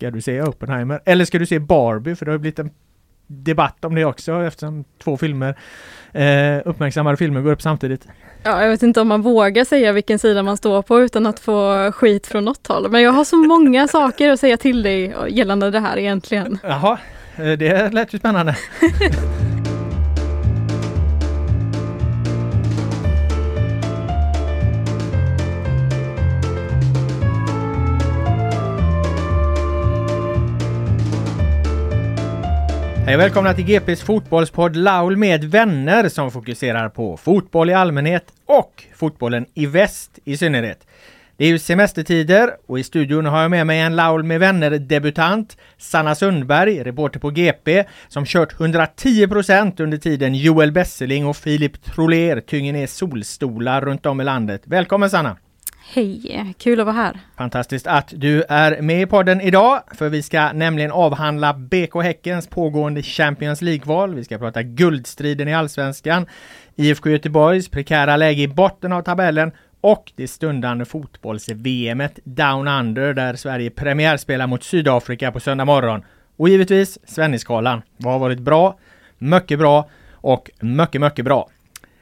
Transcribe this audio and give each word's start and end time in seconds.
ska 0.00 0.10
du 0.10 0.20
se 0.20 0.42
Oppenheimer? 0.42 1.00
Eller 1.04 1.24
ska 1.24 1.38
du 1.38 1.46
se 1.46 1.58
Barbie? 1.58 2.14
För 2.14 2.26
det 2.26 2.32
har 2.32 2.38
blivit 2.38 2.58
en 2.58 2.70
debatt 3.26 3.84
om 3.84 3.94
det 3.94 4.04
också 4.04 4.32
eftersom 4.42 4.84
två 5.04 5.16
filmer, 5.16 5.58
eh, 6.12 6.62
uppmärksammade 6.64 7.16
filmer 7.16 7.40
går 7.40 7.52
upp 7.52 7.62
samtidigt. 7.62 8.06
Ja, 8.42 8.62
jag 8.62 8.70
vet 8.70 8.82
inte 8.82 9.00
om 9.00 9.08
man 9.08 9.22
vågar 9.22 9.64
säga 9.64 9.92
vilken 9.92 10.18
sida 10.18 10.42
man 10.42 10.56
står 10.56 10.82
på 10.82 11.00
utan 11.00 11.26
att 11.26 11.40
få 11.40 11.92
skit 11.92 12.26
från 12.26 12.44
något 12.44 12.66
håll. 12.66 12.90
Men 12.90 13.02
jag 13.02 13.12
har 13.12 13.24
så 13.24 13.36
många 13.36 13.88
saker 13.98 14.30
att 14.30 14.40
säga 14.40 14.56
till 14.56 14.82
dig 14.82 15.14
gällande 15.28 15.70
det 15.70 15.80
här 15.80 15.98
egentligen. 15.98 16.58
Jaha, 16.62 16.98
eh, 17.36 17.52
det 17.52 17.92
lät 17.92 18.14
ju 18.14 18.18
spännande. 18.18 18.56
Hej 33.10 33.16
och 33.16 33.22
välkomna 33.22 33.54
till 33.54 33.64
GPs 33.64 34.02
fotbollspodd 34.02 34.76
Laul 34.76 35.16
med 35.16 35.44
vänner 35.44 36.08
som 36.08 36.30
fokuserar 36.30 36.88
på 36.88 37.16
fotboll 37.16 37.70
i 37.70 37.74
allmänhet 37.74 38.24
och 38.46 38.84
fotbollen 38.94 39.46
i 39.54 39.66
väst 39.66 40.18
i 40.24 40.36
synnerhet. 40.36 40.86
Det 41.36 41.44
är 41.44 41.48
ju 41.48 41.58
semestertider 41.58 42.50
och 42.66 42.78
i 42.78 42.82
studion 42.82 43.26
har 43.26 43.42
jag 43.42 43.50
med 43.50 43.66
mig 43.66 43.80
en 43.80 43.96
Laul 43.96 44.22
med 44.22 44.40
vänner-debutant, 44.40 45.56
Sanna 45.78 46.14
Sundberg, 46.14 46.82
reporter 46.82 47.20
på 47.20 47.30
GP, 47.30 47.84
som 48.08 48.26
kört 48.26 48.54
110% 48.58 49.82
under 49.82 49.98
tiden 49.98 50.34
Joel 50.34 50.72
Besseling 50.72 51.26
och 51.26 51.36
Filip 51.36 51.84
Troler 51.84 52.40
tynger 52.40 52.72
ner 52.72 52.86
solstolar 52.86 53.80
runt 53.80 54.06
om 54.06 54.20
i 54.20 54.24
landet. 54.24 54.62
Välkommen 54.64 55.10
Sanna! 55.10 55.36
Hej! 55.92 56.54
Kul 56.58 56.80
att 56.80 56.86
vara 56.86 56.96
här. 56.96 57.20
Fantastiskt 57.36 57.86
att 57.86 58.12
du 58.16 58.42
är 58.48 58.82
med 58.82 59.02
i 59.02 59.06
podden 59.06 59.40
idag, 59.40 59.82
för 59.94 60.08
vi 60.08 60.22
ska 60.22 60.52
nämligen 60.52 60.92
avhandla 60.92 61.54
BK 61.54 62.02
Häckens 62.02 62.46
pågående 62.46 63.02
Champions 63.02 63.62
League-val. 63.62 64.14
Vi 64.14 64.24
ska 64.24 64.38
prata 64.38 64.62
guldstriden 64.62 65.48
i 65.48 65.54
Allsvenskan, 65.54 66.26
IFK 66.76 67.10
Göteborgs 67.10 67.68
prekära 67.68 68.16
läge 68.16 68.42
i 68.42 68.48
botten 68.48 68.92
av 68.92 69.02
tabellen 69.02 69.52
och 69.80 70.12
det 70.16 70.28
stundande 70.28 70.84
fotbolls-VM 70.84 72.02
Down 72.24 72.68
Under 72.68 73.14
där 73.14 73.34
Sverige 73.34 73.70
premiärspelar 73.70 74.46
mot 74.46 74.64
Sydafrika 74.64 75.32
på 75.32 75.40
söndag 75.40 75.64
morgon. 75.64 76.02
Och 76.36 76.48
givetvis 76.48 76.98
Svennisgalan. 77.04 77.82
Vad 77.96 78.12
har 78.12 78.20
varit 78.20 78.40
bra, 78.40 78.78
mycket 79.18 79.58
bra 79.58 79.88
och 80.12 80.50
mycket, 80.60 81.00
mycket 81.00 81.24
bra. 81.24 81.48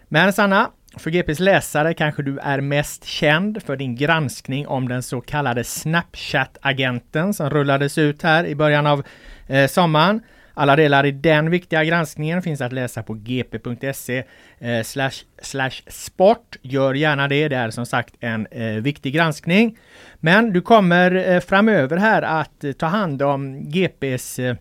Men 0.09 0.33
Sanna, 0.33 0.71
för 0.97 1.11
GPs 1.11 1.41
läsare 1.41 1.95
kanske 1.95 2.23
du 2.23 2.39
är 2.39 2.61
mest 2.61 3.05
känd 3.05 3.63
för 3.63 3.77
din 3.77 3.97
granskning 3.97 4.67
om 4.67 4.89
den 4.89 5.03
så 5.03 5.21
kallade 5.21 5.65
Snapchat-agenten 5.65 7.35
som 7.35 7.51
rullades 7.51 7.99
ut 7.99 8.23
här 8.23 8.47
i 8.47 8.55
början 8.55 8.87
av 8.87 9.03
eh, 9.47 9.67
sommaren. 9.67 10.21
Alla 10.55 10.77
delar 10.77 11.07
i 11.07 11.11
den 11.11 11.51
viktiga 11.51 11.85
granskningen 11.85 12.43
finns 12.43 12.61
att 12.61 12.73
läsa 12.73 13.03
på 13.03 13.15
gp.se 13.15 14.25
eh, 14.59 14.83
slash, 14.83 15.11
slash 15.43 15.83
sport. 15.87 16.57
Gör 16.63 16.95
gärna 16.95 17.29
det, 17.29 17.49
det 17.49 17.57
är 17.57 17.71
som 17.71 17.87
sagt 17.87 18.15
en 18.21 18.47
eh, 18.47 18.67
viktig 18.67 19.15
granskning. 19.15 19.79
Men 20.21 20.53
du 20.53 20.61
kommer 20.61 21.35
eh, 21.35 21.41
framöver 21.41 21.97
här 21.97 22.23
att 22.23 22.65
eh, 22.65 22.73
ta 22.73 22.87
hand 22.87 23.23
om 23.23 23.71
GPs 23.71 24.39
eh, 24.39 24.57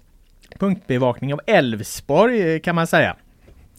punktbevakning 0.60 1.34
av 1.34 1.42
Elfsborg 1.48 2.54
eh, 2.54 2.60
kan 2.60 2.76
man 2.76 2.88
säga. 2.88 3.16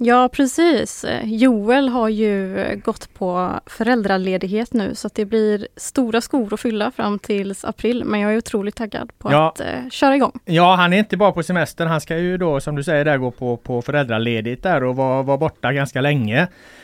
Ja 0.00 0.28
precis. 0.32 1.04
Joel 1.24 1.88
har 1.88 2.08
ju 2.08 2.66
gått 2.84 3.14
på 3.14 3.60
föräldraledighet 3.66 4.72
nu 4.72 4.94
så 4.94 5.06
att 5.06 5.14
det 5.14 5.24
blir 5.24 5.68
stora 5.76 6.20
skor 6.20 6.54
att 6.54 6.60
fylla 6.60 6.90
fram 6.90 7.18
tills 7.18 7.64
april. 7.64 8.04
Men 8.04 8.20
jag 8.20 8.32
är 8.32 8.36
otroligt 8.36 8.76
taggad 8.76 9.10
på 9.18 9.32
ja. 9.32 9.48
att 9.48 9.60
eh, 9.60 9.88
köra 9.90 10.16
igång. 10.16 10.32
Ja, 10.44 10.74
han 10.74 10.92
är 10.92 10.98
inte 10.98 11.16
bara 11.16 11.32
på 11.32 11.42
semester. 11.42 11.86
Han 11.86 12.00
ska 12.00 12.18
ju 12.18 12.36
då 12.36 12.60
som 12.60 12.76
du 12.76 12.84
säger 12.84 13.04
där 13.04 13.18
gå 13.18 13.30
på, 13.30 13.56
på 13.56 13.82
föräldraledigt 13.82 14.62
där 14.62 14.84
och 14.84 14.96
vara 14.96 15.22
var 15.22 15.38
borta 15.38 15.72
ganska 15.72 16.00
länge. 16.00 16.40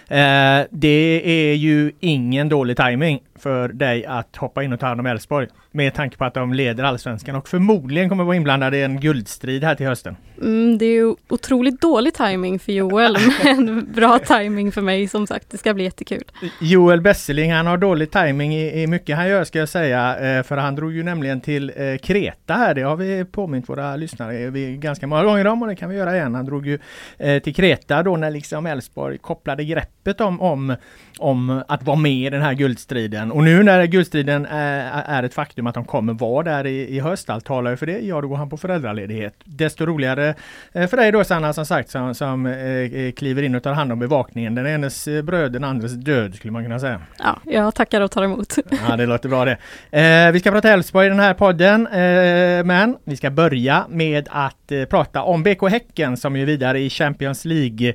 Eh, 0.09 0.61
det 0.71 1.23
är 1.25 1.55
ju 1.55 1.93
ingen 2.01 2.49
dålig 2.49 2.77
timing 2.77 3.21
för 3.39 3.69
dig 3.69 4.07
att 4.07 4.37
hoppa 4.37 4.63
in 4.63 4.73
och 4.73 4.81
ta 4.81 4.87
hand 4.87 5.01
om 5.01 5.07
Elfsborg. 5.07 5.49
Med 5.71 5.95
tanke 5.95 6.17
på 6.17 6.25
att 6.25 6.35
de 6.35 6.55
leder 6.55 6.85
allsvenskan 6.85 7.37
och 7.37 7.49
förmodligen 7.49 8.09
kommer 8.09 8.25
vara 8.25 8.37
inblandade 8.37 8.77
i 8.77 8.83
en 8.83 9.01
guldstrid 9.01 9.65
här 9.65 9.75
till 9.75 9.87
hösten. 9.87 10.17
Mm, 10.43 10.79
det 10.79 10.85
är 10.85 10.93
ju 10.93 11.15
otroligt 11.29 11.81
dålig 11.81 12.15
timing 12.15 12.59
för 12.59 12.73
Joel, 12.73 13.17
men 13.45 13.93
bra 13.93 14.19
timing 14.19 14.73
för 14.73 14.81
mig 14.81 15.09
som 15.09 15.27
sagt. 15.27 15.51
Det 15.51 15.59
ska 15.59 15.75
bli 15.75 15.85
jättekul. 15.85 16.25
Joel 16.61 17.01
Besseling, 17.01 17.53
han 17.53 17.67
har 17.67 17.77
dålig 17.77 18.11
timing 18.11 18.55
i, 18.55 18.83
i 18.83 18.87
mycket 18.87 19.17
han 19.17 19.29
gör 19.29 19.45
ska 19.45 19.59
jag 19.59 19.69
säga. 19.69 20.19
Eh, 20.39 20.43
för 20.43 20.57
han 20.57 20.75
drog 20.75 20.93
ju 20.93 21.03
nämligen 21.03 21.41
till 21.41 21.73
eh, 21.77 21.97
Kreta 21.97 22.55
här. 22.55 22.75
Det 22.75 22.83
har 22.83 22.97
vi 22.97 23.25
påmint 23.25 23.69
våra 23.69 23.97
lyssnare 23.97 24.51
vi 24.51 24.77
ganska 24.77 25.07
många 25.07 25.25
gånger 25.25 25.47
om 25.47 25.63
och 25.63 25.69
det 25.69 25.77
kan 25.77 25.91
vi 25.91 25.97
göra 25.97 26.17
igen. 26.17 26.35
Han 26.35 26.45
drog 26.47 26.67
ju 26.67 26.79
eh, 27.19 27.43
till 27.43 27.55
Kreta 27.55 28.03
då 28.03 28.17
när 28.17 28.31
liksom 28.31 28.67
Elfsborg 28.67 29.19
kopplade 29.19 29.65
greppet 29.65 30.21
om, 30.21 30.41
om, 30.41 30.77
om 31.19 31.63
att 31.69 31.83
vara 31.83 31.97
med 31.97 32.27
i 32.27 32.31
den 32.31 32.43
här 32.43 32.55
guldstriden. 32.55 33.24
Och 33.33 33.45
nu 33.45 33.63
när 33.63 33.87
guldstriden 33.87 34.47
är, 34.51 35.03
är 35.07 35.23
ett 35.23 35.35
faktum 35.35 35.67
att 35.67 35.75
de 35.75 35.85
kommer 35.85 36.13
vara 36.13 36.43
där 36.43 36.67
i, 36.67 36.97
i 36.97 37.01
höst, 37.01 37.31
allt 37.31 37.45
talar 37.45 37.71
ju 37.71 37.77
för 37.77 37.87
det. 37.87 37.99
Ja, 37.99 38.21
då 38.21 38.29
går 38.29 38.37
han 38.37 38.51
på 38.51 38.57
föräldraledighet. 38.57 39.35
Desto 39.45 39.87
roligare 39.87 40.35
eh, 40.73 40.87
för 40.87 40.97
dig 40.97 41.13
då 41.13 41.25
Sanna 41.25 41.53
som 41.53 41.67
sagt 41.67 41.91
som, 41.91 42.15
som 42.15 42.47
eh, 42.47 43.13
kliver 43.13 43.43
in 43.43 43.55
och 43.55 43.63
tar 43.63 43.73
hand 43.73 43.93
om 43.93 43.99
bevakningen. 43.99 44.55
Den 44.55 44.67
enes 44.67 45.09
bröd, 45.23 45.53
den 45.53 45.65
andres 45.65 45.93
död 45.93 46.35
skulle 46.35 46.53
man 46.53 46.63
kunna 46.63 46.81
säga. 46.81 47.01
Ja, 47.19 47.39
jag 47.45 47.75
tackar 47.75 48.01
och 48.01 48.11
tar 48.11 48.25
emot. 48.25 48.55
Ja, 48.89 48.97
det 48.97 49.07
låter 49.07 49.29
bra 49.29 49.45
det. 49.45 49.59
Eh, 50.01 50.33
vi 50.33 50.41
ska 50.41 50.51
prata 50.51 50.73
Elfsborg 50.73 51.07
i 51.07 51.09
den 51.09 51.21
här 51.21 51.35
podden, 51.35 51.87
eh, 51.87 52.65
men 52.65 52.97
vi 53.05 53.17
ska 53.17 53.31
börja 53.31 53.85
med 53.89 54.29
att 54.31 54.73
eh, 54.73 54.85
prata 54.85 55.23
om 55.23 55.43
BK 55.43 55.71
Häcken 55.71 56.17
som 56.17 56.37
är 56.37 56.45
vidare 56.45 56.81
i 56.81 56.91
Champions 56.91 57.45
League 57.45 57.89
eh, 57.89 57.95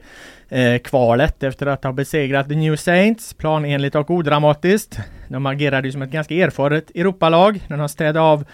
Eh, 0.51 0.77
kvalet 0.77 1.43
efter 1.43 1.65
att 1.65 1.83
ha 1.83 1.91
besegrat 1.91 2.49
The 2.49 2.55
New 2.55 2.75
Saints 2.75 3.33
planenligt 3.33 3.95
och 3.95 4.09
odramatiskt. 4.09 4.99
De 5.27 5.45
agerade 5.45 5.87
ju 5.87 5.91
som 5.91 6.01
ett 6.01 6.11
ganska 6.11 6.35
erfaret 6.35 6.91
Europalag. 6.95 7.59
när 7.67 7.77
De 7.77 7.89
städade 7.89 8.19
av 8.19 8.45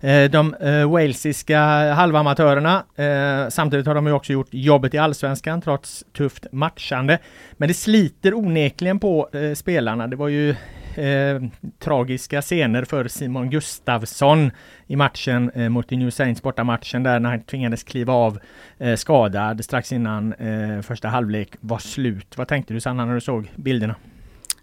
eh, 0.00 0.30
de 0.30 0.54
eh, 0.54 0.90
walesiska 0.90 1.60
halvamatörerna. 1.92 2.84
Eh, 2.96 3.48
samtidigt 3.48 3.86
har 3.86 3.94
de 3.94 4.06
ju 4.06 4.12
också 4.12 4.32
gjort 4.32 4.48
jobbet 4.50 4.94
i 4.94 4.98
allsvenskan 4.98 5.60
trots 5.60 6.04
tufft 6.16 6.46
matchande. 6.52 7.18
Men 7.52 7.68
det 7.68 7.74
sliter 7.74 8.34
onekligen 8.34 8.98
på 8.98 9.28
eh, 9.32 9.54
spelarna. 9.54 10.06
Det 10.06 10.16
var 10.16 10.28
ju 10.28 10.54
Eh, 10.98 11.42
tragiska 11.78 12.42
scener 12.42 12.84
för 12.84 13.08
Simon 13.08 13.50
Gustafsson 13.50 14.50
i 14.86 14.96
matchen 14.96 15.50
eh, 15.54 15.68
mot 15.68 15.90
New 15.90 16.10
Saints 16.10 16.42
bortamatchen 16.42 17.02
där 17.02 17.20
när 17.20 17.30
han 17.30 17.42
tvingades 17.42 17.82
kliva 17.82 18.12
av 18.12 18.38
eh, 18.78 18.96
skadad 18.96 19.64
strax 19.64 19.92
innan 19.92 20.32
eh, 20.32 20.82
första 20.82 21.08
halvlek 21.08 21.48
var 21.60 21.78
slut. 21.78 22.38
Vad 22.38 22.48
tänkte 22.48 22.74
du 22.74 22.80
Sanna 22.80 23.04
när 23.04 23.14
du 23.14 23.20
såg 23.20 23.50
bilderna? 23.56 23.94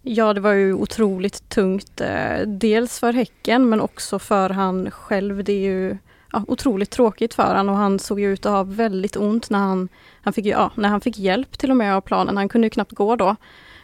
Ja, 0.02 0.34
det 0.34 0.42
var 0.42 0.54
ju 0.54 0.74
otroligt 0.74 1.50
tungt. 1.50 2.02
Eh, 2.02 2.48
dels 2.48 3.00
för 3.00 3.14
Häcken 3.14 3.70
men 3.70 3.82
också 3.82 4.20
för 4.20 4.50
han 4.50 4.92
själv. 4.92 5.44
Det 5.44 5.54
är 5.54 5.72
ju 5.72 5.98
ja, 6.32 6.44
otroligt 6.48 6.92
tråkigt 6.92 7.34
för 7.34 7.56
han 7.56 7.70
och 7.70 7.76
han 7.76 8.00
såg 8.00 8.20
ju 8.20 8.34
ut 8.34 8.46
att 8.46 8.52
ha 8.52 8.64
väldigt 8.64 9.16
ont 9.16 9.50
när 9.50 9.60
han, 9.60 9.90
han, 10.22 10.34
fick, 10.34 10.46
ja, 10.46 10.72
när 10.76 10.90
han 10.90 11.02
fick 11.02 11.20
hjälp 11.20 11.58
till 11.58 11.72
och 11.72 11.78
med 11.78 11.96
av 11.96 12.02
planen. 12.02 12.38
Han 12.38 12.50
kunde 12.50 12.66
ju 12.66 12.70
knappt 12.70 12.92
gå 12.92 13.16
då. 13.16 13.36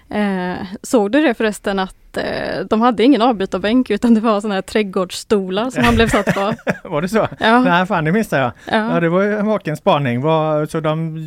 Eh, 0.10 0.56
såg 0.82 1.12
du 1.12 1.22
det 1.22 1.34
förresten 1.34 1.80
att 1.80 2.07
eh, 2.18 2.66
de 2.70 2.82
hade 2.82 3.04
ingen 3.04 3.22
avbytarbänk 3.22 3.90
utan 3.90 4.14
det 4.14 4.22
var 4.22 4.42
sådana 4.42 4.56
här 4.56 4.62
trädgårdsstolar 4.62 5.70
som 5.70 5.84
han 5.84 5.96
blev 5.96 6.08
satt 6.08 6.26
på. 6.26 6.54
var 6.90 7.02
det 7.02 7.10
så? 7.10 7.28
Ja. 7.40 7.60
Nej 7.60 7.86
fan 7.86 8.06
det 8.06 8.12
missade 8.12 8.42
jag. 8.42 8.52
Ja. 8.78 8.94
ja 8.94 9.00
det 9.00 9.10
var 9.10 9.22
ju 9.22 9.38
en 9.38 9.46
vaken 9.46 9.78
spaning. 9.78 10.22
Var, 10.22 10.66
så 10.66 10.80
de 10.80 11.18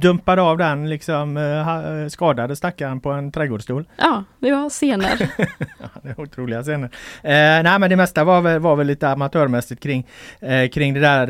dumpade 0.00 0.42
av 0.42 0.58
den 0.58 0.88
liksom 0.88 1.36
eh, 1.36 2.08
skadade 2.08 2.56
stackaren 2.56 3.00
på 3.00 3.10
en 3.10 3.32
trädgårdsstol. 3.32 3.88
Ja, 3.96 4.24
det 4.38 4.52
var 4.52 4.70
scener. 4.70 5.30
ja, 5.58 5.88
det 6.02 6.08
är 6.08 6.20
otroliga 6.20 6.62
scener. 6.62 6.90
Eh, 7.22 7.62
nej 7.62 7.78
men 7.78 7.90
det 7.90 7.96
mesta 7.96 8.24
var 8.24 8.40
väl, 8.40 8.60
var 8.60 8.76
väl 8.76 8.86
lite 8.86 9.08
amatörmässigt 9.08 9.82
kring, 9.82 10.06
eh, 10.40 10.68
kring 10.68 10.94
det 10.94 11.00
där 11.00 11.28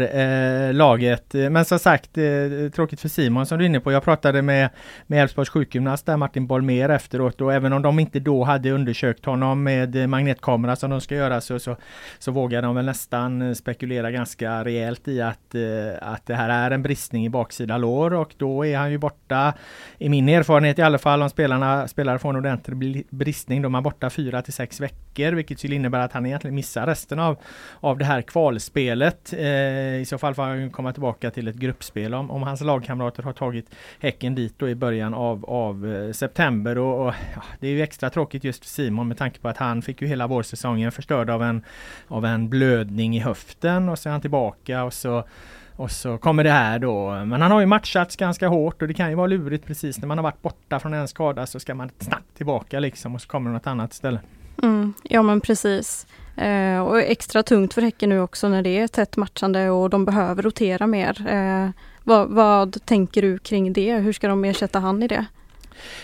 eh, 0.69 0.75
laget. 0.75 1.35
Men 1.35 1.65
som 1.65 1.79
sagt, 1.79 2.19
eh, 2.19 2.25
tråkigt 2.75 3.01
för 3.01 3.09
Simon 3.09 3.47
som 3.47 3.59
du 3.59 3.65
är 3.65 3.67
inne 3.67 3.81
på. 3.81 3.93
Jag 3.93 4.05
pratade 4.05 4.43
med 4.43 4.71
med 5.07 5.23
Elfsborgs 5.23 5.49
sjukgymnast 5.49 6.07
där 6.07 6.17
Martin 6.17 6.47
Bolmer 6.47 6.89
efteråt 6.89 7.41
och 7.41 7.55
även 7.55 7.73
om 7.73 7.83
de 7.83 7.99
inte 7.99 8.21
då 8.21 8.45
hade 8.45 8.71
undersökt 8.71 9.06
undersökt 9.07 9.27
honom 9.27 9.63
med 9.63 10.09
magnetkamera 10.09 10.77
som 10.77 10.91
de 10.91 11.01
ska 11.01 11.15
göra 11.15 11.41
så, 11.41 11.59
så, 11.59 11.77
så 12.19 12.33
vågar 12.33 12.63
de 12.63 12.75
väl 12.75 12.85
nästan 12.85 13.55
spekulera 13.55 14.11
ganska 14.11 14.65
rejält 14.65 15.09
i 15.09 15.21
att, 15.21 15.55
eh, 15.55 15.63
att 16.01 16.27
det 16.27 16.35
här 16.35 16.49
är 16.49 16.71
en 16.71 16.83
bristning 16.83 17.27
i 17.27 17.31
baksida 17.31 17.79
lår 17.79 18.15
och 18.15 18.35
då 18.39 18.67
är 18.67 18.77
han 18.77 18.91
ju 18.91 18.99
borta 18.99 19.55
i 19.99 20.09
min 20.09 20.29
erfarenhet 20.29 20.79
i 20.79 20.83
alla 20.83 20.99
fall 20.99 21.23
om 21.23 21.31
spelarna 21.31 21.89
spelare 21.89 22.19
får 22.19 22.31
en 22.31 22.37
ordentlig 22.37 23.07
bristning. 23.11 23.63
då 23.63 23.69
är 23.69 23.71
man 23.71 23.83
borta 23.83 24.11
fyra 24.11 24.43
till 24.43 24.53
sex 24.53 24.81
veckor 24.81 25.33
vilket 25.33 25.59
skulle 25.59 25.75
innebära 25.75 26.05
att 26.05 26.13
han 26.13 26.27
egentligen 26.27 26.55
missar 26.55 26.87
resten 26.87 27.19
av, 27.19 27.37
av 27.81 27.99
det 27.99 28.05
här 28.05 28.23
kvalspelet. 28.23 29.33
Eh, 29.33 30.01
I 30.01 30.05
så 30.07 30.19
fall 30.19 30.35
får 30.35 30.43
han 30.43 30.71
komma 30.71 30.93
tillbaka 30.93 31.31
till 31.31 31.49
ett 31.49 31.57
gruppspel 31.57 32.15
om, 32.15 32.31
om 32.31 32.43
hans 32.43 32.61
lagkamrater 32.61 33.23
har 33.23 33.33
tagit 33.33 33.67
Häcken 34.01 34.35
dit 34.35 34.55
då 34.59 34.69
i 34.69 34.75
början 34.75 35.15
av, 35.15 35.45
av 35.45 35.95
eh, 35.95 36.13
september 36.13 36.79
och, 36.79 37.07
och 37.07 37.15
ja, 37.35 37.43
det 37.61 37.67
är 37.67 37.71
ju 37.71 37.83
extra 37.83 38.11
tråkigt 38.11 38.45
just 38.45 38.65
för 38.65 38.71
Simon 38.87 39.09
med 39.09 39.19
tanke 39.19 39.39
på 39.39 39.49
att 39.49 39.57
han 39.57 39.83
fick 39.83 40.03
ju 40.03 40.09
hela 40.09 40.27
vårsäsongen 40.27 40.93
förstörd 40.93 41.31
av 41.31 41.43
en, 41.43 41.63
av 42.09 42.25
en 42.25 42.49
blödning 42.49 43.17
i 43.17 43.21
höften 43.21 43.89
och 43.89 43.99
så 43.99 44.09
är 44.09 44.13
han 44.13 44.21
tillbaka 44.21 44.85
och 44.85 44.93
så 44.93 45.25
och 45.77 45.91
så 45.91 46.19
kommer 46.19 46.45
det 46.45 46.51
här 46.51 46.79
då. 46.79 47.11
Men 47.25 47.43
han 47.43 47.51
har 47.51 47.61
ju 47.61 47.67
matchats 47.67 48.17
ganska 48.17 48.49
hårt 48.49 48.83
och 48.83 48.89
det 48.89 48.95
kan 48.95 49.11
ju 49.11 49.15
vara 49.15 49.27
lurigt 49.27 49.67
precis 49.67 49.99
när 49.99 50.09
man 50.09 50.19
har 50.19 50.23
varit 50.23 50.43
borta 50.43 50.81
från 50.81 50.95
en 50.95 51.09
skada 51.09 51.47
så 51.47 51.61
ska 51.61 51.75
man 51.75 51.91
snabbt 51.99 52.37
tillbaka 52.37 52.81
liksom 52.81 53.15
och 53.15 53.21
så 53.21 53.29
kommer 53.29 53.51
det 53.51 53.55
något 53.55 53.67
annat 53.67 53.93
ställe. 53.93 54.21
Mm, 54.63 54.95
ja 55.03 55.23
men 55.23 55.41
precis. 55.41 56.07
Eh, 56.37 56.81
och 56.81 57.01
extra 57.01 57.43
tungt 57.43 57.75
för 57.75 57.83
Häcken 57.83 58.09
nu 58.09 58.21
också 58.21 58.49
när 58.49 58.63
det 58.63 58.79
är 58.79 58.89
tätt 58.89 59.17
matchande 59.17 59.71
och 59.71 59.91
de 59.91 60.05
behöver 60.05 60.43
rotera 60.43 60.87
mer. 60.87 61.29
Eh, 61.29 61.71
vad, 62.05 62.29
vad 62.29 62.85
tänker 62.85 63.23
du 63.23 63.39
kring 63.39 63.73
det? 63.73 63.95
Hur 63.95 64.13
ska 64.13 64.29
de 64.29 64.45
ersätta 64.45 64.79
han 64.79 65.03
i 65.03 65.09
det? 65.09 65.27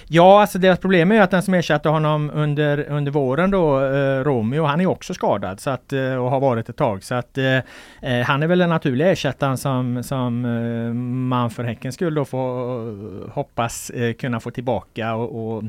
Ja, 0.06 0.40
alltså 0.40 0.58
deras 0.58 0.78
problem 0.78 1.10
är 1.10 1.14
ju 1.14 1.20
att 1.20 1.30
den 1.30 1.42
som 1.42 1.54
ersatte 1.54 1.88
honom 1.88 2.30
under, 2.34 2.90
under 2.90 3.12
våren 3.12 3.50
då, 3.50 3.84
eh, 3.84 4.24
Romeo, 4.24 4.64
han 4.64 4.80
är 4.80 4.86
också 4.86 5.14
skadad 5.14 5.60
så 5.60 5.70
att, 5.70 5.92
eh, 5.92 6.14
och 6.14 6.30
har 6.30 6.40
varit 6.40 6.68
ett 6.68 6.76
tag. 6.76 7.04
Så 7.04 7.14
att 7.14 7.38
eh, 7.38 7.56
eh, 8.02 8.26
han 8.26 8.42
är 8.42 8.46
väl 8.46 8.58
den 8.58 8.68
naturliga 8.68 9.12
ersättaren 9.12 9.58
som, 9.58 10.02
som 10.02 10.44
eh, 10.44 10.92
man 11.28 11.50
för 11.50 11.64
Häckens 11.64 11.94
skull 11.94 12.14
då 12.14 12.24
får 12.24 12.88
eh, 12.88 13.30
hoppas 13.30 13.90
eh, 13.90 14.12
kunna 14.12 14.40
få 14.40 14.50
tillbaka 14.50 15.14
och, 15.14 15.56
och 15.56 15.62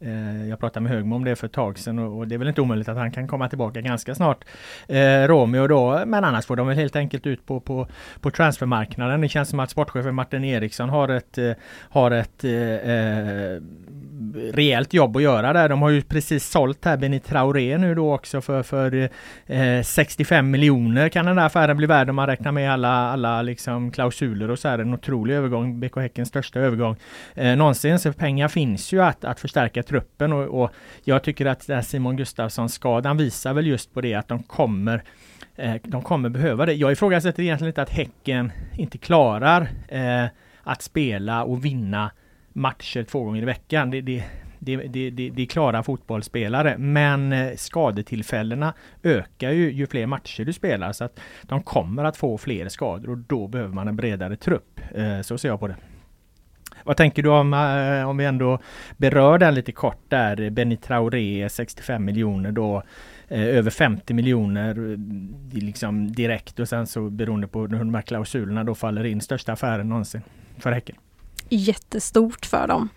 Eh, 0.00 0.48
jag 0.48 0.60
pratade 0.60 0.82
med 0.82 0.92
Högmo 0.92 1.16
om 1.16 1.24
det 1.24 1.36
för 1.36 1.46
ett 1.46 1.52
tag 1.52 1.78
sedan 1.78 1.98
och 1.98 2.28
det 2.28 2.34
är 2.34 2.38
väl 2.38 2.48
inte 2.48 2.60
omöjligt 2.60 2.88
att 2.88 2.96
han 2.96 3.10
kan 3.10 3.28
komma 3.28 3.48
tillbaka 3.48 3.80
ganska 3.80 4.14
snart. 4.14 4.44
Eh, 4.88 5.22
Romeo 5.28 5.66
då, 5.66 6.02
men 6.06 6.24
annars 6.24 6.46
får 6.46 6.56
de 6.56 6.66
väl 6.66 6.76
helt 6.76 6.96
enkelt 6.96 7.26
ut 7.26 7.46
på, 7.46 7.60
på, 7.60 7.88
på 8.20 8.30
transfermarknaden. 8.30 9.20
Det 9.20 9.28
känns 9.28 9.48
som 9.48 9.60
att 9.60 9.70
sportchefen 9.70 10.14
Martin 10.14 10.44
Eriksson 10.44 10.88
har 10.88 11.08
ett, 11.08 11.38
eh, 11.38 11.52
har 11.90 12.10
ett 12.10 12.44
eh, 12.44 12.52
eh, 12.52 13.60
rejält 14.52 14.94
jobb 14.94 15.16
att 15.16 15.22
göra 15.22 15.52
där. 15.52 15.68
De 15.68 15.82
har 15.82 15.90
ju 15.90 16.02
precis 16.02 16.48
sålt 16.48 16.84
här 16.84 16.96
Benny 16.96 17.20
Traoré 17.20 17.78
nu 17.78 17.94
då 17.94 18.14
också 18.14 18.40
för, 18.40 18.62
för 18.62 19.08
eh, 19.46 19.82
65 19.82 20.50
miljoner 20.50 21.08
kan 21.08 21.26
den 21.26 21.36
där 21.36 21.46
affären 21.46 21.76
bli 21.76 21.86
värd 21.86 22.10
om 22.10 22.16
man 22.16 22.26
räknar 22.26 22.52
med 22.52 22.72
alla, 22.72 22.88
alla 22.88 23.42
liksom 23.42 23.90
klausuler 23.90 24.50
och 24.50 24.58
så 24.58 24.68
här. 24.68 24.78
En 24.78 24.94
otrolig 24.94 25.34
övergång, 25.34 25.80
BK 25.80 25.96
Häckens 25.96 26.28
största 26.28 26.60
övergång 26.60 26.96
eh, 27.34 27.56
någonsin. 27.56 27.98
Så 27.98 28.12
pengar 28.12 28.48
finns 28.48 28.92
ju 28.92 29.02
att, 29.02 29.24
att 29.24 29.40
förstärka 29.40 29.82
truppen 29.86 30.32
och, 30.32 30.62
och 30.62 30.70
jag 31.04 31.22
tycker 31.22 31.46
att 31.46 31.66
där 31.66 31.82
Simon 31.82 32.16
Gustafsson-skadan 32.16 33.16
visar 33.16 33.54
väl 33.54 33.66
just 33.66 33.94
på 33.94 34.00
det 34.00 34.14
att 34.14 34.28
de 34.28 34.42
kommer 34.42 35.02
eh, 35.56 35.74
de 35.82 36.02
kommer 36.02 36.28
behöva 36.28 36.66
det. 36.66 36.72
Jag 36.72 36.92
ifrågasätter 36.92 37.42
egentligen 37.42 37.70
inte 37.70 37.82
att 37.82 37.90
Häcken 37.90 38.52
inte 38.76 38.98
klarar 38.98 39.68
eh, 39.88 40.24
att 40.62 40.82
spela 40.82 41.44
och 41.44 41.64
vinna 41.64 42.10
matcher 42.52 43.02
två 43.02 43.24
gånger 43.24 43.42
i 43.42 43.44
veckan. 43.44 43.90
Det, 43.90 44.00
det, 44.00 44.24
det, 44.58 44.76
det, 44.76 45.10
det, 45.10 45.30
det 45.30 45.42
är 45.42 45.46
klara 45.46 45.82
fotbollsspelare. 45.82 46.78
Men 46.78 47.32
eh, 47.32 47.56
skadetillfällena 47.56 48.74
ökar 49.02 49.50
ju 49.50 49.72
ju 49.72 49.86
fler 49.86 50.06
matcher 50.06 50.44
du 50.44 50.52
spelar. 50.52 50.92
Så 50.92 51.04
att 51.04 51.20
de 51.42 51.62
kommer 51.62 52.04
att 52.04 52.16
få 52.16 52.38
fler 52.38 52.68
skador 52.68 53.10
och 53.10 53.18
då 53.18 53.48
behöver 53.48 53.74
man 53.74 53.88
en 53.88 53.96
bredare 53.96 54.36
trupp. 54.36 54.80
Eh, 54.94 55.20
så 55.20 55.38
ser 55.38 55.48
jag 55.48 55.60
på 55.60 55.68
det. 55.68 55.76
Vad 56.86 56.96
tänker 56.96 57.22
du 57.22 57.28
om, 57.28 57.54
eh, 57.54 58.08
om 58.08 58.16
vi 58.16 58.24
ändå 58.24 58.58
berör 58.96 59.38
den 59.38 59.54
lite 59.54 59.72
kort 59.72 60.02
där. 60.08 60.50
Benny 60.50 60.76
Traoré 60.76 61.48
65 61.48 62.04
miljoner 62.04 62.52
då. 62.52 62.82
Eh, 63.28 63.42
över 63.42 63.70
50 63.70 64.14
miljoner 64.14 64.92
eh, 64.92 65.62
liksom 65.62 66.12
direkt 66.12 66.58
och 66.58 66.68
sen 66.68 66.86
så 66.86 67.10
beroende 67.10 67.48
på 67.48 67.60
hur 67.60 67.78
de 67.78 67.94
här 67.94 68.02
klausulerna 68.02 68.64
då 68.64 68.74
faller 68.74 69.04
in. 69.04 69.20
Största 69.20 69.52
affären 69.52 69.88
någonsin 69.88 70.22
för 70.58 70.72
Häcken 70.72 70.96
jättestort 71.48 72.46
för 72.46 72.66
dem. 72.66 72.88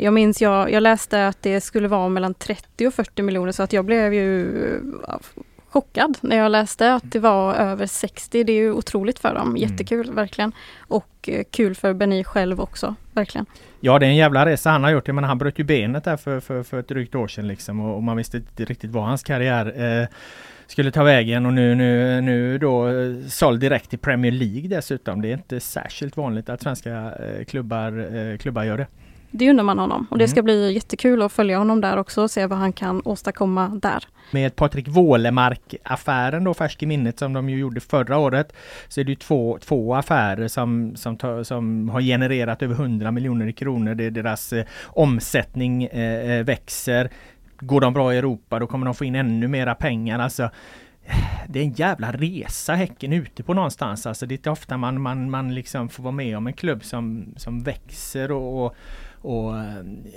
Jag 0.00 0.12
minns, 0.12 0.42
jag, 0.42 0.72
jag 0.72 0.82
läste 0.82 1.26
att 1.26 1.42
det 1.42 1.60
skulle 1.60 1.88
vara 1.88 2.08
mellan 2.08 2.34
30 2.34 2.86
och 2.86 2.94
40 2.94 3.22
miljoner 3.22 3.52
så 3.52 3.62
att 3.62 3.72
jag 3.72 3.84
blev 3.84 4.14
ju 4.14 4.52
chockad 5.70 6.18
när 6.20 6.36
jag 6.36 6.52
läste 6.52 6.94
att 6.94 7.12
det 7.12 7.18
var 7.18 7.54
över 7.54 7.86
60. 7.86 8.44
Det 8.44 8.52
är 8.52 8.56
ju 8.56 8.72
otroligt 8.72 9.18
för 9.18 9.34
dem. 9.34 9.48
Mm. 9.48 9.56
Jättekul 9.56 10.04
mm. 10.04 10.14
verkligen. 10.14 10.52
Och 10.78 11.28
eh, 11.28 11.44
kul 11.50 11.74
för 11.74 11.94
Benny 11.94 12.24
själv 12.24 12.60
också, 12.60 12.94
verkligen. 13.12 13.46
Ja 13.80 13.98
det 13.98 14.06
är 14.06 14.10
en 14.10 14.16
jävla 14.16 14.46
resa 14.46 14.70
han 14.70 14.84
har 14.84 14.90
gjort. 14.90 15.06
Men 15.06 15.24
han 15.24 15.38
bröt 15.38 15.58
ju 15.58 15.64
benet 15.64 16.04
där 16.04 16.16
för, 16.16 16.40
för, 16.40 16.62
för 16.62 16.80
ett 16.80 16.88
drygt 16.88 17.14
år 17.14 17.28
sedan 17.28 17.48
liksom 17.48 17.80
och, 17.80 17.96
och 17.96 18.02
man 18.02 18.16
visste 18.16 18.36
inte 18.36 18.64
riktigt 18.64 18.90
vad 18.90 19.04
hans 19.04 19.22
karriär 19.22 20.00
eh, 20.00 20.08
skulle 20.66 20.90
ta 20.90 21.02
vägen 21.02 21.46
och 21.46 21.52
nu, 21.52 21.74
nu, 21.74 22.20
nu 22.20 22.58
då 22.58 22.88
eh, 22.88 23.26
såld 23.28 23.60
direkt 23.60 23.90
till 23.90 23.98
Premier 23.98 24.32
League 24.32 24.68
dessutom. 24.68 25.22
Det 25.22 25.28
är 25.28 25.32
inte 25.32 25.60
särskilt 25.60 26.16
vanligt 26.16 26.48
att 26.48 26.62
svenska 26.62 26.92
eh, 26.92 27.44
klubbar, 27.44 28.16
eh, 28.16 28.36
klubbar 28.38 28.64
gör 28.64 28.78
det. 28.78 28.86
Det 29.30 29.50
undrar 29.50 29.64
man 29.64 29.78
honom 29.78 30.06
och 30.10 30.18
det 30.18 30.28
ska 30.28 30.40
mm. 30.40 30.44
bli 30.44 30.72
jättekul 30.72 31.22
att 31.22 31.32
följa 31.32 31.58
honom 31.58 31.80
där 31.80 31.96
också 31.96 32.22
och 32.22 32.30
se 32.30 32.46
vad 32.46 32.58
han 32.58 32.72
kan 32.72 33.02
åstadkomma 33.04 33.68
där. 33.68 34.04
Med 34.30 34.56
Patrik 34.56 34.88
Wålemark-affären 34.88 36.44
då 36.44 36.54
färsk 36.54 36.82
i 36.82 36.86
minnet 36.86 37.18
som 37.18 37.32
de 37.32 37.50
ju 37.50 37.58
gjorde 37.58 37.80
förra 37.80 38.18
året 38.18 38.52
så 38.88 39.00
är 39.00 39.04
det 39.04 39.10
ju 39.10 39.16
två, 39.16 39.58
två 39.62 39.94
affärer 39.94 40.48
som, 40.48 40.96
som, 40.96 41.44
som 41.44 41.88
har 41.88 42.00
genererat 42.00 42.62
över 42.62 42.74
100 42.74 43.10
miljoner 43.10 43.52
kronor. 43.52 43.94
Det 43.94 44.10
deras 44.10 44.52
eh, 44.52 44.64
omsättning 44.86 45.84
eh, 45.84 46.44
växer. 46.44 47.10
Går 47.60 47.80
de 47.80 47.92
bra 47.92 48.14
i 48.14 48.18
Europa 48.18 48.58
då 48.58 48.66
kommer 48.66 48.84
de 48.84 48.94
få 48.94 49.04
in 49.04 49.14
ännu 49.14 49.48
mera 49.48 49.74
pengar. 49.74 50.18
Alltså, 50.18 50.50
det 51.48 51.58
är 51.58 51.64
en 51.64 51.72
jävla 51.72 52.12
resa 52.12 52.74
Häcken 52.74 53.12
ute 53.12 53.42
på 53.42 53.54
någonstans. 53.54 54.06
Alltså 54.06 54.26
det 54.26 54.34
är 54.34 54.36
inte 54.36 54.50
ofta 54.50 54.76
man, 54.76 55.00
man, 55.00 55.30
man 55.30 55.54
liksom 55.54 55.88
får 55.88 56.02
vara 56.02 56.12
med 56.12 56.36
om 56.36 56.46
en 56.46 56.52
klubb 56.52 56.84
som, 56.84 57.34
som 57.36 57.62
växer 57.62 58.30
och, 58.32 58.66
och, 58.66 58.76
och 59.22 59.54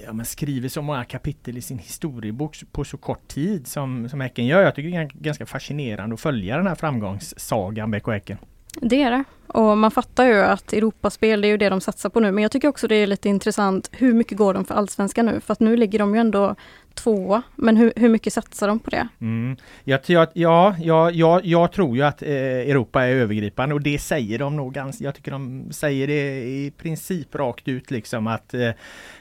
ja, 0.06 0.14
men 0.14 0.26
skriver 0.26 0.70
så 0.70 0.82
många 0.82 1.06
kapitel 1.06 1.58
i 1.58 1.62
sin 1.62 1.78
historiebok 1.78 2.64
på 2.72 2.84
så 2.84 2.98
kort 2.98 3.28
tid 3.28 3.68
som, 3.68 4.10
som 4.10 4.22
Häcken 4.22 4.46
gör. 4.46 4.62
Jag 4.62 4.76
tycker 4.76 4.90
det 4.90 4.98
är 4.98 5.10
ganska 5.14 5.46
fascinerande 5.46 6.14
att 6.14 6.22
följa 6.22 6.58
den 6.58 6.68
här 6.68 6.76
framgångssagan 6.76 7.92
BK 7.92 8.08
Häcken. 8.08 8.38
Det 8.82 9.04
är 9.04 9.12
det. 9.12 9.24
Och 9.48 9.78
man 9.78 9.92
fattar 9.92 10.26
ju 10.26 10.42
att 10.42 10.74
Europaspel, 10.74 11.42
det 11.42 11.48
är 11.48 11.50
ju 11.50 11.58
det 11.58 11.70
de 11.70 11.82
satsar 11.82 12.10
på 12.10 12.20
nu. 12.20 12.32
Men 12.32 12.42
jag 12.42 12.52
tycker 12.52 12.68
också 12.68 12.88
det 12.88 12.96
är 12.96 13.08
lite 13.08 13.30
intressant, 13.30 13.90
hur 13.92 14.14
mycket 14.14 14.38
går 14.38 14.54
de 14.54 14.66
för 14.66 14.76
allsvenskan 14.76 15.26
nu? 15.26 15.40
För 15.40 15.54
att 15.54 15.60
nu 15.60 15.78
ligger 15.78 16.00
de 16.00 16.16
ju 16.16 16.22
ändå 16.22 16.56
tvåa. 17.04 17.42
Men 17.56 17.78
hur, 17.78 17.94
hur 17.96 18.10
mycket 18.10 18.34
satsar 18.34 18.68
de 18.68 18.80
på 18.80 18.90
det? 18.90 19.08
Mm. 19.22 19.58
Jag, 19.84 20.00
jag, 20.06 20.28
ja, 20.34 20.76
ja, 20.80 21.12
ja, 21.12 21.42
jag 21.44 21.72
tror 21.72 21.96
ju 21.98 22.04
att 22.04 22.22
eh, 22.22 22.30
Europa 22.30 23.04
är 23.04 23.16
övergripande 23.16 23.76
och 23.76 23.82
det 23.82 24.00
säger 24.00 24.40
de 24.40 24.56
nog 24.56 24.74
ganska, 24.74 25.04
jag 25.04 25.16
tycker 25.16 25.32
de 25.32 25.68
säger 25.72 26.08
det 26.08 26.44
i 26.44 26.74
princip 26.78 27.36
rakt 27.36 27.68
ut 27.68 27.92
liksom 27.92 28.28
att 28.28 28.54
eh, 28.54 28.68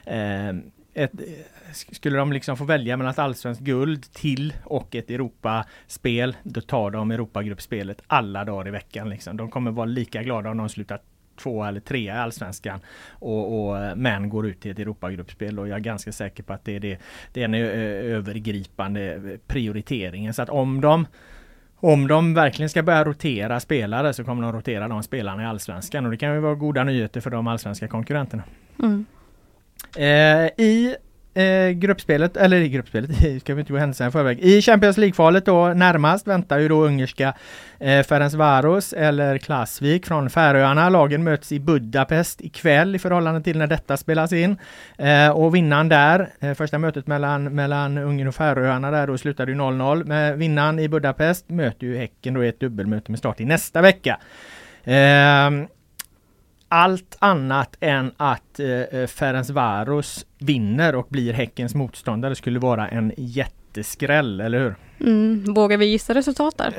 eh 0.04 0.54
ett, 0.94 1.12
eh, 1.20 1.72
skulle 1.72 2.18
de 2.18 2.32
liksom 2.32 2.56
få 2.56 2.64
välja 2.64 2.96
mellan 2.96 3.10
ett 3.10 3.18
allsvenskt 3.18 3.62
guld 3.62 4.12
till 4.12 4.52
och 4.64 4.94
ett 4.94 5.10
Europaspel, 5.10 6.36
då 6.42 6.60
tar 6.60 6.90
de 6.90 7.10
Europagruppspelet 7.10 8.02
alla 8.06 8.44
dagar 8.44 8.68
i 8.68 8.70
veckan. 8.70 9.08
Liksom. 9.08 9.36
De 9.36 9.50
kommer 9.50 9.70
vara 9.70 9.86
lika 9.86 10.22
glada 10.22 10.50
om 10.50 10.56
de 10.56 10.68
slutar 10.68 11.00
två 11.42 11.64
eller 11.64 11.80
tre 11.80 12.04
i 12.04 12.10
Allsvenskan 12.10 12.80
och, 13.10 13.70
och 13.70 13.98
men 13.98 14.28
går 14.28 14.46
ut 14.46 14.66
i 14.66 14.70
ett 14.70 14.78
Europagruppspel 14.78 15.58
och 15.58 15.68
jag 15.68 15.76
är 15.76 15.80
ganska 15.80 16.12
säker 16.12 16.42
på 16.42 16.52
att 16.52 16.64
det 16.64 16.76
är, 16.76 16.80
det, 16.80 16.98
det 17.32 17.42
är 17.42 17.48
den 17.48 17.54
övergripande 17.54 19.20
prioriteringen. 19.46 20.34
Så 20.34 20.42
att 20.42 20.48
om 20.48 20.80
de 20.80 21.06
om 21.84 22.08
de 22.08 22.34
verkligen 22.34 22.68
ska 22.68 22.82
börja 22.82 23.04
rotera 23.04 23.60
spelare 23.60 24.12
så 24.12 24.24
kommer 24.24 24.42
de 24.42 24.52
rotera 24.52 24.88
de 24.88 25.02
spelarna 25.02 25.42
i 25.42 25.46
Allsvenskan 25.46 26.04
och 26.04 26.10
det 26.10 26.16
kan 26.16 26.34
ju 26.34 26.40
vara 26.40 26.54
goda 26.54 26.84
nyheter 26.84 27.20
för 27.20 27.30
de 27.30 27.46
allsvenska 27.46 27.88
konkurrenterna. 27.88 28.42
Mm. 28.78 29.04
Eh, 29.96 30.64
I 30.66 30.96
eh, 31.34 31.70
gruppspelet, 31.70 32.36
eller 32.36 32.56
i 32.56 32.68
gruppspelet, 32.68 33.10
ska 33.40 33.54
vi 33.54 33.60
inte 33.60 33.72
gå 33.72 33.78
händelserna 33.78 34.08
i 34.08 34.12
förväg. 34.12 34.40
I 34.40 34.62
Champions 34.62 34.96
League-kvalet 34.96 35.46
då 35.46 35.68
närmast 35.68 36.26
väntar 36.26 36.58
ju 36.58 36.68
då 36.68 36.84
ungerska 36.84 37.34
eh, 37.78 38.02
Ferencvaros 38.02 38.92
eller 38.92 39.38
Klasvik 39.38 40.06
från 40.06 40.30
Färöarna. 40.30 40.88
Lagen 40.88 41.24
möts 41.24 41.52
i 41.52 41.60
Budapest 41.60 42.40
ikväll 42.40 42.94
i 42.94 42.98
förhållande 42.98 43.42
till 43.42 43.58
när 43.58 43.66
detta 43.66 43.96
spelas 43.96 44.32
in. 44.32 44.56
Eh, 44.98 45.30
och 45.30 45.54
vinnaren 45.54 45.88
där, 45.88 46.28
eh, 46.40 46.54
första 46.54 46.78
mötet 46.78 47.06
mellan, 47.06 47.54
mellan 47.54 47.98
Ungern 47.98 48.28
och 48.28 48.34
Färöarna 48.34 48.90
där 48.90 49.06
då 49.06 49.18
slutade 49.18 49.52
ju 49.52 49.58
0-0. 49.58 50.04
Men 50.04 50.38
vinnaren 50.38 50.78
i 50.78 50.88
Budapest 50.88 51.50
möter 51.50 51.86
ju 51.86 51.96
Häcken 51.96 52.34
då 52.34 52.44
i 52.44 52.48
ett 52.48 52.60
dubbelmöte 52.60 53.10
med 53.10 53.18
start 53.18 53.40
i 53.40 53.44
nästa 53.44 53.82
vecka. 53.82 54.18
Eh, 54.84 55.50
allt 56.74 57.16
annat 57.18 57.76
än 57.80 58.12
att 58.16 58.60
eh, 58.60 58.68
eh 58.68 59.06
Ferencvaros 59.06 60.26
vinner 60.38 60.94
och 60.94 61.06
blir 61.10 61.32
Häckens 61.32 61.74
motståndare 61.74 62.34
skulle 62.34 62.58
vara 62.58 62.88
en 62.88 63.12
jätteskräll, 63.16 64.40
eller 64.40 64.58
hur? 64.58 64.74
Mm, 65.02 65.44
vågar 65.54 65.76
vi 65.76 65.86
gissa 65.86 66.14
resultat 66.14 66.58
där? 66.58 66.74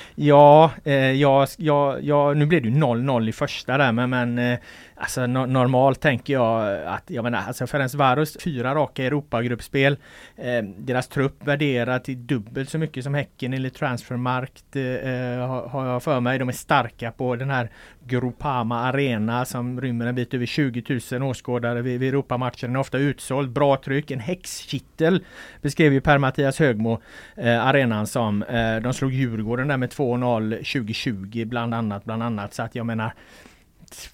ja, 0.14 0.70
eh, 0.84 0.94
ja, 0.94 1.46
ja, 1.56 1.98
ja, 2.00 2.34
nu 2.34 2.46
blev 2.46 2.62
det 2.62 2.68
ju 2.68 2.74
0-0 2.74 3.28
i 3.28 3.32
första 3.32 3.78
där 3.78 3.92
men, 3.92 4.10
men 4.10 4.38
eh, 4.38 4.58
Alltså 5.00 5.26
no 5.26 5.46
normalt 5.46 6.00
tänker 6.00 6.32
jag 6.32 6.82
att, 6.86 7.10
jag 7.10 7.22
menar, 7.22 7.42
alltså 7.46 7.66
Ferencvaros 7.66 8.36
fyra 8.40 8.74
raka 8.74 9.04
Europagruppspel. 9.04 9.96
Eh, 10.36 10.62
deras 10.78 11.08
trupp 11.08 11.46
värderad 11.46 12.04
till 12.04 12.26
dubbelt 12.26 12.70
så 12.70 12.78
mycket 12.78 13.04
som 13.04 13.14
Häcken 13.14 13.52
enligt 13.52 13.74
Transfermarkt 13.74 14.76
eh, 14.76 14.84
eh 14.84 15.68
har, 15.68 15.86
jag 15.86 16.02
för 16.02 16.20
mig. 16.20 16.38
De 16.38 16.48
är 16.48 16.52
starka 16.52 17.12
på 17.12 17.36
den 17.36 17.50
här 17.50 17.70
Gropama 18.06 18.80
Arena 18.80 19.44
som 19.44 19.80
rymmer 19.80 20.06
en 20.06 20.14
bit 20.14 20.34
över 20.34 20.46
20 20.46 21.00
000 21.12 21.22
åskådare 21.22 21.82
vid, 21.82 22.00
vid 22.00 22.08
Europamatchen. 22.08 22.68
Den 22.70 22.76
är 22.76 22.80
ofta 22.80 22.98
utsåld, 22.98 23.50
bra 23.50 23.76
tryck, 23.76 24.10
en 24.10 24.20
häxkittel 24.20 25.24
beskrev 25.62 25.92
ju 25.92 26.00
Per-Mattias 26.00 26.58
Högmo 26.58 27.00
eh, 27.36 27.59
arenan 27.60 28.06
som. 28.06 28.42
Eh, 28.42 28.76
de 28.76 28.94
slog 28.94 29.12
Djurgården 29.12 29.68
där 29.68 29.76
med 29.76 29.90
2-0 29.90 30.56
2020 30.56 31.44
bland 31.44 31.74
annat, 31.74 32.04
bland 32.04 32.22
annat. 32.22 32.54
Så 32.54 32.62
att 32.62 32.74
jag 32.74 32.86
menar 32.86 33.12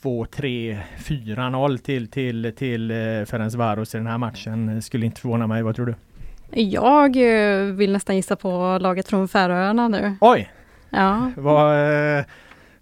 2, 0.03 0.27
3, 0.27 0.79
4-0 0.99 1.79
till, 1.79 2.11
till, 2.11 2.53
till 2.57 2.91
eh, 2.91 2.97
Ferencvaros 3.27 3.95
i 3.95 3.99
den 3.99 4.07
här 4.07 4.19
matchen. 4.19 4.83
Skulle 4.83 5.07
inte 5.07 5.21
förvåna 5.21 5.47
mig. 5.47 5.63
Vad 5.63 5.77
tror 5.77 5.87
du? 5.87 5.95
Jag 6.63 7.17
eh, 7.17 7.65
vill 7.65 7.93
nästan 7.93 8.17
gissa 8.17 8.37
på 8.37 8.79
laget 8.81 9.09
från 9.09 9.29
Färöarna 9.29 9.89
nu. 9.89 10.17
Oj! 10.21 10.51
Ja. 10.91 11.33
Vad, 11.37 12.19
eh, 12.19 12.25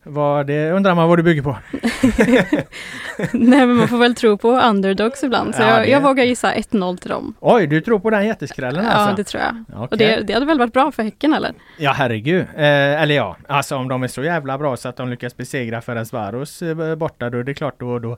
vad 0.04 0.46
det 0.46 0.70
undrar 0.70 0.94
man 0.94 1.08
vad 1.08 1.18
du 1.18 1.23
bygger 1.23 1.42
på. 1.42 1.56
Nej 3.32 3.66
men 3.66 3.76
man 3.76 3.88
får 3.88 3.99
väl 3.99 4.14
tro 4.14 4.38
på 4.38 4.50
underdogs 4.50 5.25
ibland. 5.25 5.54
Så 5.54 5.62
ja, 5.62 5.68
jag, 5.68 5.82
det... 5.82 5.90
jag 5.90 6.00
vågar 6.00 6.25
gissa 6.25 6.54
1-0 6.54 6.96
till 6.96 7.11
dem. 7.11 7.34
Oj, 7.40 7.66
du 7.66 7.80
tror 7.80 7.99
på 7.99 8.11
den 8.11 8.26
jätteskrällen 8.26 8.87
alltså? 8.87 9.11
Ja, 9.11 9.16
det 9.16 9.25
tror 9.25 9.42
jag. 9.42 9.82
Okay. 9.82 9.87
Och 9.90 9.96
det, 9.96 10.26
det 10.26 10.32
hade 10.32 10.46
väl 10.46 10.58
varit 10.58 10.73
bra 10.73 10.92
för 10.92 11.02
Häcken 11.02 11.34
eller? 11.34 11.52
Ja, 11.78 11.92
herregud. 11.92 12.46
Eh, 12.56 13.02
eller 13.02 13.14
ja, 13.14 13.37
alltså 13.49 13.76
om 13.76 13.88
de 13.88 14.02
är 14.02 14.08
så 14.08 14.23
jävla 14.23 14.58
bra 14.58 14.76
så 14.76 14.88
att 14.88 14.96
de 14.96 15.08
lyckas 15.08 15.37
besegra 15.37 15.80
Ferencvaros 15.80 16.62
eh, 16.62 16.94
borta, 16.94 17.30
då 17.30 17.38
är 17.38 17.42
det 17.42 17.54
klart 17.54 17.80
då, 17.80 17.99
då, 17.99 18.16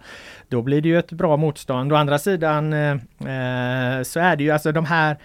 då 0.49 0.63
blir 0.63 0.81
det 0.81 0.89
ju 0.89 0.99
ett 0.99 1.13
bra 1.13 1.37
motstånd. 1.37 1.93
Å 1.93 1.97
andra 1.97 2.19
sidan 2.19 2.73
eh, 2.73 2.91
eh 2.91 4.03
så 4.03 4.21
är 4.21 4.37
det 4.37 4.45
ju 4.45 4.51
alltså 4.51 4.73
de 4.73 4.85
här 4.85 5.17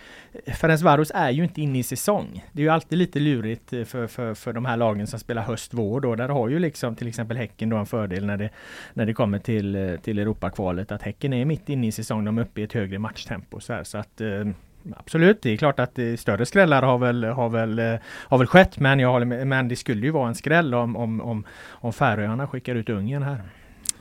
Ferencvaros 0.47 1.11
är 1.15 1.29
ju 1.29 1.43
inte 1.43 1.61
inne 1.61 1.79
i 1.79 1.83
säsong. 1.83 2.45
Det 2.51 2.61
är 2.61 2.63
ju 2.63 2.69
alltid 2.69 2.97
lite 2.97 3.19
lurigt 3.19 3.73
eh, 3.73 3.83
för, 3.83 4.07
för, 4.07 4.33
för 4.33 4.53
de 4.53 4.65
här 4.65 4.77
lagen 4.77 5.07
som 5.07 5.19
spelar 5.19 5.41
höst-vår 5.41 6.01
då. 6.01 6.15
Där 6.15 6.29
har 6.29 6.49
ju 6.49 6.59
liksom 6.59 6.95
till 6.95 7.07
exempel 7.07 7.37
Häcken 7.37 7.69
då 7.69 7.77
en 7.77 7.85
fördel 7.85 8.25
när 8.25 8.37
det, 8.37 8.49
när 8.93 9.05
det 9.05 9.13
kommer 9.13 9.39
till, 9.39 9.75
eh, 9.75 9.95
till 9.95 10.19
Europakvalet. 10.19 10.91
Att 10.91 11.01
Häcken 11.01 11.33
är 11.33 11.45
mitt 11.45 11.69
inne 11.69 11.87
i 11.87 11.91
säsong. 11.91 12.25
De 12.25 12.37
är 12.37 12.41
uppe 12.41 12.61
i 12.61 12.63
ett 12.63 12.73
högre 12.73 12.99
matchtempo. 12.99 13.59
Så, 13.59 13.73
här, 13.73 13.83
så 13.83 13.97
att 13.97 14.21
eh, 14.21 14.45
Absolut, 14.95 15.41
det 15.41 15.49
är 15.49 15.57
klart 15.57 15.79
att 15.79 15.99
större 16.17 16.45
skrällar 16.45 16.81
har 16.81 16.97
väl, 16.97 17.23
har 17.23 17.49
väl, 17.49 17.99
har 18.03 18.37
väl 18.37 18.47
skett. 18.47 18.79
Men, 18.79 18.99
jag 18.99 19.11
håller 19.11 19.25
med, 19.25 19.47
men 19.47 19.67
det 19.67 19.75
skulle 19.75 20.05
ju 20.05 20.11
vara 20.11 20.27
en 20.27 20.35
skräll 20.35 20.73
om, 20.73 20.95
om, 20.95 21.21
om, 21.21 21.45
om 21.69 21.93
Färöarna 21.93 22.47
skickar 22.47 22.75
ut 22.75 22.89
Ungern 22.89 23.23
här. 23.23 23.41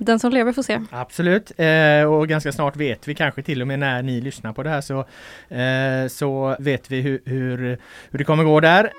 Den 0.01 0.19
som 0.19 0.33
lever 0.33 0.53
får 0.53 0.63
se. 0.63 0.81
Absolut, 0.91 1.53
eh, 1.57 2.13
och 2.13 2.29
ganska 2.29 2.53
snart 2.53 2.77
vet 2.77 3.09
vi 3.09 3.15
kanske 3.15 3.43
till 3.43 3.63
och 3.63 3.69
med 3.69 3.79
när 3.79 4.03
ni 4.03 4.21
lyssnar 4.21 4.53
på 4.53 4.63
det 4.63 4.71
här 4.71 4.81
så, 4.81 4.99
eh, 5.55 6.09
så 6.09 6.57
vet 6.59 6.91
vi 6.91 7.01
hur, 7.01 7.21
hur, 7.25 7.79
hur 8.11 8.19
det 8.19 8.25
kommer 8.25 8.45
gå 8.45 8.61
där. 8.61 8.93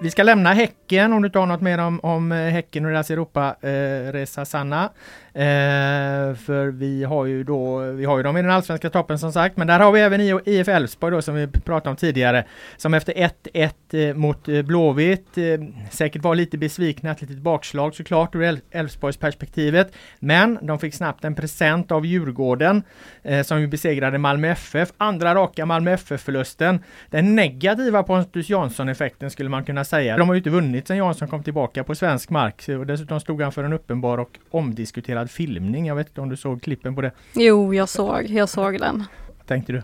Vi 0.00 0.10
ska 0.10 0.22
lämna 0.22 0.52
Häcken 0.52 1.12
om 1.12 1.22
du 1.22 1.26
inte 1.26 1.38
har 1.38 1.46
något 1.46 1.60
mer 1.60 1.78
om, 1.78 2.00
om 2.02 2.32
eh, 2.32 2.38
Häcken 2.38 2.84
och 2.84 2.90
deras 2.90 3.10
Europa-resa 3.10 4.40
eh, 4.40 4.44
Sanna. 4.44 4.90
Eh, 5.38 6.34
för 6.34 6.66
vi 6.66 7.04
har 7.04 7.26
ju 7.26 7.44
då, 7.44 7.78
vi 7.78 8.04
har 8.04 8.16
ju 8.16 8.22
dem 8.22 8.36
i 8.36 8.42
den 8.42 8.50
allsvenska 8.50 8.90
toppen 8.90 9.18
som 9.18 9.32
sagt, 9.32 9.56
men 9.56 9.66
där 9.66 9.80
har 9.80 9.92
vi 9.92 10.00
även 10.00 10.40
IF 10.44 10.68
Elfsborg 10.68 11.14
då 11.14 11.22
som 11.22 11.34
vi 11.34 11.46
pratade 11.46 11.90
om 11.90 11.96
tidigare, 11.96 12.44
som 12.76 12.94
efter 12.94 13.12
1-1 13.12 13.70
eh, 13.92 14.14
mot 14.14 14.48
eh, 14.48 14.62
Blåvitt 14.62 15.38
eh, 15.38 15.44
säkert 15.90 16.22
var 16.22 16.34
lite 16.34 16.58
besvikna, 16.58 17.10
ett 17.10 17.20
litet 17.20 17.38
bakslag 17.38 17.94
såklart 17.94 18.34
ur 18.34 18.60
Elfsborgs 18.70 19.16
perspektivet. 19.16 19.92
Men 20.18 20.58
de 20.62 20.78
fick 20.78 20.94
snabbt 20.94 21.24
en 21.24 21.34
present 21.34 21.92
av 21.92 22.06
Djurgården 22.06 22.82
eh, 23.22 23.42
som 23.42 23.60
ju 23.60 23.66
besegrade 23.66 24.18
Malmö 24.18 24.48
FF. 24.48 24.88
Andra 24.96 25.34
raka 25.34 25.66
Malmö 25.66 25.92
FF-förlusten. 25.92 26.80
Den 27.10 27.36
negativa 27.36 28.02
Pontus 28.02 28.48
Jansson-effekten 28.48 29.30
skulle 29.30 29.48
man 29.48 29.64
kunna 29.64 29.84
säga. 29.88 30.16
De 30.16 30.28
har 30.28 30.34
ju 30.34 30.38
inte 30.38 30.50
vunnit 30.50 30.86
sedan 30.86 30.96
Jansson 30.96 31.28
kom 31.28 31.42
tillbaka 31.42 31.84
på 31.84 31.94
svensk 31.94 32.30
mark 32.30 32.68
och 32.68 32.86
dessutom 32.86 33.20
stod 33.20 33.42
han 33.42 33.52
för 33.52 33.64
en 33.64 33.72
uppenbar 33.72 34.18
och 34.18 34.38
omdiskuterad 34.50 35.30
filmning. 35.30 35.86
Jag 35.86 35.94
vet 35.94 36.08
inte 36.08 36.20
om 36.20 36.28
du 36.28 36.36
såg 36.36 36.62
klippen 36.62 36.94
på 36.94 37.00
det? 37.00 37.10
Jo, 37.32 37.74
jag 37.74 37.88
såg, 37.88 38.24
jag 38.24 38.48
såg 38.48 38.78
den. 38.80 39.04
Vad 39.38 39.46
tänkte 39.46 39.72
du? 39.72 39.82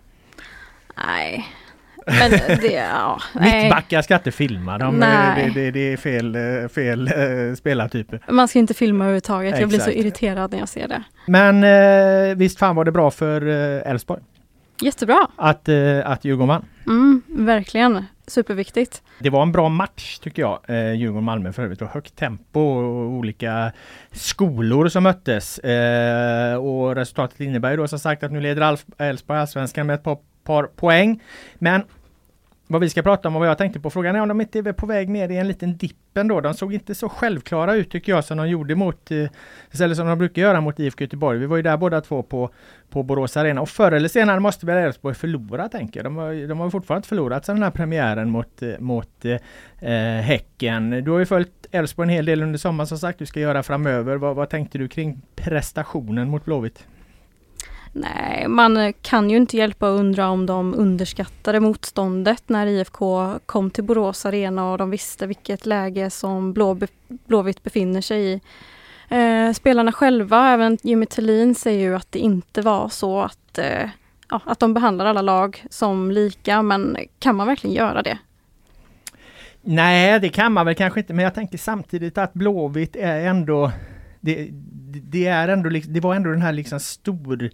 Nej, 1.07 1.47
men 2.07 2.31
det, 2.31 2.73
ja. 2.73 3.21
Mittbackar 3.41 4.03
ska 4.03 4.15
inte 4.15 4.33
filma, 4.33 4.79
de, 4.79 5.01
det, 5.01 5.51
det, 5.55 5.71
det, 5.71 5.93
är 5.93 5.97
fel, 5.97 6.37
fel 6.69 7.13
uh, 7.19 7.55
spelartyper. 7.55 8.21
Man 8.29 8.49
ska 8.49 8.59
inte 8.59 8.75
filma 8.75 9.05
överhuvudtaget, 9.05 9.49
Exakt. 9.49 9.61
jag 9.61 9.69
blir 9.69 9.79
så 9.79 9.91
irriterad 9.91 10.53
när 10.53 10.59
jag 10.59 10.69
ser 10.69 10.89
det. 10.89 11.03
Men 11.27 11.65
uh, 11.65 12.37
visst 12.37 12.59
fan 12.59 12.77
var 12.77 12.85
det 12.85 12.93
bra 12.93 13.11
för 13.11 13.41
Elfsborg? 13.87 14.23
Jättebra! 14.81 15.27
Att, 15.37 15.69
att 16.05 16.25
Djurgården 16.25 16.49
vann. 16.49 16.65
Mm, 16.87 17.23
verkligen. 17.29 18.05
Superviktigt. 18.27 19.03
Det 19.19 19.31
var 19.31 19.43
en 19.43 19.53
bra 19.53 19.69
match 19.69 20.19
tycker 20.19 20.43
jag. 20.43 20.61
Eh, 20.69 20.93
Djurgården-Malmö 20.93 21.53
för 21.53 21.63
övrigt. 21.63 21.79
Det 21.79 21.85
var 21.85 21.93
högt 21.93 22.17
tempo 22.17 22.61
och 22.61 23.11
olika 23.11 23.73
skolor 24.13 24.89
som 24.89 25.03
möttes. 25.03 25.59
Eh, 25.59 26.57
och 26.57 26.95
resultatet 26.95 27.41
innebär 27.41 27.71
ju 27.71 27.77
då 27.77 27.89
som 27.89 27.99
sagt 27.99 28.23
att 28.23 28.33
nu 28.33 28.41
leder 28.41 28.79
Elfsborg 28.99 29.39
allsvenskan 29.39 29.87
med 29.87 29.95
ett 29.95 30.03
par, 30.03 30.19
par 30.45 30.65
poäng. 30.65 31.23
Men 31.55 31.83
vad 32.75 32.81
vi 32.81 32.91
ska 32.91 33.03
prata 33.03 33.29
om 33.29 33.37
och 33.37 33.41
vad 33.41 33.49
jag 33.49 33.59
tänkte 33.59 33.81
på. 33.81 33.91
Frågan 33.91 34.17
är 34.17 34.21
om 34.21 34.29
de 34.29 34.41
inte 34.41 34.59
är 34.59 34.73
på 34.73 34.87
väg 34.87 35.09
ner 35.09 35.29
i 35.29 35.37
en 35.37 35.49
liten 35.49 35.77
dipp 35.77 36.17
ändå. 36.17 36.41
De 36.41 36.55
såg 36.55 36.75
inte 36.75 36.95
så 36.95 37.09
självklara 37.09 37.75
ut 37.75 37.91
tycker 37.91 38.13
jag 38.13 38.25
som 38.25 38.37
de 38.37 38.49
gjorde 38.49 38.75
mot, 38.75 39.11
eh, 39.11 39.81
eller 39.81 39.95
som 39.95 40.07
de 40.07 40.19
brukar 40.19 40.43
göra 40.43 40.61
mot 40.61 40.81
IFK 40.81 41.05
Göteborg. 41.05 41.39
Vi 41.39 41.47
var 41.47 41.57
ju 41.57 41.63
där 41.63 41.77
båda 41.77 42.01
två 42.01 42.23
på, 42.23 42.51
på 42.91 43.03
Borås 43.03 43.37
Arena 43.37 43.61
och 43.61 43.69
förr 43.69 43.93
eller 43.93 44.09
senare 44.09 44.41
måste 44.41 44.67
väl 44.67 44.85
Elfsborg 44.85 45.15
förlora 45.15 45.69
tänker 45.69 46.01
jag. 46.01 46.07
De 46.07 46.17
har, 46.17 46.49
de 46.49 46.61
har 46.61 46.71
fortfarande 46.71 46.99
inte 46.99 47.09
förlorat 47.09 47.47
sedan 47.47 47.57
den 47.57 47.63
här 47.63 47.71
premiären 47.71 48.31
mot, 48.31 48.63
eh, 48.63 48.79
mot 48.79 49.25
eh, 49.25 49.93
eh, 49.93 50.23
Häcken. 50.23 50.91
Du 50.91 51.11
har 51.11 51.19
ju 51.19 51.27
följt 51.27 51.67
Elfsborg 51.71 52.07
en 52.07 52.15
hel 52.15 52.25
del 52.25 52.43
under 52.43 52.59
sommaren 52.59 52.87
som 52.87 52.99
sagt 52.99 53.19
du 53.19 53.27
ska 53.27 53.41
göra 53.41 53.63
framöver. 53.63 54.17
Vad, 54.17 54.37
vad 54.37 54.49
tänkte 54.49 54.79
du 54.79 54.89
kring 54.89 55.23
prestationen 55.37 56.29
mot 56.29 56.45
Blåvitt? 56.45 56.87
Nej, 57.97 58.49
man 58.49 58.77
eh, 58.77 58.95
kan 59.03 59.31
ju 59.31 59.37
inte 59.37 59.57
hjälpa 59.57 59.89
att 59.89 60.01
undra 60.01 60.29
om 60.29 60.47
de 60.47 60.75
underskattade 60.75 61.61
motståndet 61.61 62.49
när 62.49 62.67
IFK 62.67 63.39
kom 63.47 63.71
till 63.71 63.85
Borås 63.85 64.27
Arena 64.27 64.73
och 64.73 64.79
de 64.79 64.91
visste 64.91 65.27
vilket 65.27 65.67
läge 65.67 66.11
som 66.11 66.53
Blå, 66.53 66.79
Blåvitt 67.09 67.63
befinner 67.63 68.01
sig 68.01 68.33
i. 68.33 68.41
Eh, 69.09 69.53
spelarna 69.53 69.93
själva, 69.93 70.51
även 70.51 70.79
Jimmy 70.83 71.07
Tillin, 71.07 71.55
säger 71.55 71.81
ju 71.81 71.97
att 71.97 72.13
det 72.13 72.19
inte 72.19 72.63
var 72.63 72.89
så 72.89 73.21
att, 73.21 73.59
eh, 73.59 73.91
ja, 74.31 74.41
att 74.45 74.59
de 74.59 74.75
behandlar 74.75 75.07
alla 75.07 75.23
lag 75.23 75.65
som 75.71 76.11
lika, 76.11 76.63
men 76.63 76.97
kan 77.19 77.37
man 77.37 77.47
verkligen 77.47 77.77
göra 77.77 78.03
det? 78.03 78.19
Nej, 79.63 80.21
det 80.21 80.29
kan 80.29 80.53
man 80.53 80.67
väl 80.67 80.75
kanske 80.75 81.01
inte, 81.01 81.15
men 81.15 81.25
jag 81.25 81.35
tänker 81.35 81.59
samtidigt 81.59 82.19
att 82.19 82.33
Blåvitt 82.33 82.97
är 82.97 83.27
ändå 83.27 83.73
det, 84.21 84.49
det, 85.03 85.27
är 85.27 85.49
ändå, 85.49 85.69
det 85.69 86.01
var 86.01 86.15
ändå 86.15 86.31
den 86.31 86.43
här 86.43 86.53
liksom 86.53 86.81
stor 86.81 87.51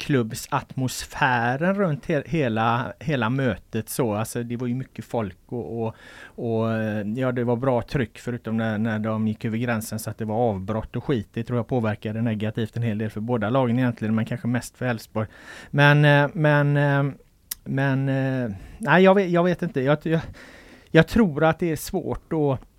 klubbsatmosfären 0.00 1.74
runt 1.74 2.06
he 2.06 2.22
hela, 2.26 2.92
hela 2.98 3.30
mötet 3.30 3.88
så. 3.88 4.14
Alltså 4.14 4.42
det 4.42 4.56
var 4.56 4.66
ju 4.66 4.74
mycket 4.74 5.04
folk 5.04 5.38
och, 5.46 5.82
och, 5.82 5.94
och 6.24 6.66
ja 7.16 7.32
det 7.32 7.44
var 7.44 7.56
bra 7.56 7.82
tryck 7.82 8.18
förutom 8.18 8.56
när, 8.56 8.78
när 8.78 8.98
de 8.98 9.28
gick 9.28 9.44
över 9.44 9.58
gränsen 9.58 9.98
så 9.98 10.10
att 10.10 10.18
det 10.18 10.24
var 10.24 10.36
avbrott 10.36 10.96
och 10.96 11.04
skit. 11.04 11.28
Det 11.32 11.44
tror 11.44 11.58
jag 11.58 11.66
påverkade 11.66 12.22
negativt 12.22 12.76
en 12.76 12.82
hel 12.82 12.98
del 12.98 13.10
för 13.10 13.20
båda 13.20 13.50
lagen 13.50 13.78
egentligen 13.78 14.14
men 14.14 14.24
kanske 14.24 14.48
mest 14.48 14.76
för 14.76 14.86
Elfsborg. 14.86 15.28
Men, 15.70 16.04
eh, 16.04 16.30
men, 16.34 16.76
eh, 16.76 17.14
men 17.64 18.08
eh, 18.08 18.56
nej 18.78 19.02
jag 19.02 19.14
vet, 19.14 19.30
jag 19.30 19.44
vet 19.44 19.62
inte. 19.62 19.80
Jag, 19.80 19.98
jag, 20.02 20.20
jag 20.90 21.08
tror 21.08 21.44
att 21.44 21.58
det 21.58 21.72
är 21.72 21.76
svårt 21.76 22.32
att 22.32 22.69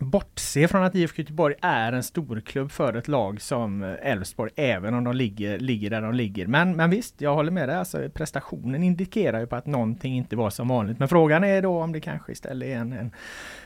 bortse 0.00 0.68
från 0.68 0.84
att 0.84 0.94
IFK 0.94 1.22
Göteborg 1.22 1.54
är 1.62 1.92
en 1.92 2.02
storklubb 2.02 2.70
för 2.70 2.94
ett 2.94 3.08
lag 3.08 3.40
som 3.40 3.82
Elfsborg, 3.82 4.50
även 4.56 4.94
om 4.94 5.04
de 5.04 5.16
ligger, 5.16 5.58
ligger 5.58 5.90
där 5.90 6.00
de 6.00 6.14
ligger. 6.14 6.46
Men, 6.46 6.76
men 6.76 6.90
visst, 6.90 7.20
jag 7.20 7.34
håller 7.34 7.50
med 7.50 7.68
dig. 7.68 7.76
Alltså, 7.76 8.08
prestationen 8.14 8.82
indikerar 8.82 9.40
ju 9.40 9.46
på 9.46 9.56
att 9.56 9.66
någonting 9.66 10.16
inte 10.16 10.36
var 10.36 10.50
som 10.50 10.68
vanligt. 10.68 10.98
Men 10.98 11.08
frågan 11.08 11.44
är 11.44 11.62
då 11.62 11.82
om 11.82 11.92
det 11.92 12.00
kanske 12.00 12.32
istället 12.32 12.68
är 12.68 12.76
en, 12.76 12.92
en, 12.92 13.10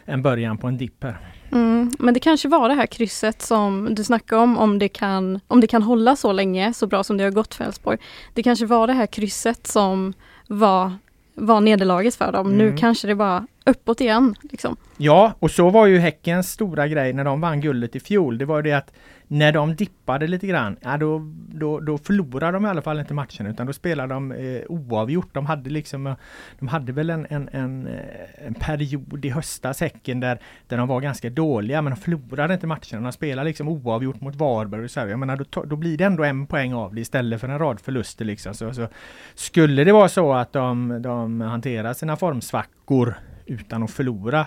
en 0.05 0.23
början 0.23 0.59
på 0.59 0.67
en 0.67 0.79
dipp 0.79 1.05
här. 1.05 1.17
Mm, 1.53 1.91
men 1.99 2.15
det 2.15 2.21
kanske 2.21 2.49
var 2.49 2.69
det 2.69 2.75
här 2.75 2.87
krysset 2.87 3.43
som 3.43 3.95
du 3.95 4.05
snackade 4.05 4.43
om, 4.43 4.59
om 4.59 4.79
det, 4.79 4.89
kan, 4.89 5.41
om 5.49 5.61
det 5.61 5.67
kan 5.67 5.83
hålla 5.83 6.17
så 6.17 6.33
länge, 6.33 6.75
så 6.75 6.87
bra 6.87 7.05
som 7.05 7.17
det 7.17 7.25
har 7.25 7.31
gått 7.31 7.55
för 7.55 7.65
Elfsborg. 7.65 7.99
Det 8.35 8.43
kanske 8.43 8.67
var 8.67 8.87
det 8.87 8.93
här 8.93 9.07
krysset 9.07 9.67
som 9.67 10.13
var 10.49 10.93
var 11.35 11.61
nederlaget 11.61 12.15
för 12.15 12.33
dem. 12.33 12.47
Mm. 12.47 12.59
Nu 12.59 12.77
kanske 12.77 13.07
det 13.07 13.15
bara 13.15 13.47
uppåt 13.67 14.01
igen. 14.01 14.35
Liksom. 14.51 14.77
Ja, 14.97 15.33
och 15.39 15.51
så 15.51 15.71
var 15.71 15.87
ju 15.87 15.99
Häckens 15.99 16.51
stora 16.51 16.89
grej 16.89 17.13
när 17.13 17.25
de 17.25 17.41
vann 17.41 17.61
guldet 17.61 17.97
i 17.97 18.01
fjol. 18.01 18.39
Det 18.39 18.45
var 18.45 18.63
det 18.63 18.73
att 18.73 18.93
när 19.33 19.53
de 19.53 19.75
dippade 19.75 20.27
lite 20.27 20.47
grann, 20.47 20.77
ja, 20.81 20.97
då, 20.97 21.33
då, 21.49 21.81
då 21.81 21.99
förlorade 21.99 22.53
de 22.53 22.67
i 22.67 22.69
alla 22.69 22.83
fall 22.83 23.01
inte 23.01 23.15
matchen 23.15 23.47
utan 23.47 23.67
då 23.67 23.73
spelade 23.73 24.15
de 24.15 24.33
eh, 24.33 24.63
oavgjort. 24.69 25.35
De 25.35 25.47
hade 25.47 25.71
liksom, 25.71 26.07
eh, 26.07 26.15
de 26.59 26.69
hade 26.69 26.93
väl 26.93 27.11
en, 27.11 27.27
en, 27.31 27.49
en, 27.53 27.87
eh, 27.87 28.47
en, 28.47 28.55
period 28.55 29.25
i 29.25 29.31
höstas, 29.31 29.81
Häcken, 29.81 30.21
där, 30.21 30.39
där 30.69 30.77
de 30.77 30.89
var 30.89 31.01
ganska 31.01 31.31
dåliga 31.31 31.83
men 31.83 31.93
de 31.93 31.97
förlorade 31.97 32.55
inte 32.55 32.67
matchen. 32.67 33.03
De 33.03 33.13
spelade 33.13 33.49
liksom 33.49 33.69
oavgjort 33.69 34.21
mot 34.21 34.37
Varberg 34.37 34.85
och 34.85 34.91
så. 34.91 35.01
Jag 35.01 35.19
menar, 35.19 35.45
då, 35.51 35.65
då 35.65 35.77
blir 35.77 35.99
det 35.99 36.05
ändå 36.05 36.25
en 36.25 36.47
poäng 36.47 36.75
av 36.75 36.95
det 36.95 37.01
istället 37.01 37.41
för 37.41 37.49
en 37.49 37.59
rad 37.59 37.81
förluster 37.81 38.25
liksom. 38.25 38.55
Så, 38.55 38.75
så 38.75 38.89
skulle 39.35 39.85
det 39.85 39.93
vara 39.93 40.09
så 40.09 40.33
att 40.33 40.53
de, 40.53 41.03
de 41.03 41.41
hanterar 41.41 41.93
sina 41.93 42.17
formsvackor 42.17 43.15
utan 43.47 43.83
att 43.83 43.91
förlora 43.91 44.47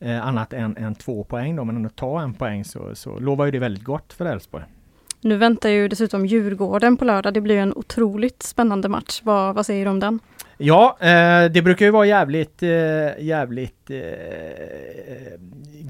eh, 0.00 0.26
annat 0.26 0.52
än, 0.52 0.76
än 0.76 0.94
två 0.94 1.24
poäng 1.24 1.56
då, 1.56 1.64
men 1.64 1.76
ändå 1.76 1.88
ta 1.88 2.22
en 2.22 2.34
poäng 2.34 2.64
så, 2.64 2.94
så 2.94 3.18
lovar 3.18 3.44
ju 3.44 3.50
det 3.50 3.58
väldigt 3.58 3.84
gott 3.84 4.12
för 4.12 4.26
Elfsborg. 4.26 4.64
Nu 5.20 5.36
väntar 5.36 5.68
ju 5.68 5.88
dessutom 5.88 6.26
Djurgården 6.26 6.96
på 6.96 7.04
lördag. 7.04 7.34
Det 7.34 7.40
blir 7.40 7.56
en 7.56 7.72
otroligt 7.76 8.42
spännande 8.42 8.88
match. 8.88 9.20
Vad, 9.24 9.54
vad 9.54 9.66
säger 9.66 9.84
du 9.84 9.90
om 9.90 10.00
den? 10.00 10.20
Ja, 10.62 10.96
eh, 11.00 11.50
det 11.50 11.62
brukar 11.62 11.86
ju 11.86 11.90
vara 11.90 12.06
jävligt, 12.06 12.62
eh, 12.62 12.68
jävligt 13.18 13.90
eh, 13.90 15.40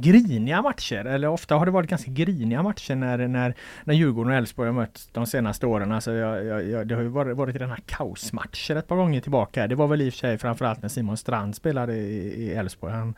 griniga 0.00 0.62
matcher. 0.62 1.04
Eller 1.04 1.28
ofta 1.28 1.54
har 1.54 1.66
det 1.66 1.72
varit 1.72 1.90
ganska 1.90 2.10
griniga 2.10 2.62
matcher 2.62 2.94
när, 2.94 3.18
när, 3.28 3.54
när 3.84 3.94
Djurgården 3.94 4.32
och 4.32 4.38
Elfsborg 4.38 4.68
har 4.68 4.74
mötts 4.74 5.08
de 5.12 5.26
senaste 5.26 5.66
åren. 5.66 5.92
Alltså 5.92 6.12
jag, 6.12 6.68
jag, 6.68 6.86
det 6.86 6.94
har 6.94 7.02
ju 7.02 7.08
varit, 7.08 7.36
varit 7.36 7.56
rena 7.56 7.76
kaosmatcher 7.86 8.76
ett 8.76 8.88
par 8.88 8.96
gånger 8.96 9.20
tillbaka. 9.20 9.66
Det 9.66 9.74
var 9.74 9.86
väl 9.86 10.02
i 10.02 10.08
och 10.08 10.12
för 10.12 10.18
sig 10.18 10.38
framförallt 10.38 10.82
när 10.82 10.88
Simon 10.88 11.16
Strand 11.16 11.56
spelade 11.56 11.96
i 11.96 12.54
Elfsborg. 12.54 12.92
Han 12.92 13.14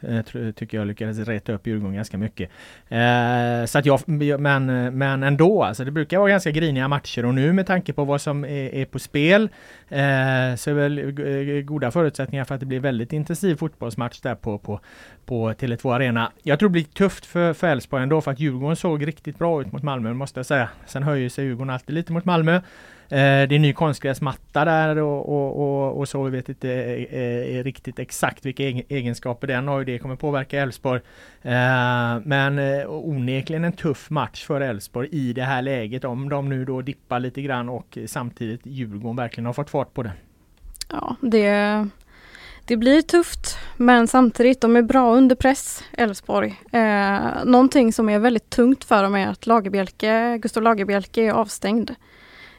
eh, 0.00 0.52
tycker 0.52 0.78
jag 0.78 0.86
lyckades 0.86 1.18
reta 1.18 1.52
upp 1.52 1.66
Djurgården 1.66 1.94
ganska 1.94 2.18
mycket. 2.18 2.50
Eh, 2.88 3.64
så 3.66 3.78
att 3.78 3.86
jag, 3.86 4.00
men, 4.40 4.66
men 4.98 5.22
ändå, 5.22 5.62
alltså 5.62 5.84
det 5.84 5.90
brukar 5.90 6.18
vara 6.18 6.30
ganska 6.30 6.50
griniga 6.50 6.88
matcher 6.88 7.24
och 7.24 7.34
nu 7.34 7.52
med 7.52 7.66
tanke 7.66 7.92
på 7.92 8.04
vad 8.04 8.20
som 8.20 8.44
är, 8.44 8.74
är 8.74 8.84
på 8.84 8.98
spel 8.98 9.42
eh, 9.88 10.54
så 10.56 10.70
är 10.70 10.74
väl 10.74 10.93
Eh, 10.98 11.56
eh, 11.56 11.62
goda 11.62 11.90
förutsättningar 11.90 12.44
för 12.44 12.54
att 12.54 12.60
det 12.60 12.66
blir 12.66 12.80
väldigt 12.80 13.12
intensiv 13.12 13.56
fotbollsmatch 13.56 14.20
där 14.20 14.34
på, 14.34 14.58
på, 14.58 14.80
på 15.24 15.50
Tele2 15.52 15.94
Arena. 15.94 16.32
Jag 16.42 16.58
tror 16.58 16.68
det 16.68 16.72
blir 16.72 16.84
tufft 16.84 17.26
för 17.26 17.64
Elfsborg 17.64 18.02
ändå 18.02 18.20
för 18.20 18.30
att 18.30 18.40
Djurgården 18.40 18.76
såg 18.76 19.06
riktigt 19.06 19.38
bra 19.38 19.60
ut 19.60 19.72
mot 19.72 19.82
Malmö 19.82 20.14
måste 20.14 20.38
jag 20.38 20.46
säga. 20.46 20.68
Sen 20.86 21.02
höjer 21.02 21.28
sig 21.28 21.44
Djurgården 21.44 21.70
alltid 21.70 21.94
lite 21.94 22.12
mot 22.12 22.24
Malmö. 22.24 22.60
Eh, 23.08 23.48
det 23.48 23.54
är 23.54 23.58
ny 23.58 23.72
konstgräsmatta 23.72 24.64
där 24.64 24.96
och, 24.98 25.28
och, 25.28 25.60
och, 25.60 25.98
och, 25.98 26.08
så. 26.08 26.22
Vi 26.22 26.30
vet 26.30 26.48
inte 26.48 26.70
eh, 26.72 27.58
eh 27.58 27.64
riktigt 27.64 27.98
exakt 27.98 28.46
vilka 28.46 28.62
egenskaper 28.64 29.46
den 29.46 29.68
har. 29.68 29.78
och 29.78 29.84
Det 29.84 29.98
kommer 29.98 30.16
påverka 30.16 30.60
Elfsborg. 30.60 31.00
Eh, 31.42 32.20
men 32.24 32.58
eh, 32.58 32.86
onekligen 32.88 33.64
en 33.64 33.72
tuff 33.72 34.10
match 34.10 34.44
för 34.44 34.60
Elfsborg 34.60 35.08
i 35.12 35.32
det 35.32 35.42
här 35.42 35.62
läget. 35.62 36.04
Om 36.04 36.28
de 36.28 36.48
nu 36.48 36.64
då 36.64 36.82
dippar 36.82 37.20
lite 37.20 37.42
grann 37.42 37.68
och 37.68 37.98
samtidigt 38.06 38.60
Djurgården 38.64 39.16
verkligen 39.16 39.46
har 39.46 39.52
fått 39.52 39.70
fart 39.70 39.94
på 39.94 40.02
det. 40.02 40.12
Ja, 41.00 41.16
det, 41.20 41.88
det 42.64 42.76
blir 42.76 43.02
tufft 43.02 43.58
men 43.76 44.08
samtidigt, 44.08 44.60
de 44.60 44.76
är 44.76 44.82
bra 44.82 45.14
under 45.14 45.36
press, 45.36 45.84
Elfsborg. 45.92 46.60
Eh, 46.72 47.44
någonting 47.44 47.92
som 47.92 48.08
är 48.08 48.18
väldigt 48.18 48.50
tungt 48.50 48.84
för 48.84 49.02
dem 49.02 49.14
är 49.14 49.28
att 49.28 49.46
Lagerbielke, 49.46 50.38
Gustav 50.38 50.62
Lagerbielke 50.62 51.22
är 51.22 51.30
avstängd. 51.30 51.90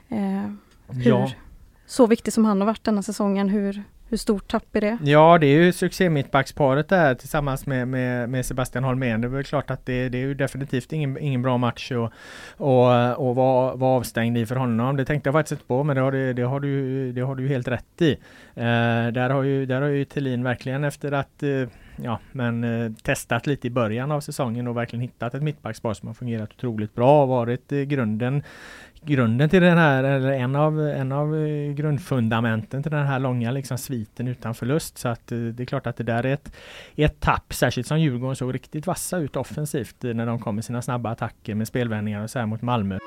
Eh, 0.09 0.51
hur, 0.87 1.09
ja. 1.09 1.31
Så 1.85 2.07
viktig 2.07 2.33
som 2.33 2.45
han 2.45 2.61
har 2.61 2.65
varit 2.65 2.83
denna 2.83 3.03
säsongen, 3.03 3.49
hur, 3.49 3.83
hur 4.09 4.17
stort 4.17 4.47
tapp 4.47 4.75
är 4.75 4.81
det? 4.81 4.97
Ja 5.03 5.37
det 5.37 5.47
är 5.47 5.63
ju 5.63 5.71
succé 5.71 6.09
mittbacksparet 6.09 6.89
där 6.89 7.15
tillsammans 7.15 7.65
med, 7.65 7.87
med, 7.87 8.29
med 8.29 8.45
Sebastian 8.45 8.83
Holmén. 8.83 9.21
Det 9.21 9.27
är 9.27 9.29
väl 9.29 9.43
klart 9.43 9.69
att 9.71 9.85
det, 9.85 10.09
det 10.09 10.17
är 10.17 10.21
ju 10.21 10.33
definitivt 10.33 10.93
ingen, 10.93 11.17
ingen 11.17 11.41
bra 11.41 11.57
match 11.57 11.91
och, 11.91 12.11
och, 12.57 13.27
och 13.27 13.35
vara 13.35 13.75
var 13.75 13.97
avstängd 13.97 14.37
i 14.37 14.45
för 14.45 14.55
honom. 14.55 14.95
Det 14.95 15.05
tänkte 15.05 15.27
jag 15.27 15.33
faktiskt 15.33 15.51
inte 15.51 15.65
på 15.65 15.83
men 15.83 15.95
det 15.95 16.01
har, 16.01 16.11
det, 16.11 16.33
det 16.33 16.41
har, 16.41 16.59
du, 16.59 17.11
det 17.11 17.21
har 17.21 17.35
du 17.35 17.47
helt 17.47 17.67
rätt 17.67 18.01
i. 18.01 18.11
Eh, 18.55 19.07
där 19.13 19.29
har 19.29 19.43
ju, 19.43 19.65
där 19.65 19.81
har 19.81 19.89
ju 19.89 20.05
Thelin 20.05 20.43
verkligen 20.43 20.83
efter 20.83 21.11
att 21.11 21.43
eh, 21.43 21.69
ja, 21.95 22.19
men 22.31 22.63
eh, 22.63 22.91
testat 23.03 23.47
lite 23.47 23.67
i 23.67 23.69
början 23.69 24.11
av 24.11 24.21
säsongen 24.21 24.67
och 24.67 24.77
verkligen 24.77 25.01
hittat 25.01 25.33
ett 25.33 25.43
mittbackspar 25.43 25.93
som 25.93 26.07
har 26.07 26.13
fungerat 26.13 26.49
otroligt 26.53 26.95
bra 26.95 27.21
och 27.21 27.27
varit 27.27 27.71
eh, 27.71 27.79
grunden 27.79 28.43
grunden 29.05 29.49
till 29.49 29.61
den 29.61 29.77
här, 29.77 30.03
eller 30.03 30.31
en 30.31 30.55
av, 30.55 30.81
en 30.81 31.11
av 31.11 31.35
eh, 31.35 31.73
grundfundamenten 31.73 32.83
till 32.83 32.91
den 32.91 33.05
här 33.05 33.19
långa 33.19 33.51
liksom 33.51 33.77
sviten 33.77 34.27
utan 34.27 34.55
förlust. 34.55 34.97
Så 34.97 35.07
att 35.07 35.31
eh, 35.31 35.37
det 35.37 35.63
är 35.63 35.65
klart 35.65 35.87
att 35.87 35.97
det 35.97 36.03
där 36.03 36.25
är 36.25 36.33
ett, 36.33 36.51
ett 36.95 37.19
tapp, 37.19 37.53
särskilt 37.53 37.87
som 37.87 37.99
Djurgården 37.99 38.35
såg 38.35 38.53
riktigt 38.53 38.87
vassa 38.87 39.17
ut 39.17 39.35
offensivt 39.35 40.03
eh, 40.03 40.13
när 40.13 40.25
de 40.25 40.39
kom 40.39 40.55
med 40.55 40.65
sina 40.65 40.81
snabba 40.81 41.11
attacker 41.11 41.55
med 41.55 41.67
spelvändningar 41.67 42.23
och 42.23 42.29
så 42.29 42.39
här 42.39 42.45
mot 42.45 42.61
Malmö. 42.61 42.97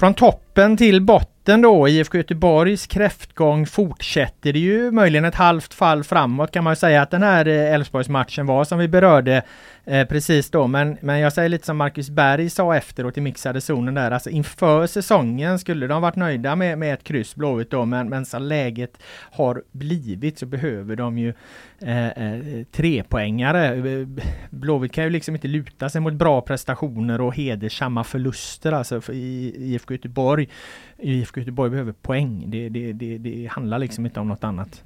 Från 0.00 0.14
toppen 0.14 0.76
till 0.76 1.02
botten 1.02 1.39
då, 1.44 1.88
IFK 1.88 2.18
Göteborgs 2.18 2.86
kräftgång 2.86 3.66
fortsätter 3.66 4.52
ju 4.52 4.90
möjligen 4.90 5.24
ett 5.24 5.34
halvt 5.34 5.74
fall 5.74 6.04
framåt 6.04 6.50
kan 6.50 6.64
man 6.64 6.76
säga 6.76 7.02
att 7.02 7.10
den 7.10 7.22
här 7.22 7.48
eh, 7.48 7.74
Elfsborgsmatchen 7.74 8.46
var 8.46 8.64
som 8.64 8.78
vi 8.78 8.88
berörde 8.88 9.42
Eh, 9.84 10.06
precis 10.06 10.50
då, 10.50 10.66
men, 10.66 10.96
men 11.00 11.18
jag 11.20 11.32
säger 11.32 11.48
lite 11.48 11.66
som 11.66 11.76
Marcus 11.76 12.10
Berg 12.10 12.50
sa 12.50 12.76
efteråt 12.76 13.18
i 13.18 13.20
mixade 13.20 13.60
zonen 13.60 13.94
där, 13.94 14.10
alltså 14.10 14.30
inför 14.30 14.86
säsongen 14.86 15.58
skulle 15.58 15.86
de 15.86 16.02
varit 16.02 16.16
nöjda 16.16 16.56
med, 16.56 16.78
med 16.78 16.94
ett 16.94 17.04
kryss 17.04 17.34
Blåvitt 17.34 17.70
då, 17.70 17.84
men, 17.84 18.08
men 18.08 18.26
så 18.26 18.38
läget 18.38 19.02
har 19.32 19.62
blivit 19.72 20.38
så 20.38 20.46
behöver 20.46 20.96
de 20.96 21.18
ju 21.18 21.34
eh, 21.82 22.08
eh, 22.08 22.64
trepoängare. 22.72 24.06
Blåvitt 24.50 24.92
kan 24.92 25.04
ju 25.04 25.10
liksom 25.10 25.34
inte 25.34 25.48
luta 25.48 25.88
sig 25.88 26.00
mot 26.00 26.14
bra 26.14 26.40
prestationer 26.40 27.20
och 27.20 27.34
hedersamma 27.34 28.04
förluster 28.04 28.72
alltså 28.72 29.00
för 29.00 29.12
i 29.12 29.54
IFK 29.56 29.94
Göteborg. 29.94 30.48
IFK 31.02 31.40
Göteborg 31.40 31.70
behöver 31.70 31.92
poäng. 31.92 32.44
Det, 32.46 32.68
det, 32.68 32.92
det, 32.92 33.18
det 33.18 33.46
handlar 33.46 33.78
liksom 33.78 34.06
inte 34.06 34.20
om 34.20 34.28
något 34.28 34.44
annat. 34.44 34.82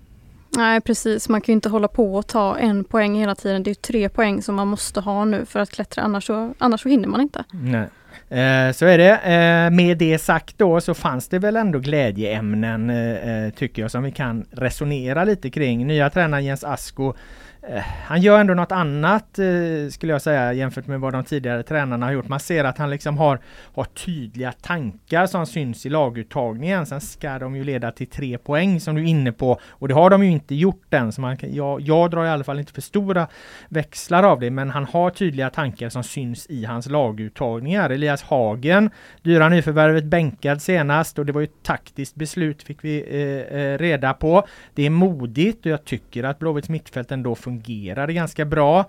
Nej 0.56 0.80
precis, 0.80 1.28
man 1.28 1.40
kan 1.40 1.52
inte 1.52 1.68
hålla 1.68 1.88
på 1.88 2.14
och 2.14 2.26
ta 2.26 2.58
en 2.58 2.84
poäng 2.84 3.14
hela 3.14 3.34
tiden. 3.34 3.62
Det 3.62 3.70
är 3.70 3.74
tre 3.74 4.08
poäng 4.08 4.42
som 4.42 4.54
man 4.54 4.68
måste 4.68 5.00
ha 5.00 5.24
nu 5.24 5.44
för 5.46 5.60
att 5.60 5.70
klättra, 5.70 6.02
annars 6.02 6.26
så, 6.26 6.54
annars 6.58 6.80
så 6.80 6.88
hinner 6.88 7.08
man 7.08 7.20
inte. 7.20 7.44
Nej. 7.50 7.88
Eh, 8.28 8.72
så 8.72 8.86
är 8.86 8.98
det. 8.98 9.10
Eh, 9.12 9.70
med 9.76 9.98
det 9.98 10.18
sagt 10.18 10.58
då 10.58 10.80
så 10.80 10.94
fanns 10.94 11.28
det 11.28 11.38
väl 11.38 11.56
ändå 11.56 11.78
glädjeämnen 11.78 12.90
eh, 12.90 13.50
tycker 13.50 13.82
jag 13.82 13.90
som 13.90 14.02
vi 14.02 14.10
kan 14.10 14.44
resonera 14.50 15.24
lite 15.24 15.50
kring. 15.50 15.86
Nya 15.86 16.10
tränaren 16.10 16.44
Jens 16.44 16.64
Asko 16.64 17.14
Eh, 17.53 17.53
Eh, 17.68 17.82
han 18.04 18.20
gör 18.20 18.40
ändå 18.40 18.54
något 18.54 18.72
annat 18.72 19.38
eh, 19.38 19.88
skulle 19.90 20.12
jag 20.12 20.22
säga 20.22 20.52
jämfört 20.52 20.86
med 20.86 21.00
vad 21.00 21.12
de 21.12 21.24
tidigare 21.24 21.62
tränarna 21.62 22.06
har 22.06 22.12
gjort. 22.12 22.28
Man 22.28 22.40
ser 22.40 22.64
att 22.64 22.78
han 22.78 22.90
liksom 22.90 23.18
har, 23.18 23.38
har 23.74 23.84
tydliga 23.84 24.52
tankar 24.52 25.26
som 25.26 25.46
syns 25.46 25.86
i 25.86 25.88
laguttagningen. 25.88 26.86
Sen 26.86 27.00
ska 27.00 27.38
de 27.38 27.56
ju 27.56 27.64
leda 27.64 27.92
till 27.92 28.06
tre 28.06 28.38
poäng 28.38 28.80
som 28.80 28.94
du 28.94 29.02
är 29.02 29.06
inne 29.06 29.32
på 29.32 29.60
och 29.68 29.88
det 29.88 29.94
har 29.94 30.10
de 30.10 30.24
ju 30.24 30.30
inte 30.30 30.54
gjort 30.54 30.94
än. 30.94 31.12
Så 31.12 31.20
man 31.20 31.36
kan, 31.36 31.54
jag, 31.54 31.80
jag 31.80 32.10
drar 32.10 32.24
i 32.24 32.28
alla 32.28 32.44
fall 32.44 32.58
inte 32.58 32.72
för 32.72 32.82
stora 32.82 33.28
växlar 33.68 34.22
av 34.22 34.40
det 34.40 34.50
men 34.50 34.70
han 34.70 34.84
har 34.84 35.10
tydliga 35.10 35.50
tankar 35.50 35.88
som 35.88 36.02
syns 36.02 36.46
i 36.46 36.64
hans 36.64 36.90
laguttagningar. 36.90 37.90
Elias 37.90 38.22
Hagen, 38.22 38.90
dyra 39.22 39.48
nyförvärvet 39.48 40.04
bänkad 40.04 40.62
senast 40.62 41.18
och 41.18 41.26
det 41.26 41.32
var 41.32 41.40
ju 41.40 41.44
ett 41.44 41.62
taktiskt 41.62 42.14
beslut 42.14 42.62
fick 42.62 42.84
vi 42.84 43.04
eh, 43.08 43.58
eh 43.58 43.78
reda 43.78 44.14
på. 44.14 44.46
Det 44.74 44.86
är 44.86 44.90
modigt 44.90 45.66
och 45.66 45.72
jag 45.72 45.84
tycker 45.84 46.24
att 46.24 46.38
Blåvitts 46.38 46.68
mittfält 46.68 47.12
ändå 47.12 47.34
fungerar 47.34 47.53
fungerade 47.54 48.12
ganska 48.12 48.44
bra. 48.44 48.84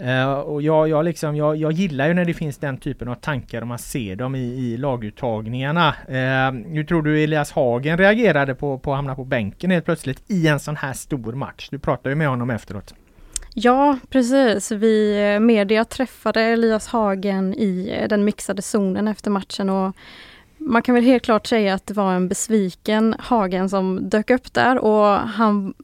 Uh, 0.00 0.32
och 0.32 0.62
jag, 0.62 0.88
jag, 0.88 1.04
liksom, 1.04 1.36
jag, 1.36 1.56
jag 1.56 1.72
gillar 1.72 2.08
ju 2.08 2.14
när 2.14 2.24
det 2.24 2.34
finns 2.34 2.58
den 2.58 2.76
typen 2.76 3.08
av 3.08 3.14
tankar 3.14 3.60
och 3.60 3.66
man 3.66 3.78
ser 3.78 4.16
dem 4.16 4.34
i, 4.34 4.38
i 4.38 4.76
laguttagningarna. 4.76 5.88
Uh, 6.08 6.72
hur 6.72 6.84
tror 6.84 7.02
du 7.02 7.24
Elias 7.24 7.52
Hagen 7.52 7.98
reagerade 7.98 8.54
på, 8.54 8.78
på 8.78 8.92
att 8.92 8.96
hamna 8.96 9.14
på 9.14 9.24
bänken 9.24 9.70
helt 9.70 9.84
plötsligt 9.84 10.30
i 10.30 10.48
en 10.48 10.60
sån 10.60 10.76
här 10.76 10.92
stor 10.92 11.32
match? 11.32 11.68
Du 11.70 11.78
pratade 11.78 12.08
ju 12.10 12.14
med 12.14 12.28
honom 12.28 12.50
efteråt. 12.50 12.94
Ja, 13.54 13.98
precis. 14.10 14.72
Vi 14.72 15.38
media 15.40 15.84
träffade 15.84 16.40
Elias 16.40 16.88
Hagen 16.88 17.54
i 17.54 17.98
eh, 18.00 18.08
den 18.08 18.24
mixade 18.24 18.62
zonen 18.62 19.08
efter 19.08 19.30
matchen 19.30 19.70
och 19.70 19.96
man 20.58 20.82
kan 20.82 20.94
väl 20.94 21.04
helt 21.04 21.24
klart 21.24 21.46
säga 21.46 21.74
att 21.74 21.86
det 21.86 21.94
var 21.94 22.12
en 22.12 22.28
besviken 22.28 23.14
Hagen 23.18 23.68
som 23.68 24.08
dök 24.08 24.30
upp 24.30 24.52
där 24.52 24.78
och 24.78 25.06
han 25.28 25.74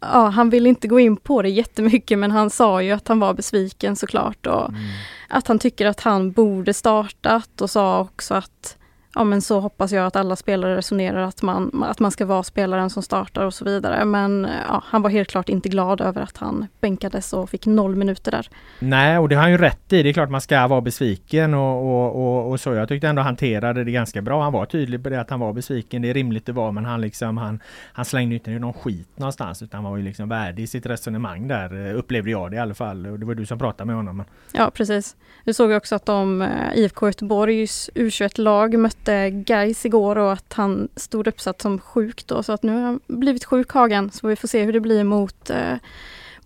Ja, 0.00 0.28
han 0.28 0.50
vill 0.50 0.66
inte 0.66 0.88
gå 0.88 1.00
in 1.00 1.16
på 1.16 1.42
det 1.42 1.48
jättemycket 1.48 2.18
men 2.18 2.30
han 2.30 2.50
sa 2.50 2.82
ju 2.82 2.92
att 2.92 3.08
han 3.08 3.20
var 3.20 3.34
besviken 3.34 3.96
såklart 3.96 4.46
och 4.46 4.68
mm. 4.68 4.80
att 5.28 5.48
han 5.48 5.58
tycker 5.58 5.86
att 5.86 6.00
han 6.00 6.32
borde 6.32 6.74
startat 6.74 7.60
och 7.60 7.70
sa 7.70 8.00
också 8.00 8.34
att 8.34 8.76
ja 9.14 9.24
men 9.24 9.42
så 9.42 9.60
hoppas 9.60 9.92
jag 9.92 10.06
att 10.06 10.16
alla 10.16 10.36
spelare 10.36 10.76
resonerar 10.76 11.22
att 11.22 11.42
man, 11.42 11.84
att 11.84 12.00
man 12.00 12.10
ska 12.10 12.26
vara 12.26 12.42
spelaren 12.42 12.90
som 12.90 13.02
startar 13.02 13.44
och 13.44 13.54
så 13.54 13.64
vidare. 13.64 14.04
Men 14.04 14.48
ja, 14.68 14.82
han 14.86 15.02
var 15.02 15.10
helt 15.10 15.28
klart 15.28 15.48
inte 15.48 15.68
glad 15.68 16.00
över 16.00 16.22
att 16.22 16.36
han 16.36 16.66
bänkades 16.80 17.32
och 17.32 17.50
fick 17.50 17.66
noll 17.66 17.96
minuter 17.96 18.30
där. 18.30 18.48
Nej, 18.78 19.18
och 19.18 19.28
det 19.28 19.34
har 19.34 19.42
han 19.42 19.50
ju 19.50 19.58
rätt 19.58 19.92
i. 19.92 20.02
Det 20.02 20.08
är 20.08 20.12
klart 20.12 20.30
man 20.30 20.40
ska 20.40 20.66
vara 20.66 20.80
besviken 20.80 21.54
och, 21.54 21.82
och, 21.82 22.16
och, 22.16 22.50
och 22.50 22.60
så. 22.60 22.74
Jag 22.74 22.88
tyckte 22.88 23.08
ändå 23.08 23.22
han 23.22 23.26
hanterade 23.26 23.84
det 23.84 23.90
ganska 23.90 24.22
bra. 24.22 24.42
Han 24.42 24.52
var 24.52 24.66
tydlig 24.66 25.02
på 25.02 25.08
det 25.08 25.20
att 25.20 25.30
han 25.30 25.40
var 25.40 25.52
besviken. 25.52 26.02
Det 26.02 26.10
är 26.10 26.14
rimligt 26.14 26.46
det 26.46 26.52
var, 26.52 26.72
men 26.72 26.84
han 26.84 27.00
liksom 27.00 27.36
han, 27.36 27.60
han 27.92 28.04
slängde 28.04 28.34
inte 28.34 28.50
någon 28.50 28.72
skit 28.72 29.08
någonstans 29.16 29.62
utan 29.62 29.84
han 29.84 29.90
var 29.90 29.98
ju 29.98 30.04
liksom 30.04 30.28
värdig 30.28 30.62
i 30.62 30.66
sitt 30.66 30.86
resonemang 30.86 31.48
där. 31.48 31.86
Eh, 31.86 31.98
upplevde 31.98 32.30
jag 32.30 32.50
det 32.50 32.56
i 32.56 32.60
alla 32.60 32.74
fall. 32.74 33.06
Och 33.06 33.18
det 33.18 33.26
var 33.26 33.34
du 33.34 33.46
som 33.46 33.58
pratade 33.58 33.86
med 33.86 33.96
honom. 33.96 34.24
Ja, 34.52 34.70
precis. 34.74 35.16
Du 35.44 35.52
såg 35.52 35.70
också 35.70 35.94
att 35.94 36.06
de 36.06 36.42
eh, 36.42 36.48
IFK 36.74 37.06
Göteborgs 37.06 37.90
U21-lag 37.94 38.78
mötte 38.78 38.99
mötte 39.00 39.30
Gais 39.30 39.84
igår 39.86 40.18
och 40.18 40.32
att 40.32 40.52
han 40.52 40.88
stod 40.96 41.26
uppsatt 41.26 41.62
som 41.62 41.78
sjuk 41.78 42.26
då. 42.26 42.42
Så 42.42 42.52
att 42.52 42.62
nu 42.62 42.72
har 42.72 42.80
han 42.80 43.00
blivit 43.06 43.44
sjuk 43.44 43.72
Hagen 43.72 44.10
så 44.10 44.28
vi 44.28 44.36
får 44.36 44.48
se 44.48 44.64
hur 44.64 44.72
det 44.72 44.80
blir 44.80 45.04
mot 45.04 45.50
eh, 45.50 45.74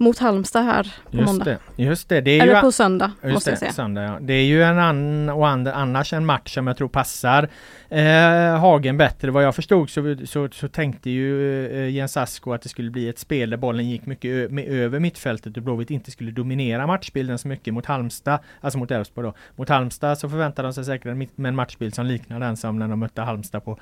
mot 0.04 0.18
Halmstad 0.18 0.64
här 0.64 0.82
på 1.10 1.16
just 1.16 1.26
måndag. 1.26 1.44
Det, 1.44 1.82
just 1.82 2.08
det. 2.08 2.20
det 2.20 2.30
är 2.30 2.42
Eller 2.42 2.54
ju, 2.54 2.60
på 2.60 2.72
söndag 2.72 3.12
måste 3.22 3.50
jag 3.50 3.58
säga. 3.58 3.72
Söndag, 3.72 4.02
ja. 4.02 4.18
Det 4.20 4.32
är 4.32 4.44
ju 4.44 4.62
en 4.62 4.78
an, 4.78 5.28
och 5.28 5.48
and, 5.48 5.68
annars 5.68 6.12
en 6.12 6.26
match 6.26 6.54
som 6.54 6.66
jag 6.66 6.76
tror 6.76 6.88
passar 6.88 7.48
eh, 7.88 8.58
Hagen 8.58 8.96
bättre. 8.96 9.30
Vad 9.30 9.44
jag 9.44 9.54
förstod 9.54 9.90
så, 9.90 10.16
så, 10.24 10.48
så 10.52 10.68
tänkte 10.68 11.10
ju 11.10 11.66
eh, 11.66 11.88
Jens 11.88 12.16
Asko 12.16 12.52
att 12.52 12.62
det 12.62 12.68
skulle 12.68 12.90
bli 12.90 13.08
ett 13.08 13.18
spel 13.18 13.50
där 13.50 13.56
bollen 13.56 13.90
gick 13.90 14.06
mycket 14.06 14.50
med, 14.50 14.68
över 14.68 14.98
mittfältet 15.00 15.56
och 15.56 15.62
Blåvitt 15.62 15.90
inte 15.90 16.10
skulle 16.10 16.30
dominera 16.30 16.86
matchbilden 16.86 17.38
så 17.38 17.48
mycket 17.48 17.74
mot 17.74 17.86
Halmstad, 17.86 18.38
alltså 18.60 18.78
mot 18.78 18.90
Elfsborg 18.90 19.26
då. 19.26 19.34
Mot 19.56 19.68
Halmstad 19.68 20.18
så 20.18 20.28
förväntade 20.28 20.68
de 20.68 20.72
sig 20.72 20.84
säkert 20.84 21.06
en, 21.06 21.46
en 21.46 21.54
matchbild 21.54 21.94
som 21.94 22.06
liknar 22.06 22.40
den 22.40 22.56
som 22.56 22.78
när 22.78 22.88
de 22.88 23.00
mötte 23.00 23.22
Halmstad 23.22 23.64
på, 23.64 23.78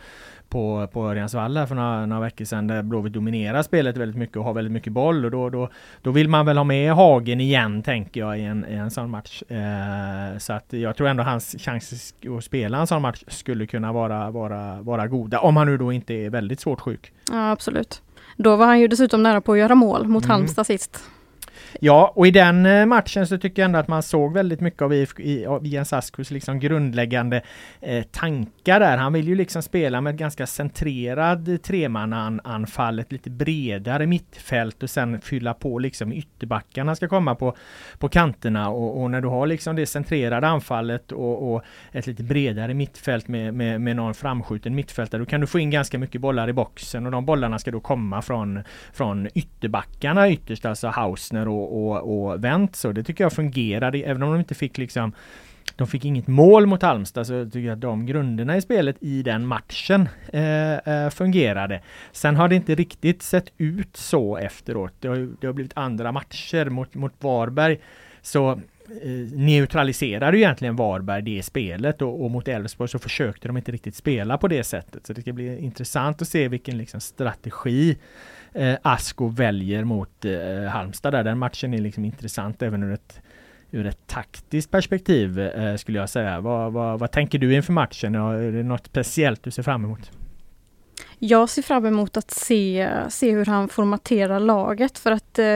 på, 0.49 0.89
på 0.93 1.09
Örjansvall 1.09 1.67
för 1.67 1.75
några, 1.75 2.07
några 2.07 2.23
veckor 2.23 2.45
sedan 2.45 2.67
där 2.67 2.83
Blåvitt 2.83 3.13
dominerar 3.13 3.63
spelet 3.63 3.97
väldigt 3.97 4.19
mycket 4.19 4.37
och 4.37 4.45
har 4.45 4.55
väldigt 4.55 4.73
mycket 4.73 4.93
boll 4.93 5.25
och 5.25 5.31
då, 5.31 5.51
då, 5.51 5.69
då 6.03 6.11
vill 6.13 6.29
man 6.29 6.47
väl 6.47 6.57
ha 6.57 6.65
med 6.65 6.93
Hagen 6.93 7.41
igen 7.41 7.83
tänker 7.83 8.21
jag 8.21 8.39
i 8.39 8.43
en, 8.43 8.67
i 8.69 8.75
en 8.75 8.91
sån 8.91 9.11
match. 9.11 9.43
Eh, 9.43 10.39
så 10.39 10.53
att 10.53 10.73
jag 10.73 10.97
tror 10.97 11.09
ändå 11.09 11.23
hans 11.23 11.57
chanser 11.59 11.99
att 12.37 12.45
spela 12.45 12.79
en 12.79 12.87
sån 12.87 13.03
match 13.03 13.25
skulle 13.29 13.67
kunna 13.67 13.93
vara, 13.93 14.31
vara, 14.31 14.83
vara 14.83 15.07
goda. 15.07 15.41
Om 15.41 15.57
han 15.57 15.67
nu 15.67 15.77
då 15.77 15.93
inte 15.93 16.15
är 16.15 16.31
väldigt 16.31 16.61
svårt 16.61 16.81
sjuk. 16.81 17.13
Ja 17.31 17.51
absolut. 17.51 18.03
Då 18.37 18.57
var 18.57 18.67
han 18.67 18.81
ju 18.81 18.89
dessutom 18.89 19.23
nära 19.23 19.41
på 19.41 19.53
att 19.53 19.59
göra 19.59 19.75
mål 19.75 20.09
mot 20.09 20.25
mm. 20.25 20.31
Halmstad 20.31 20.67
sist. 20.67 21.05
Ja, 21.81 22.13
och 22.17 22.27
i 22.27 22.31
den 22.31 22.67
eh, 22.67 22.87
matchen 22.87 23.27
så 23.27 23.39
tycker 23.39 23.63
jag 23.63 23.67
ändå 23.67 23.79
att 23.79 23.89
man 23.89 24.03
såg 24.03 24.33
väldigt 24.33 24.61
mycket 24.61 24.83
av, 24.83 24.95
IFK, 24.95 25.23
av 25.49 25.67
Jens 25.67 25.93
Askus 25.93 26.31
liksom 26.31 26.61
grundläggande 26.61 27.43
eh, 27.81 28.03
tankar 28.03 28.81
där. 28.81 28.97
Han 28.97 29.13
vill 29.13 29.29
ju 29.29 29.35
liksom 29.35 29.63
spela 29.63 30.01
med 30.01 30.15
ett 30.15 30.21
ganska 30.21 30.47
centrerad 30.47 31.63
tremannaanfall, 31.63 32.99
ett 32.99 33.13
lite 33.13 33.31
bredare 33.31 34.07
mittfält 34.07 34.83
och 34.83 34.91
sen 34.91 35.21
fylla 35.21 35.55
på 35.55 35.79
liksom 35.79 36.13
ytterbackarna 36.13 36.97
ska 36.97 37.09
komma 37.09 37.35
på, 37.35 37.57
på 37.99 38.09
kanterna 38.09 38.69
och, 38.71 39.03
och 39.03 39.11
när 39.11 39.21
du 39.21 39.29
har 39.29 39.47
liksom 39.47 39.77
det 39.77 39.87
centrerade 39.87 40.49
anfallet 40.49 41.13
och, 41.13 41.55
och 41.55 41.63
ett 41.93 42.07
lite 42.07 42.23
bredare 42.23 42.75
mittfält 42.75 43.29
med, 43.29 43.55
med, 43.55 43.81
med 43.81 43.97
någon 43.97 44.15
framskjuten 44.15 44.75
mittfältare, 44.75 45.21
då 45.21 45.27
kan 45.27 45.41
du 45.41 45.47
få 45.47 45.59
in 45.59 45.71
ganska 45.71 45.99
mycket 45.99 46.21
bollar 46.21 46.49
i 46.49 46.53
boxen 46.53 47.07
och 47.07 47.13
de 47.13 47.27
bollarna 47.27 47.59
ska 47.59 47.71
då 47.71 47.81
komma 47.81 48.23
från, 48.23 48.63
från 48.93 49.29
ytterbackarna 49.35 50.31
ytterst, 50.31 50.67
alltså 50.67 50.89
Hausner 50.89 51.49
och 51.49 51.62
och, 51.63 52.03
och, 52.03 52.33
och 52.33 52.45
vänt 52.45 52.77
så. 52.77 52.93
Det 52.93 53.03
tycker 53.03 53.25
jag 53.25 53.33
fungerade, 53.33 53.99
även 53.99 54.23
om 54.23 54.33
de 54.33 54.39
inte 54.39 54.55
fick 54.55 54.79
liksom 54.79 55.13
de 55.77 55.87
fick 55.87 56.05
inget 56.05 56.27
mål 56.27 56.67
mot 56.67 56.83
Halmstad 56.83 57.27
så 57.27 57.45
tycker 57.45 57.61
jag 57.61 57.73
att 57.73 57.81
de 57.81 58.07
grunderna 58.07 58.57
i 58.57 58.63
spelet 58.63 58.97
i 59.01 59.23
den 59.23 59.47
matchen 59.47 60.09
eh, 60.33 60.73
eh 60.73 61.11
fungerade. 61.11 61.81
Sen 62.13 62.37
har 62.37 62.49
det 62.49 62.55
inte 62.55 62.75
riktigt 62.75 63.23
sett 63.23 63.53
ut 63.59 63.97
så 63.97 64.37
efteråt. 64.37 64.93
Det 65.01 65.09
har, 65.09 65.29
det 65.41 65.47
har 65.47 65.55
blivit 65.55 65.73
andra 65.77 66.13
matcher 66.13 66.71
mot, 66.71 66.95
mot 66.95 67.13
Varberg. 67.21 67.81
Så 68.23 68.51
eh, 68.51 68.59
neutraliserade 69.33 70.39
egentligen 70.39 70.77
Varberg 70.77 71.23
det 71.23 71.43
spelet 71.43 72.03
och, 72.03 72.25
och 72.25 72.31
mot 72.31 72.49
Elfsborg 72.49 72.89
så 72.89 72.99
försökte 72.99 73.49
de 73.49 73.57
inte 73.57 73.73
riktigt 73.73 73.95
spela 73.95 74.39
på 74.39 74.49
det 74.49 74.65
sättet. 74.65 75.07
Så 75.07 75.13
det 75.13 75.21
ska 75.21 75.33
bli 75.33 75.59
intressant 75.59 76.23
att 76.23 76.29
se 76.29 76.49
vilken 76.49 76.79
liksom, 76.79 77.01
strategi 77.01 77.97
eh, 78.55 78.75
Asko 78.83 79.29
väljer 79.29 79.85
mot 79.85 80.25
eh, 80.25 80.71
Halmstad 80.71 81.13
där. 81.13 81.25
Den 81.25 81.39
matchen 81.39 81.75
är 81.75 81.79
liksom 81.79 82.05
intressant 82.05 82.63
även 82.63 82.83
ur 82.83 82.93
ett 82.93 83.21
ur 83.75 83.87
ett 83.87 84.07
taktiskt 84.07 84.71
perspektiv 84.71 85.41
eh, 85.41 85.77
skulle 85.77 85.99
jag 85.99 86.11
säga. 86.11 86.41
Vad, 86.41 86.73
vad, 86.73 86.99
vad, 86.99 87.11
tänker 87.11 87.39
du 87.39 87.55
inför 87.55 87.73
matchen? 87.73 88.15
Är 88.15 88.53
det 88.53 88.63
något 88.63 88.87
speciellt 88.87 89.43
du 89.43 89.51
ser 89.51 89.63
fram 89.63 89.85
emot? 89.85 90.11
Jag 91.19 91.49
ser 91.49 91.63
fram 91.63 91.87
emot 91.87 92.17
att 92.17 92.31
se, 92.31 92.89
se 93.09 93.31
hur 93.31 93.47
han 93.47 93.69
formaterar 93.69 94.41
laget 94.41 94.99
för 94.99 95.13
att 95.13 95.39
eh, 95.39 95.47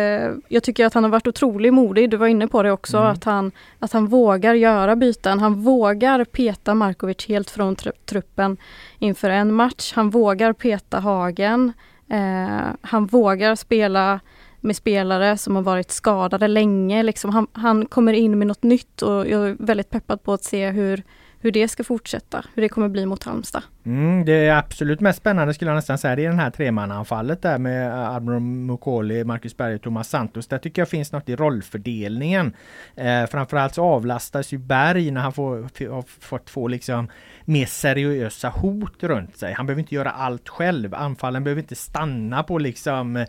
jag 0.49 0.63
tycker 0.63 0.87
att 0.87 0.95
han 0.95 1.05
har 1.05 1.11
varit 1.11 1.27
otroligt 1.27 1.75
modig. 1.75 2.11
Du 2.11 2.17
var 2.17 2.27
inne 2.27 2.49
på 2.49 2.63
det 2.63 2.73
också, 2.73 2.97
mm. 2.97 3.13
att, 3.13 3.25
han, 3.25 3.53
att 3.79 3.93
han 3.93 4.07
vågar 4.07 4.55
göra 4.55 4.97
byten. 4.97 5.39
Han 5.39 5.55
vågar 5.55 6.25
peta 6.25 6.75
Markovic 6.75 7.27
helt 7.29 7.51
från 7.51 7.77
truppen 8.05 8.57
inför 8.99 9.31
en 9.31 9.55
match. 9.55 9.93
Han 9.95 10.11
vågar 10.11 10.53
peta 10.53 11.01
Hagen. 11.01 11.73
Eh, 12.09 12.69
han 12.81 13.07
vågar 13.07 13.55
spela 13.55 14.21
med 14.61 14.77
spelare 14.77 15.39
som 15.39 15.57
har 15.57 15.63
varit 15.63 15.91
skadade 15.91 16.49
länge. 16.49 17.03
Liksom 17.03 17.31
han, 17.31 17.47
han, 17.53 17.87
kommer 17.87 18.13
in 18.13 18.39
med 18.39 18.47
något 18.47 18.63
nytt 18.63 19.03
och 19.03 19.29
jag 19.29 19.49
är 19.49 19.57
väldigt 19.59 19.91
peppad 19.91 20.23
på 20.23 20.33
att 20.33 20.45
se 20.45 20.71
hur, 20.71 21.03
hur 21.41 21.53
det 21.53 21.69
ska 21.69 21.85
fortsätta, 21.85 22.45
hur 22.55 22.63
det 22.63 22.69
kommer 22.69 22.89
bli 22.89 23.07
mot 23.07 23.23
Halmstad. 23.25 23.63
Mm, 23.85 24.25
det 24.25 24.51
absolut 24.51 25.01
mest 25.01 25.19
spännande 25.19 25.55
skulle 25.55 25.71
jag 25.71 25.77
nästan 25.77 25.99
säga 25.99 26.17
det 26.17 26.25
är 26.25 26.29
den 26.29 26.39
här 26.39 26.51
tremannaanfallet 26.51 27.43
där 27.43 27.59
med 27.59 27.89
eh, 27.89 28.11
Admiral 28.11 28.41
Mukoli, 28.41 29.25
Marcus 29.25 29.57
Berg 29.57 29.75
och 29.75 29.83
Thomas 29.83 30.09
Santos. 30.09 30.47
Där 30.47 30.59
tycker 30.59 30.83
jag 30.83 30.89
finns 30.89 31.13
något 31.13 31.29
i 31.29 31.37
rollfördelningen. 31.37 32.53
Eh, 32.95 33.27
framförallt 33.27 33.75
så 33.75 33.85
avlastas 33.85 34.53
ju 34.53 34.59
Berg 34.59 35.11
när 35.11 35.21
han 35.21 35.33
får, 35.33 35.57
har 35.91 36.05
fått 36.21 36.51
få 36.51 36.69
liksom 36.69 37.09
mer 37.45 37.67
seriösa 37.67 38.49
hot 38.49 39.03
runt 39.03 39.37
sig. 39.37 39.53
Han 39.53 39.67
behöver 39.67 39.81
inte 39.81 39.95
göra 39.95 40.11
allt 40.11 40.49
själv. 40.49 40.95
Anfallen 40.95 41.45
behöver 41.45 41.63
inte 41.63 41.75
stanna 41.75 42.43
på 42.43 42.59
liksom 42.59 43.17
eh, 43.17 43.27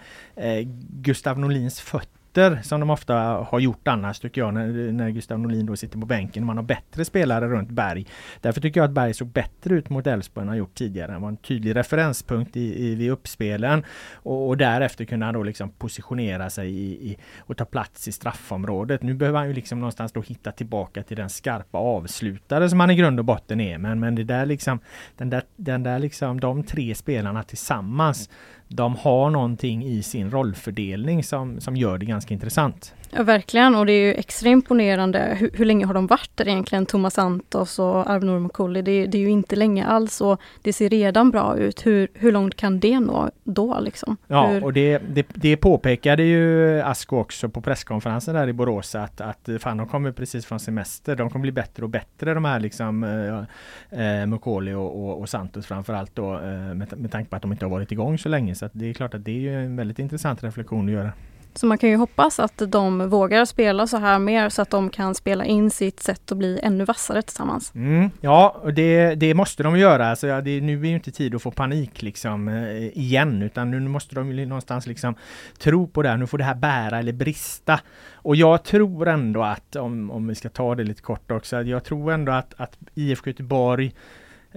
Gustav 0.89 1.39
Norlins 1.39 1.81
fötter 1.81 2.16
byter 2.37 2.61
som 2.61 2.79
de 2.79 2.89
ofta 2.89 3.15
har 3.49 3.59
gjort 3.59 3.87
annars 3.87 4.19
tycker 4.19 4.41
jag 4.41 4.53
när, 4.53 4.91
när 4.91 5.09
Gustav 5.09 5.39
Norlin 5.39 5.65
då 5.65 5.75
sitter 5.75 5.99
på 5.99 6.05
bänken. 6.05 6.45
Man 6.45 6.57
har 6.57 6.63
bättre 6.63 7.05
spelare 7.05 7.47
runt 7.47 7.69
Berg. 7.69 8.05
Därför 8.41 8.61
tycker 8.61 8.79
jag 8.79 8.85
att 8.85 8.91
Berg 8.91 9.13
såg 9.13 9.27
bättre 9.27 9.75
ut 9.75 9.89
mot 9.89 10.07
Elfsborg 10.07 10.41
än 10.41 10.47
han 10.47 10.57
gjort 10.57 10.75
tidigare. 10.75 11.11
Han 11.11 11.21
var 11.21 11.29
en 11.29 11.37
tydlig 11.37 11.75
referenspunkt 11.75 12.57
i, 12.57 12.87
i, 12.87 12.95
vid 12.95 13.11
uppspelen 13.11 13.83
och, 14.13 14.47
och 14.47 14.57
därefter 14.57 15.05
kunde 15.05 15.25
han 15.25 15.33
då 15.33 15.43
liksom 15.43 15.69
positionera 15.69 16.49
sig 16.49 16.69
i, 16.69 17.11
i, 17.11 17.17
och 17.39 17.57
ta 17.57 17.65
plats 17.65 18.07
i 18.07 18.11
straffområdet. 18.11 19.03
Nu 19.03 19.13
behöver 19.13 19.39
han 19.39 19.47
ju 19.47 19.53
liksom 19.53 19.79
någonstans 19.79 20.11
då 20.11 20.21
hitta 20.21 20.51
tillbaka 20.51 21.03
till 21.03 21.17
den 21.17 21.29
skarpa 21.29 21.77
avslutare 21.77 22.69
som 22.69 22.79
han 22.79 22.91
i 22.91 22.95
grund 22.95 23.19
och 23.19 23.25
botten 23.25 23.59
är. 23.59 23.77
Men, 23.77 23.99
men 23.99 24.15
det 24.15 24.23
där 24.23 24.45
liksom, 24.45 24.79
den 25.17 25.29
där, 25.29 25.43
den 25.55 25.83
där 25.83 25.99
liksom, 25.99 26.39
de 26.39 26.63
tre 26.63 26.95
spelarna 26.95 27.43
tillsammans 27.43 28.29
de 28.67 28.95
har 28.95 29.29
någonting 29.29 29.85
i 29.85 30.03
sin 30.03 30.31
rollfördelning 30.31 31.23
som, 31.23 31.61
som 31.61 31.75
gör 31.77 31.97
det 31.97 32.05
ganska 32.05 32.33
intressant. 32.33 32.93
Ja 33.09 33.23
verkligen 33.23 33.75
och 33.75 33.85
det 33.85 33.91
är 33.91 34.01
ju 34.01 34.13
extra 34.13 34.49
imponerande. 34.49 35.37
Hur, 35.39 35.51
hur 35.53 35.65
länge 35.65 35.85
har 35.85 35.93
de 35.93 36.07
varit 36.07 36.31
där 36.35 36.47
egentligen? 36.47 36.85
Thomas 36.85 37.13
Santos 37.13 37.79
och 37.79 38.09
Arnor 38.09 38.39
McCauley. 38.39 38.81
Det, 38.81 39.05
det, 39.05 39.17
är 39.17 39.21
ju 39.21 39.29
inte 39.29 39.55
länge 39.55 39.85
alls 39.85 40.21
och 40.21 40.41
det 40.61 40.73
ser 40.73 40.89
redan 40.89 41.31
bra 41.31 41.57
ut. 41.57 41.85
Hur, 41.85 42.07
hur 42.13 42.31
långt 42.31 42.55
kan 42.55 42.79
det 42.79 42.99
nå 42.99 43.29
då 43.43 43.79
liksom? 43.79 44.17
Ja 44.27 44.47
hur... 44.47 44.63
och 44.63 44.73
det, 44.73 44.97
det, 44.97 45.27
det 45.33 45.57
påpekade 45.57 46.23
ju 46.23 46.81
Asko 46.81 47.17
också 47.17 47.49
på 47.49 47.61
presskonferensen 47.61 48.35
där 48.35 48.47
i 48.47 48.53
Borås 48.53 48.95
att, 48.95 49.21
att 49.21 49.49
fan 49.59 49.77
de 49.77 49.87
kommer 49.87 50.11
precis 50.11 50.45
från 50.45 50.59
semester. 50.59 51.15
De 51.15 51.29
kommer 51.29 51.41
bli 51.41 51.51
bättre 51.51 51.83
och 51.83 51.89
bättre 51.89 52.33
de 52.33 52.45
här 52.45 52.59
liksom 52.59 53.03
eh, 53.03 53.99
eh 53.99 54.25
McCauley 54.25 54.73
och, 54.73 55.03
och, 55.03 55.19
och, 55.19 55.29
Santos 55.29 55.67
framförallt 55.67 56.15
då 56.15 56.33
eh, 56.33 56.41
med, 56.49 56.93
med 56.97 57.11
tanke 57.11 57.29
på 57.29 57.35
att 57.35 57.41
de 57.41 57.51
inte 57.51 57.65
har 57.65 57.69
varit 57.69 57.91
igång 57.91 58.17
så 58.17 58.29
länge. 58.29 58.55
Så 58.55 58.69
det 58.73 58.89
är 58.89 58.93
klart 58.93 59.13
att 59.13 59.25
det 59.25 59.31
är 59.31 59.39
ju 59.39 59.65
en 59.65 59.75
väldigt 59.75 59.99
intressant 59.99 60.43
reflektion 60.43 60.85
att 60.85 60.93
göra. 60.93 61.11
Så 61.57 61.65
man 61.65 61.77
kan 61.77 61.89
ju 61.89 61.95
hoppas 61.95 62.39
att 62.39 62.61
de 62.67 63.09
vågar 63.09 63.45
spela 63.45 63.87
så 63.87 63.97
här 63.97 64.19
mer 64.19 64.49
så 64.49 64.61
att 64.61 64.69
de 64.69 64.89
kan 64.89 65.15
spela 65.15 65.45
in 65.45 65.71
sitt 65.71 65.99
sätt 65.99 66.31
och 66.31 66.37
bli 66.37 66.59
ännu 66.63 66.85
vassare 66.85 67.21
tillsammans. 67.21 67.75
Mm, 67.75 68.09
ja, 68.21 68.59
och 68.63 68.73
det, 68.73 69.15
det 69.15 69.33
måste 69.33 69.63
de 69.63 69.79
göra. 69.79 70.09
Alltså, 70.09 70.27
ja, 70.27 70.41
det, 70.41 70.61
nu 70.61 70.81
är 70.81 70.85
ju 70.85 70.95
inte 70.95 71.11
tid 71.11 71.35
att 71.35 71.41
få 71.41 71.51
panik 71.51 72.01
liksom 72.01 72.47
eh, 72.47 72.97
igen 72.97 73.41
utan 73.41 73.71
nu 73.71 73.79
måste 73.79 74.15
de 74.15 74.31
ju 74.31 74.45
någonstans 74.45 74.87
liksom 74.87 75.15
tro 75.57 75.87
på 75.87 76.01
det 76.01 76.09
här. 76.09 76.17
Nu 76.17 76.27
får 76.27 76.37
det 76.37 76.43
här 76.43 76.55
bära 76.55 76.99
eller 76.99 77.13
brista. 77.13 77.79
Och 78.13 78.35
jag 78.35 78.63
tror 78.63 79.07
ändå 79.07 79.43
att, 79.43 79.75
om, 79.75 80.11
om 80.11 80.27
vi 80.27 80.35
ska 80.35 80.49
ta 80.49 80.75
det 80.75 80.83
lite 80.83 81.01
kort 81.01 81.31
också, 81.31 81.61
jag 81.61 81.83
tror 81.83 82.11
ändå 82.11 82.31
att, 82.31 82.53
att 82.57 82.77
IFK 82.93 83.29
Göteborg 83.29 83.93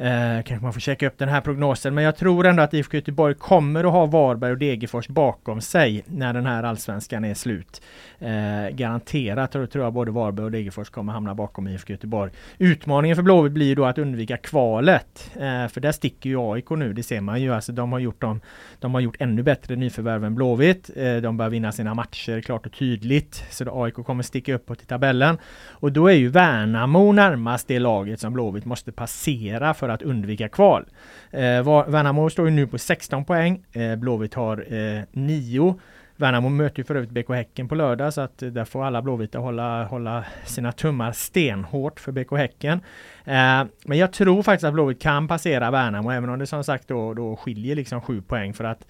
Eh, 0.01 0.43
kanske 0.43 0.63
man 0.63 0.73
får 0.73 0.81
checka 0.81 1.07
upp 1.07 1.19
den 1.19 1.29
här 1.29 1.41
prognosen, 1.41 1.95
men 1.95 2.05
jag 2.05 2.17
tror 2.17 2.47
ändå 2.47 2.63
att 2.63 2.75
IFK 2.75 2.97
Göteborg 2.97 3.35
kommer 3.35 3.85
att 3.85 3.93
ha 3.93 4.07
Varberg 4.07 4.53
och 4.53 4.59
Degerfors 4.59 5.09
bakom 5.09 5.61
sig 5.61 6.05
när 6.07 6.33
den 6.33 6.47
här 6.47 6.63
allsvenskan 6.63 7.25
är 7.25 7.35
slut. 7.35 7.83
Eh, 8.19 8.69
garanterat 8.71 9.53
tror, 9.53 9.67
tror 9.67 9.85
jag 9.85 9.93
både 9.93 10.11
Varberg 10.11 10.45
och 10.45 10.51
Degerfors 10.51 10.91
kommer 10.91 11.13
hamna 11.13 11.35
bakom 11.35 11.69
IFK 11.69 11.93
Göteborg. 11.93 12.33
Utmaningen 12.59 13.17
för 13.17 13.23
Blåvitt 13.23 13.53
blir 13.53 13.77
då 13.77 13.85
att 13.85 13.99
undvika 13.99 14.37
kvalet. 14.37 15.31
Eh, 15.35 15.69
för 15.69 15.81
där 15.81 15.93
sticker 15.93 16.31
ju 16.31 16.53
AIK 16.53 16.71
nu, 16.71 16.93
det 16.93 17.03
ser 17.03 17.21
man 17.21 17.43
ju. 17.43 17.55
Alltså 17.55 17.73
de 17.73 17.93
har 17.93 17.99
gjort, 17.99 18.21
dem, 18.21 18.41
de 18.79 18.95
har 18.95 19.01
gjort 19.01 19.17
ännu 19.19 19.43
bättre 19.43 19.77
nyförvärv 19.77 20.25
än 20.25 20.35
Blåvitt. 20.35 20.91
Eh, 20.97 21.17
de 21.17 21.37
börjar 21.37 21.51
vinna 21.51 21.73
sina 21.73 21.95
matcher 21.95 22.41
klart 22.41 22.67
och 22.67 22.73
tydligt. 22.73 23.45
Så 23.51 23.85
AIK 23.85 23.95
kommer 23.95 24.23
sticka 24.23 24.55
uppåt 24.55 24.83
i 24.83 24.87
tabellen. 24.87 25.39
Och 25.69 25.93
då 25.93 26.07
är 26.09 26.15
ju 26.15 26.29
Värnamo 26.29 27.13
närmast 27.13 27.69
det 27.69 27.79
laget 27.79 28.21
som 28.21 28.33
Blåvitt 28.33 28.65
måste 28.65 28.93
passera 28.93 29.75
för 29.75 29.89
att 29.90 30.03
undvika 30.03 30.48
kval. 30.48 30.87
Eh, 31.31 31.87
Värnamo 31.88 32.31
står 32.31 32.48
ju 32.48 32.55
nu 32.55 32.66
på 32.66 32.79
16 32.79 33.24
poäng. 33.24 33.64
Eh, 33.72 33.96
Blåvitt 33.96 34.35
har 34.35 34.74
eh, 34.74 35.03
9. 35.12 35.79
Värnamo 36.16 36.48
möter 36.48 36.79
ju 36.79 36.85
för 36.85 36.94
övrigt 36.94 37.11
BK 37.11 37.29
Häcken 37.29 37.68
på 37.68 37.74
lördag 37.74 38.14
så 38.14 38.20
att 38.20 38.42
eh, 38.42 38.48
där 38.48 38.64
får 38.64 38.85
alla 38.85 39.03
blåvita 39.03 39.38
hålla, 39.38 39.85
hålla 39.85 40.24
sina 40.44 40.72
tummar 40.72 41.12
stenhårt 41.12 42.00
för 42.00 42.12
BK 42.12 42.37
Häcken. 42.37 42.81
Eh, 43.24 43.64
men 43.85 43.98
jag 43.98 44.12
tror 44.12 44.42
faktiskt 44.42 44.64
att 44.64 44.72
Blåvitt 44.72 45.03
kan 45.03 45.29
passera 45.29 45.70
Värnamo 45.70 46.11
även 46.11 46.31
om 46.31 46.38
det 46.38 46.46
som 46.46 46.64
sagt 46.64 46.88
då, 46.88 47.14
då 47.14 47.37
skiljer 47.37 47.76
liksom 47.76 48.00
7 48.00 48.22
poäng 48.22 48.55
för 48.55 48.64
att 48.64 48.87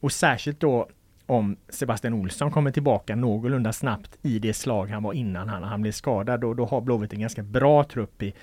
och 0.00 0.12
särskilt 0.12 0.60
då 0.60 0.88
om 1.26 1.56
Sebastian 1.68 2.14
Olsson 2.14 2.50
kommer 2.50 2.70
tillbaka 2.70 3.16
någorlunda 3.16 3.72
snabbt 3.72 4.18
i 4.22 4.38
det 4.38 4.54
slag 4.54 4.86
han 4.86 5.02
var 5.02 5.12
innan 5.12 5.48
han, 5.48 5.62
han 5.62 5.82
blev 5.82 5.92
skadad. 5.92 6.40
Då, 6.40 6.54
då 6.54 6.64
har 6.64 6.80
Blåvitt 6.80 7.12
en 7.12 7.20
ganska 7.20 7.42
bra 7.42 7.84
trupp 7.84 8.22
i, 8.22 8.34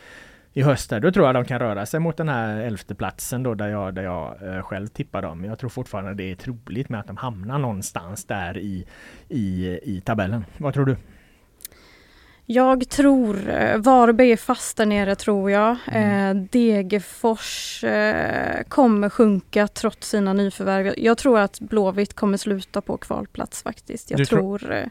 i 0.53 0.62
höst 0.62 0.89
där, 0.89 0.99
då 0.99 1.12
tror 1.12 1.25
jag 1.25 1.35
de 1.35 1.45
kan 1.45 1.59
röra 1.59 1.85
sig 1.85 1.99
mot 1.99 2.17
den 2.17 2.29
här 2.29 2.57
elfte 2.57 2.95
platsen 2.95 3.43
då 3.43 3.53
där 3.53 3.67
jag, 3.67 3.93
där 3.93 4.03
jag 4.03 4.55
eh, 4.55 4.62
själv 4.62 4.88
tippar 4.88 5.21
dem. 5.21 5.45
Jag 5.45 5.59
tror 5.59 5.69
fortfarande 5.69 6.13
det 6.13 6.31
är 6.31 6.35
troligt 6.35 6.89
med 6.89 6.99
att 6.99 7.07
de 7.07 7.17
hamnar 7.17 7.59
någonstans 7.59 8.25
där 8.25 8.57
i, 8.57 8.85
i, 9.29 9.79
i 9.83 10.01
tabellen. 10.05 10.45
Vad 10.57 10.73
tror 10.73 10.85
du? 10.85 10.95
Jag 12.51 12.89
tror 12.89 13.49
eh, 13.49 13.77
Varberg 13.77 14.31
är 14.31 14.38
fast 14.38 14.77
där 14.77 14.85
nere 14.85 15.15
tror 15.15 15.51
jag. 15.51 15.75
Mm. 15.88 16.38
Eh, 16.38 16.43
Degerfors 16.51 17.83
eh, 17.83 18.63
kommer 18.67 19.09
sjunka 19.09 19.67
trots 19.67 20.09
sina 20.09 20.33
nyförvärv. 20.33 20.93
Jag 20.97 21.17
tror 21.17 21.39
att 21.39 21.59
Blåvitt 21.59 22.13
kommer 22.13 22.38
sluta 22.38 22.81
på 22.81 22.97
kvalplats 22.97 23.63
faktiskt. 23.63 24.12
Jag 24.12 24.19
du 24.19 24.25
tror, 24.25 24.71
eh, 24.71 24.85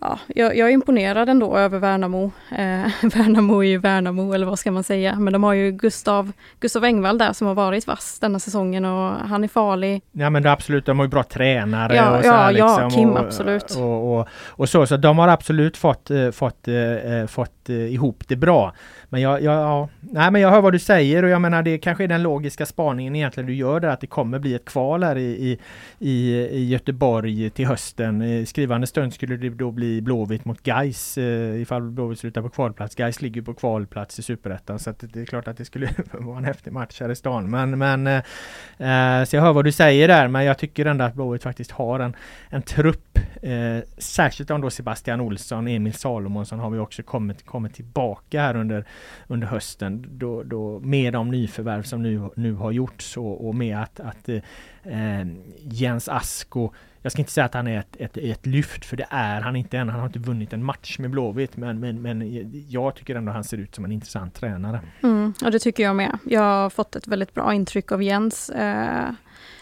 ja, 0.00 0.18
jag, 0.26 0.56
jag 0.56 0.68
är 0.68 0.72
imponerad 0.72 1.28
ändå 1.28 1.56
över 1.56 1.78
Värnamo. 1.78 2.32
Eh, 2.50 2.56
Värnamo 3.02 3.62
är 3.62 3.68
ju 3.68 3.78
Värnamo, 3.78 4.32
eller 4.32 4.46
vad 4.46 4.58
ska 4.58 4.70
man 4.70 4.84
säga. 4.84 5.18
Men 5.18 5.32
de 5.32 5.42
har 5.42 5.52
ju 5.52 5.72
Gustav, 5.72 6.32
Gustav 6.60 6.84
Engvall 6.84 7.18
där 7.18 7.32
som 7.32 7.46
har 7.46 7.54
varit 7.54 7.86
vass 7.86 8.18
denna 8.20 8.38
säsongen 8.38 8.84
och 8.84 9.12
han 9.12 9.44
är 9.44 9.48
farlig. 9.48 10.02
Ja 10.12 10.30
men 10.30 10.46
absolut, 10.46 10.86
de 10.86 10.98
har 10.98 11.06
ju 11.06 11.10
bra 11.10 11.22
tränare. 11.22 11.96
Ja, 11.96 12.16
och 12.16 12.22
så 12.22 12.28
ja, 12.28 12.50
liksom, 12.50 12.82
ja 12.82 12.90
Kim 12.90 13.10
och, 13.10 13.18
absolut. 13.18 13.76
Och, 13.76 14.18
och, 14.18 14.28
och, 14.46 14.68
så, 14.68 14.86
så 14.86 14.96
de 14.96 15.18
har 15.18 15.28
absolut 15.28 15.76
fått, 15.76 16.10
eh, 16.10 16.30
fått, 16.30 16.68
eh, 16.68 17.26
fått 17.26 17.68
ihop 17.68 18.22
det 18.28 18.36
bra. 18.36 18.72
Men 19.10 19.20
jag, 19.20 19.42
jag, 19.42 19.54
ja, 19.54 19.88
nej, 20.00 20.30
men 20.30 20.40
jag 20.40 20.50
hör 20.50 20.60
vad 20.60 20.72
du 20.72 20.78
säger 20.78 21.22
och 21.22 21.28
jag 21.28 21.40
menar 21.40 21.62
det 21.62 21.78
kanske 21.78 22.04
är 22.04 22.08
den 22.08 22.22
logiska 22.22 22.66
spaningen 22.66 23.16
egentligen 23.16 23.46
du 23.46 23.54
gör 23.54 23.80
där 23.80 23.88
att 23.88 24.00
det 24.00 24.06
kommer 24.06 24.38
bli 24.38 24.54
ett 24.54 24.64
kval 24.64 25.02
här 25.02 25.18
i, 25.18 25.58
i, 25.98 26.34
i 26.34 26.68
Göteborg 26.68 27.50
till 27.50 27.66
hösten. 27.66 28.22
I 28.22 28.46
skrivande 28.46 28.86
stund 28.86 29.14
skulle 29.14 29.36
det 29.36 29.50
då 29.50 29.70
bli 29.70 30.02
Blåvitt 30.02 30.44
mot 30.44 30.62
Gais 30.62 31.18
eh, 31.18 31.60
ifall 31.62 31.82
Blåvitt 31.82 32.18
slutar 32.18 32.42
på 32.42 32.48
kvalplats. 32.48 32.94
Gais 32.94 33.22
ligger 33.22 33.42
på 33.42 33.54
kvalplats 33.54 34.18
i 34.18 34.22
Superettan 34.22 34.78
så 34.78 34.94
det 35.00 35.20
är 35.20 35.24
klart 35.24 35.48
att 35.48 35.56
det 35.56 35.64
skulle 35.64 35.88
vara 36.12 36.38
en 36.38 36.44
häftig 36.44 36.72
match 36.72 37.00
här 37.00 37.10
i 37.10 37.16
stan. 37.16 37.50
Men, 37.50 37.78
men 37.78 38.06
eh, 38.06 39.20
eh, 39.20 39.24
så 39.24 39.36
jag 39.36 39.42
hör 39.42 39.52
vad 39.52 39.64
du 39.64 39.72
säger 39.72 40.08
där 40.08 40.28
men 40.28 40.44
jag 40.44 40.58
tycker 40.58 40.86
ändå 40.86 41.04
att 41.04 41.14
Blåvitt 41.14 41.42
faktiskt 41.42 41.70
har 41.70 42.00
en, 42.00 42.16
en 42.48 42.62
trupp 42.62 43.18
eh, 43.42 43.78
särskilt 43.98 44.50
om 44.50 44.60
då 44.60 44.70
Sebastian 44.70 45.20
Olsson, 45.20 45.68
Emil 45.68 45.94
Salomonsson 45.94 46.58
har 46.58 46.70
vi 46.70 46.78
också 46.78 47.02
kommit, 47.02 47.46
kommit 47.46 47.74
tillbaka 47.74 48.40
här 48.40 48.56
under 48.56 48.84
under 49.26 49.46
hösten 49.46 50.06
då, 50.10 50.42
då 50.42 50.80
med 50.80 51.12
de 51.12 51.30
nyförvärv 51.30 51.82
som 51.82 52.02
nu, 52.02 52.30
nu 52.34 52.54
har 52.54 52.72
gjorts 52.72 53.16
och, 53.16 53.48
och 53.48 53.54
med 53.54 53.78
att, 53.78 54.00
att 54.00 54.28
eh, 54.28 54.40
eh, 54.82 55.26
Jens 55.62 56.08
Asko 56.08 56.70
jag 57.02 57.12
ska 57.12 57.22
inte 57.22 57.32
säga 57.32 57.44
att 57.44 57.54
han 57.54 57.66
är 57.66 57.78
ett, 57.78 57.96
ett, 57.98 58.16
ett 58.16 58.46
lyft, 58.46 58.84
för 58.84 58.96
det 58.96 59.06
är 59.10 59.40
han 59.40 59.56
inte 59.56 59.78
än. 59.78 59.88
Han 59.88 60.00
har 60.00 60.06
inte 60.06 60.18
vunnit 60.18 60.52
en 60.52 60.64
match 60.64 60.98
med 60.98 61.10
Blåvitt, 61.10 61.56
men, 61.56 61.80
men, 61.80 62.02
men 62.02 62.22
jag 62.68 62.94
tycker 62.94 63.14
ändå 63.14 63.32
han 63.32 63.44
ser 63.44 63.56
ut 63.56 63.74
som 63.74 63.84
en 63.84 63.92
intressant 63.92 64.34
tränare. 64.34 64.80
Mm, 65.02 65.34
och 65.44 65.50
det 65.50 65.58
tycker 65.58 65.82
jag 65.82 65.96
med. 65.96 66.18
Jag 66.24 66.40
har 66.40 66.70
fått 66.70 66.96
ett 66.96 67.06
väldigt 67.06 67.34
bra 67.34 67.54
intryck 67.54 67.92
av 67.92 68.02
Jens. 68.02 68.50
Eh, 68.50 69.10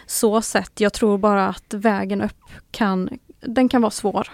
så 0.07 0.43
sett. 0.43 0.81
Jag 0.81 0.93
tror 0.93 1.19
bara 1.19 1.49
att 1.49 1.75
vägen 1.75 2.23
upp 2.23 2.51
kan, 2.71 3.09
den 3.41 3.69
kan 3.69 3.83
vara 3.83 3.91
svår. 3.91 4.29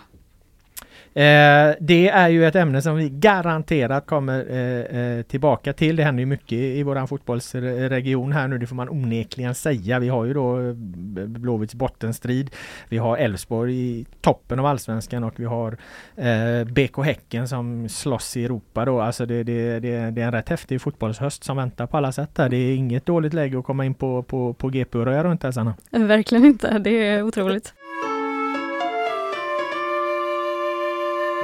Eh, 1.14 1.74
det 1.80 2.08
är 2.08 2.28
ju 2.28 2.46
ett 2.46 2.56
ämne 2.56 2.82
som 2.82 2.96
vi 2.96 3.08
garanterat 3.08 4.06
kommer 4.06 4.46
eh, 4.50 5.00
eh 5.00 5.22
tillbaka 5.22 5.72
till. 5.72 5.96
Det 5.96 6.04
händer 6.04 6.20
ju 6.20 6.26
mycket 6.26 6.52
i 6.52 6.82
våran 6.82 7.08
fotbollsregion 7.08 8.32
här 8.32 8.48
nu, 8.48 8.58
det 8.58 8.66
får 8.66 8.76
man 8.76 8.88
onekligen 8.88 9.54
säga. 9.54 9.98
Vi 9.98 10.08
har 10.08 10.24
ju 10.24 10.34
då 10.34 10.60
eh, 10.60 10.74
Blåvitts 11.26 11.74
bottenstrid. 11.74 12.50
Vi 12.88 12.98
har 12.98 13.16
Elfsborg 13.16 13.74
i 13.74 14.06
toppen 14.20 14.58
av 14.58 14.66
allsvenskan 14.66 15.24
och 15.24 15.40
vi 15.40 15.44
har 15.44 15.76
eh, 16.16 16.64
BK 16.64 17.04
Häcken 17.04 17.48
som 17.48 17.88
slåss 17.88 18.36
i 18.36 18.44
Europa 18.44 18.84
då. 18.84 19.00
Alltså 19.00 19.26
det, 19.26 19.42
det, 19.42 19.80
det, 19.80 20.10
det, 20.10 20.22
är 20.22 20.26
en 20.26 20.32
rätt 20.32 20.48
häftig 20.48 20.80
fotbollshöst 20.80 21.44
som 21.44 21.56
väntar 21.56 21.86
på 21.86 21.96
alla 21.96 22.12
sätt 22.12 22.30
här. 22.38 22.48
Det 22.48 22.56
är 22.56 22.74
inget 22.74 23.06
dåligt 23.06 23.34
läge 23.34 23.58
att 23.58 23.64
komma 23.64 23.84
in 23.84 23.94
på, 23.94 24.22
på, 24.22 24.52
på 24.52 24.68
GP 24.68 24.98
och 24.98 25.04
röra 25.04 25.24
runt 25.24 25.42
här 25.42 25.52
Sanna. 25.52 25.74
Verkligen 25.90 26.44
inte, 26.44 26.78
det 26.78 26.90
är 26.90 27.22
otroligt. 27.22 27.74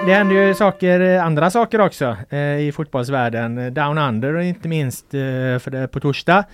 Det 0.07 0.15
händer 0.15 0.47
ju 0.47 0.55
saker, 0.55 1.01
eh, 1.01 1.25
andra 1.25 1.51
saker 1.51 1.81
också 1.81 2.17
eh, 2.31 2.39
i 2.39 2.73
fotbollsvärlden. 2.73 3.75
Down 3.75 3.99
Under 3.99 4.39
inte 4.39 4.69
minst 4.69 5.15
eh, 5.15 5.21
för 5.59 5.71
det, 5.71 5.89
på 5.89 6.01
torsdag. 6.01 6.45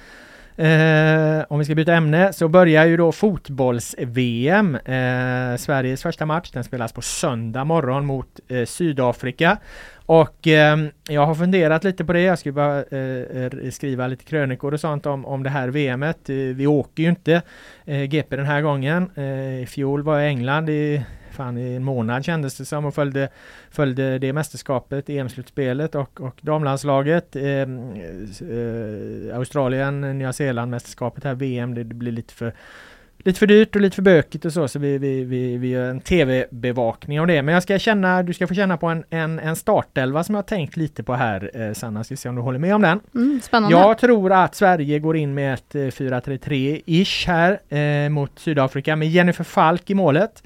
Eh, 0.56 1.44
om 1.48 1.58
vi 1.58 1.64
ska 1.64 1.74
byta 1.74 1.94
ämne 1.94 2.32
så 2.32 2.48
börjar 2.48 2.86
ju 2.86 2.96
då 2.96 3.12
fotbolls-VM. 3.12 4.74
Eh, 4.74 5.56
Sveriges 5.56 6.02
första 6.02 6.26
match, 6.26 6.50
den 6.50 6.64
spelas 6.64 6.92
på 6.92 7.02
söndag 7.02 7.64
morgon 7.64 8.06
mot 8.06 8.40
eh, 8.48 8.64
Sydafrika. 8.64 9.58
Och 10.06 10.46
eh, 10.46 10.76
jag 11.08 11.26
har 11.26 11.34
funderat 11.34 11.84
lite 11.84 12.04
på 12.04 12.12
det. 12.12 12.20
Jag 12.20 12.38
ska 12.38 12.52
bara 12.52 12.78
eh, 12.78 13.70
skriva 13.70 14.06
lite 14.06 14.24
krönikor 14.24 14.74
och 14.74 14.80
sånt 14.80 15.06
om, 15.06 15.26
om 15.26 15.42
det 15.42 15.50
här 15.50 15.68
VMet. 15.68 16.30
Eh, 16.30 16.36
vi 16.36 16.66
åker 16.66 17.02
ju 17.02 17.08
inte 17.08 17.42
eh, 17.84 18.02
GP 18.02 18.36
den 18.36 18.46
här 18.46 18.60
gången. 18.60 19.18
I 19.62 19.66
fjol 19.66 20.02
var 20.02 20.18
jag 20.18 20.24
i 20.24 20.28
England 20.28 20.70
i 20.70 21.04
fan 21.34 21.58
i 21.58 21.74
en 21.74 21.84
månad 21.84 22.24
kändes 22.24 22.56
det 22.56 22.64
som 22.64 22.84
och 22.84 22.94
följde, 22.94 23.28
följde 23.70 24.18
det 24.18 24.32
mästerskapet, 24.32 25.08
EM-slutspelet 25.08 25.94
och, 25.94 26.20
och 26.20 26.38
damlandslaget. 26.40 27.36
Eh, 27.36 27.44
eh, 27.44 29.36
Australien, 29.36 30.18
Nya 30.18 30.32
Zeeland 30.32 30.70
mästerskapet 30.70 31.24
här, 31.24 31.34
VM, 31.34 31.74
det, 31.74 31.84
det 31.84 31.94
blir 31.94 32.12
lite 32.12 32.34
för 32.34 32.54
lite 33.24 33.38
för 33.38 33.46
dyrt 33.46 33.74
och 33.76 33.82
lite 33.82 33.94
för 33.94 34.02
bökigt 34.02 34.44
och 34.44 34.52
så, 34.52 34.68
så 34.68 34.78
vi, 34.78 34.98
vi, 34.98 35.24
vi, 35.24 35.56
vi 35.56 35.68
gör 35.68 35.90
en 35.90 36.00
tv-bevakning 36.00 37.20
av 37.20 37.26
det. 37.26 37.42
Men 37.42 37.54
jag 37.54 37.62
ska 37.62 37.78
känna, 37.78 38.22
du 38.22 38.32
ska 38.32 38.46
få 38.46 38.54
känna 38.54 38.76
på 38.76 38.86
en, 38.86 39.04
en, 39.10 39.38
en 39.38 39.56
startelva 39.56 40.24
som 40.24 40.34
jag 40.34 40.42
har 40.42 40.46
tänkt 40.46 40.76
lite 40.76 41.02
på 41.02 41.14
här, 41.14 41.50
eh, 41.54 41.72
Sanna. 41.72 42.04
Ska 42.04 42.16
se 42.16 42.28
om 42.28 42.34
du 42.34 42.42
håller 42.42 42.58
med 42.58 42.74
om 42.74 42.82
den. 42.82 43.00
Mm, 43.14 43.40
spännande. 43.44 43.76
Jag 43.76 43.98
tror 43.98 44.32
att 44.32 44.54
Sverige 44.54 44.98
går 44.98 45.16
in 45.16 45.34
med 45.34 45.54
ett 45.54 45.74
4-3-3-ish 45.74 47.28
eh, 47.28 47.34
här 47.34 48.04
eh, 48.04 48.08
mot 48.08 48.38
Sydafrika 48.38 48.96
med 48.96 49.08
Jennifer 49.08 49.44
Falk 49.44 49.90
i 49.90 49.94
målet. 49.94 50.42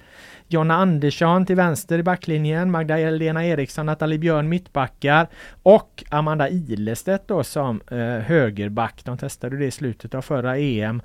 Jonna 0.49 0.75
Andersson 0.75 1.47
till 1.47 1.57
vänster 1.57 1.99
i 1.99 2.03
backlinjen, 2.03 2.71
Magdalena 2.71 3.47
Eriksson, 3.47 3.87
Nathalie 3.87 4.19
Björn 4.19 4.49
mittbackar 4.49 5.29
och 5.63 6.05
Amanda 6.11 6.49
Ilestedt 6.49 7.29
då 7.29 7.45
som 7.45 7.81
eh, 7.91 7.99
högerback. 7.99 9.01
De 9.05 9.19
testade 9.19 9.57
det 9.57 9.67
i 9.67 9.71
slutet 9.71 10.15
av 10.15 10.23
förra 10.23 10.59
EM 10.59 11.03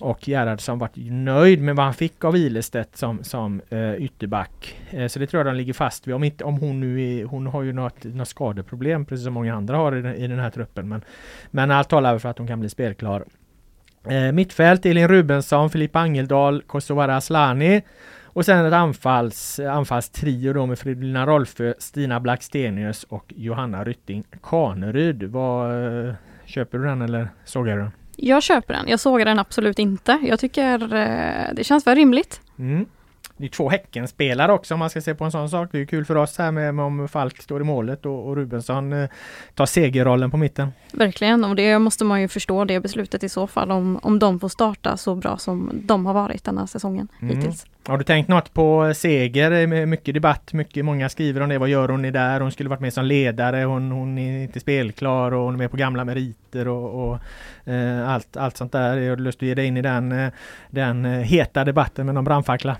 och 0.00 0.28
Gerhardsson 0.28 0.78
var 0.78 0.90
nöjd 1.10 1.62
med 1.62 1.76
vad 1.76 1.84
han 1.84 1.94
fick 1.94 2.24
av 2.24 2.36
Ilestedt 2.36 2.96
som, 2.96 3.24
som 3.24 3.60
eh, 3.70 3.94
ytterback. 3.94 4.76
Eh, 4.90 5.06
så 5.06 5.18
det 5.18 5.26
tror 5.26 5.38
jag 5.38 5.54
de 5.54 5.56
ligger 5.56 5.72
fast 5.72 6.06
vid. 6.06 6.14
Om, 6.14 6.24
inte, 6.24 6.44
om 6.44 6.54
hon 6.58 6.80
nu 6.80 7.02
är, 7.02 7.24
hon 7.24 7.46
har 7.46 7.62
ju 7.62 7.72
något, 7.72 8.04
något 8.04 8.28
skadeproblem 8.28 9.04
precis 9.04 9.24
som 9.24 9.34
många 9.34 9.54
andra 9.54 9.76
har 9.76 9.96
i 9.96 10.02
den, 10.02 10.14
i 10.14 10.26
den 10.26 10.38
här 10.38 10.50
truppen. 10.50 10.88
Men, 10.88 11.04
men 11.50 11.70
allt 11.70 11.88
talar 11.88 12.18
för 12.18 12.28
att 12.28 12.38
hon 12.38 12.46
kan 12.46 12.60
bli 12.60 12.68
spelklar. 12.68 13.24
Eh, 14.08 14.32
mittfält 14.32 14.86
Elin 14.86 15.08
Rubensson, 15.08 15.70
Filippa 15.70 16.00
Angeldal, 16.00 16.62
Kosovare 16.62 17.16
Aslani. 17.16 17.82
Och 18.34 18.44
sen 18.44 18.66
ett 18.66 18.72
anfalls, 18.72 19.60
anfallstrio 19.60 20.52
då 20.52 20.66
med 20.66 20.78
Fridolina 20.78 21.26
Rolfö, 21.26 21.74
Stina 21.78 22.20
Blackstenius 22.20 23.04
och 23.04 23.32
Johanna 23.36 23.84
Rytting 23.84 24.24
Kaneryd. 24.42 25.22
Vad, 25.22 25.70
köper 26.44 26.78
du 26.78 26.84
den 26.84 27.02
eller 27.02 27.28
sågar 27.44 27.76
du 27.76 27.82
den? 27.82 27.90
Jag 28.16 28.42
köper 28.42 28.74
den. 28.74 28.88
Jag 28.88 29.00
sågar 29.00 29.24
den 29.24 29.38
absolut 29.38 29.78
inte. 29.78 30.18
Jag 30.22 30.38
tycker 30.40 30.78
det 31.54 31.64
känns 31.64 31.86
väl 31.86 31.94
rimligt. 31.96 32.40
Mm. 32.58 32.86
Det 33.36 33.44
är 33.44 33.48
två 33.48 33.70
Häckenspelare 33.70 34.52
också 34.52 34.74
om 34.74 34.80
man 34.80 34.90
ska 34.90 35.00
se 35.00 35.14
på 35.14 35.24
en 35.24 35.32
sån 35.32 35.50
sak. 35.50 35.68
Det 35.72 35.80
är 35.80 35.84
kul 35.84 36.04
för 36.04 36.14
oss 36.14 36.38
här 36.38 36.50
med, 36.50 36.74
med 36.74 36.84
om 36.84 37.08
Falk 37.08 37.42
står 37.42 37.60
i 37.60 37.64
målet 37.64 38.06
och, 38.06 38.28
och 38.28 38.36
Rubensson 38.36 38.92
eh, 38.92 39.08
tar 39.54 39.66
segerrollen 39.66 40.30
på 40.30 40.36
mitten. 40.36 40.72
Verkligen 40.92 41.44
och 41.44 41.56
det 41.56 41.78
måste 41.78 42.04
man 42.04 42.20
ju 42.20 42.28
förstå 42.28 42.64
det 42.64 42.80
beslutet 42.80 43.24
i 43.24 43.28
så 43.28 43.46
fall 43.46 43.70
om, 43.70 43.98
om 44.02 44.18
de 44.18 44.40
får 44.40 44.48
starta 44.48 44.96
så 44.96 45.14
bra 45.14 45.38
som 45.38 45.70
de 45.72 46.06
har 46.06 46.14
varit 46.14 46.44
den 46.44 46.58
här 46.58 46.66
säsongen 46.66 47.08
mm. 47.20 47.36
hittills. 47.36 47.66
Har 47.86 47.98
du 47.98 48.04
tänkt 48.04 48.28
något 48.28 48.54
på 48.54 48.92
seger? 48.94 49.86
Mycket 49.86 50.14
debatt, 50.14 50.52
mycket, 50.52 50.84
många 50.84 51.08
skriver 51.08 51.40
om 51.40 51.48
det. 51.48 51.58
Vad 51.58 51.68
gör 51.68 51.88
hon 51.88 52.04
i 52.04 52.10
där? 52.10 52.40
Hon 52.40 52.52
skulle 52.52 52.68
varit 52.68 52.80
med 52.80 52.92
som 52.92 53.04
ledare, 53.04 53.64
hon, 53.64 53.90
hon 53.90 54.18
är 54.18 54.42
inte 54.42 54.60
spelklar 54.60 55.32
och 55.32 55.44
hon 55.44 55.54
är 55.54 55.58
med 55.58 55.70
på 55.70 55.76
gamla 55.76 56.04
meriter 56.04 56.68
och, 56.68 57.08
och 57.08 57.18
eh, 57.72 58.08
allt, 58.10 58.36
allt 58.36 58.56
sånt 58.56 58.72
där. 58.72 58.96
Jag 58.96 59.10
har 59.10 59.16
lust 59.16 59.38
att 59.38 59.48
ge 59.48 59.54
dig 59.54 59.66
in 59.66 59.76
i 59.76 59.82
den, 59.82 60.12
eh, 60.12 60.32
den 60.70 61.04
eh, 61.04 61.20
heta 61.20 61.64
debatten 61.64 62.06
med 62.06 62.14
någon 62.14 62.24
brandfackla. 62.24 62.76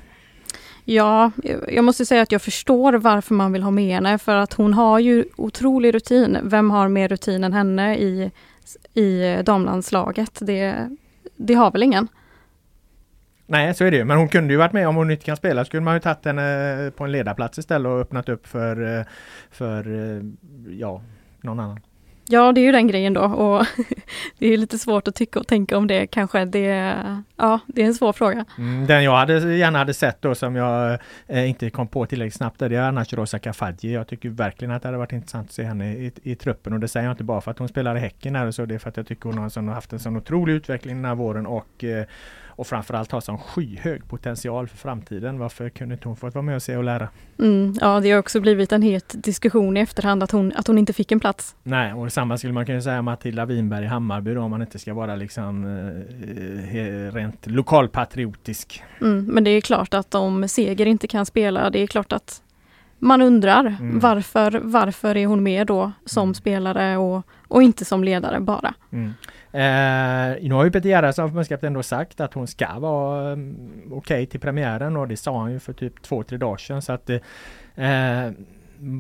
Ja, 0.84 1.30
jag 1.68 1.84
måste 1.84 2.06
säga 2.06 2.22
att 2.22 2.32
jag 2.32 2.42
förstår 2.42 2.92
varför 2.92 3.34
man 3.34 3.52
vill 3.52 3.62
ha 3.62 3.70
med 3.70 3.94
henne 3.94 4.18
för 4.18 4.36
att 4.36 4.52
hon 4.52 4.74
har 4.74 4.98
ju 4.98 5.24
otrolig 5.36 5.94
rutin. 5.94 6.38
Vem 6.42 6.70
har 6.70 6.88
mer 6.88 7.08
rutin 7.08 7.44
än 7.44 7.52
henne 7.52 7.96
i, 7.96 8.30
i 8.94 9.42
damlandslaget? 9.42 10.38
Det, 10.40 10.90
det 11.36 11.54
har 11.54 11.70
väl 11.70 11.82
ingen? 11.82 12.08
Nej, 13.46 13.74
så 13.74 13.84
är 13.84 13.90
det 13.90 13.96
ju. 13.96 14.04
Men 14.04 14.18
hon 14.18 14.28
kunde 14.28 14.52
ju 14.52 14.58
varit 14.58 14.72
med 14.72 14.88
om 14.88 14.96
hon 14.96 15.10
inte 15.10 15.24
kan 15.24 15.36
spela. 15.36 15.64
Skulle 15.64 15.82
man 15.82 15.94
ju 15.94 16.00
tagit 16.00 16.24
henne 16.24 16.84
eh, 16.86 16.90
på 16.90 17.04
en 17.04 17.12
ledarplats 17.12 17.58
istället 17.58 17.90
och 17.90 18.00
öppnat 18.00 18.28
upp 18.28 18.46
för, 18.46 18.98
eh, 18.98 19.04
för 19.50 20.14
eh, 20.16 20.22
ja, 20.78 21.02
någon 21.40 21.60
annan. 21.60 21.80
Ja, 22.26 22.52
det 22.52 22.60
är 22.60 22.62
ju 22.62 22.72
den 22.72 22.86
grejen 22.86 23.12
då 23.12 23.20
och 23.20 23.66
det 24.38 24.54
är 24.54 24.56
lite 24.56 24.78
svårt 24.78 25.08
att 25.08 25.14
tycka 25.14 25.38
och 25.38 25.46
tänka 25.46 25.78
om 25.78 25.86
det 25.86 26.06
kanske. 26.06 26.44
Det, 26.44 26.66
ja, 27.36 27.60
det 27.66 27.82
är 27.82 27.86
en 27.86 27.94
svår 27.94 28.12
fråga. 28.12 28.44
Mm, 28.58 28.86
den 28.86 29.04
jag 29.04 29.16
hade, 29.16 29.56
gärna 29.56 29.78
hade 29.78 29.94
sett 29.94 30.22
då 30.22 30.34
som 30.34 30.56
jag 30.56 30.98
eh, 31.26 31.48
inte 31.48 31.70
kom 31.70 31.88
på 31.88 32.06
tillräckligt 32.06 32.34
snabbt 32.34 32.58
det 32.58 32.76
är 32.76 32.82
annars 32.82 33.12
Rosa 33.12 33.38
Kafaji. 33.38 33.92
Jag 33.92 34.08
tycker 34.08 34.28
verkligen 34.28 34.74
att 34.74 34.82
det 34.82 34.88
hade 34.88 34.98
varit 34.98 35.12
intressant 35.12 35.48
att 35.48 35.52
se 35.52 35.62
henne 35.62 35.92
i, 35.92 36.12
i 36.22 36.34
truppen 36.34 36.72
och 36.72 36.80
det 36.80 36.88
säger 36.88 37.06
jag 37.06 37.12
inte 37.12 37.24
bara 37.24 37.40
för 37.40 37.50
att 37.50 37.58
hon 37.58 37.68
spelar 37.68 37.96
i 37.96 38.00
Häcken 38.00 38.36
här 38.36 38.46
och 38.46 38.54
så. 38.54 38.66
Det 38.66 38.74
är 38.74 38.78
för 38.78 38.88
att 38.88 38.96
jag 38.96 39.06
tycker 39.06 39.28
hon 39.28 39.38
har 39.38 39.74
haft 39.74 39.92
en 39.92 39.98
sån 39.98 40.16
otrolig 40.16 40.54
utveckling 40.54 40.96
den 40.96 41.04
här 41.04 41.14
våren 41.14 41.46
och 41.46 41.84
eh, 41.84 42.04
och 42.56 42.66
framförallt 42.66 43.12
har 43.12 43.20
sån 43.20 43.38
skyhög 43.38 44.08
potential 44.08 44.68
för 44.68 44.76
framtiden. 44.76 45.38
Varför 45.38 45.68
kunde 45.68 45.94
inte 45.94 46.08
hon 46.08 46.16
fått 46.16 46.34
vara 46.34 46.42
med 46.42 46.56
och 46.56 46.62
se 46.62 46.76
och 46.76 46.84
lära? 46.84 47.08
Mm, 47.38 47.74
ja, 47.80 48.00
det 48.00 48.10
har 48.10 48.18
också 48.18 48.40
blivit 48.40 48.72
en 48.72 48.82
het 48.82 49.14
diskussion 49.24 49.76
i 49.76 49.80
efterhand 49.80 50.22
att 50.22 50.30
hon, 50.30 50.52
att 50.56 50.66
hon 50.66 50.78
inte 50.78 50.92
fick 50.92 51.12
en 51.12 51.20
plats. 51.20 51.56
Nej, 51.62 51.92
och 51.92 52.12
samma 52.12 52.38
skulle 52.38 52.52
man 52.52 52.66
kunna 52.66 52.80
säga 52.80 52.98
om 52.98 53.04
Matilda 53.04 53.44
Winberg 53.44 53.84
i 53.84 53.88
Hammarby 53.88 54.34
då, 54.34 54.40
om 54.40 54.50
man 54.50 54.62
inte 54.62 54.78
ska 54.78 54.94
vara 54.94 55.16
liksom 55.16 55.64
eh, 55.64 57.12
rent 57.12 57.46
lokalpatriotisk. 57.46 58.82
Mm, 59.00 59.24
men 59.24 59.44
det 59.44 59.50
är 59.50 59.60
klart 59.60 59.94
att 59.94 60.14
om 60.14 60.48
Seger 60.48 60.86
inte 60.86 61.06
kan 61.06 61.26
spela, 61.26 61.70
det 61.70 61.78
är 61.78 61.86
klart 61.86 62.12
att 62.12 62.40
man 62.98 63.22
undrar 63.22 63.66
mm. 63.66 63.98
varför, 63.98 64.60
varför 64.62 65.16
är 65.16 65.26
hon 65.26 65.42
med 65.42 65.66
då 65.66 65.92
som 66.04 66.22
mm. 66.22 66.34
spelare 66.34 66.96
och, 66.96 67.26
och 67.48 67.62
inte 67.62 67.84
som 67.84 68.04
ledare 68.04 68.40
bara. 68.40 68.74
Mm. 68.92 69.12
Eh, 69.54 70.36
nu 70.42 70.54
har 70.54 70.64
ju 70.64 70.70
Peter 70.70 70.88
Gerhardsson, 70.88 71.28
förbundskapten, 71.28 71.66
ändå 71.66 71.82
sagt 71.82 72.20
att 72.20 72.34
hon 72.34 72.46
ska 72.46 72.78
vara 72.78 73.32
eh, 73.32 73.38
okej 73.86 73.96
okay 73.96 74.26
till 74.26 74.40
premiären 74.40 74.96
och 74.96 75.08
det 75.08 75.16
sa 75.16 75.40
han 75.40 75.52
ju 75.52 75.58
för 75.58 75.72
typ 75.72 76.02
två, 76.02 76.22
tre 76.22 76.38
dagar 76.38 76.56
sedan. 76.56 76.82
Så 76.82 76.92
att, 76.92 77.10
eh, 77.10 78.30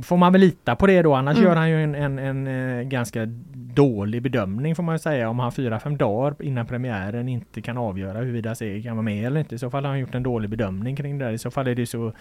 får 0.04 0.16
man 0.16 0.32
väl 0.32 0.40
lita 0.40 0.76
på 0.76 0.86
det 0.86 1.02
då. 1.02 1.14
Annars 1.14 1.36
mm. 1.36 1.48
gör 1.48 1.56
han 1.56 1.70
ju 1.70 1.82
en, 1.82 1.94
en, 1.94 2.18
en, 2.18 2.46
eh, 2.46 2.82
ganska 2.82 3.26
dålig 3.74 4.22
bedömning 4.22 4.76
får 4.76 4.82
man 4.82 4.98
säga. 4.98 5.28
Om 5.28 5.38
han 5.38 5.52
fyra, 5.52 5.80
fem 5.80 5.96
dagar 5.96 6.42
innan 6.42 6.66
premiären 6.66 7.28
inte 7.28 7.60
kan 7.60 7.78
avgöra 7.78 8.18
huruvida 8.18 8.54
Seger 8.54 8.82
kan 8.82 8.96
vara 8.96 9.04
med 9.04 9.26
eller 9.26 9.40
inte. 9.40 9.54
I 9.54 9.58
så 9.58 9.70
fall 9.70 9.84
har 9.84 9.90
han 9.90 10.00
gjort 10.00 10.14
en 10.14 10.22
dålig 10.22 10.50
bedömning 10.50 10.96
kring 10.96 11.18
det. 11.18 11.30
I 11.30 11.38
så 11.38 11.50
fall 11.50 11.66
är 11.66 11.74
det 11.74 11.86
så 11.86 12.12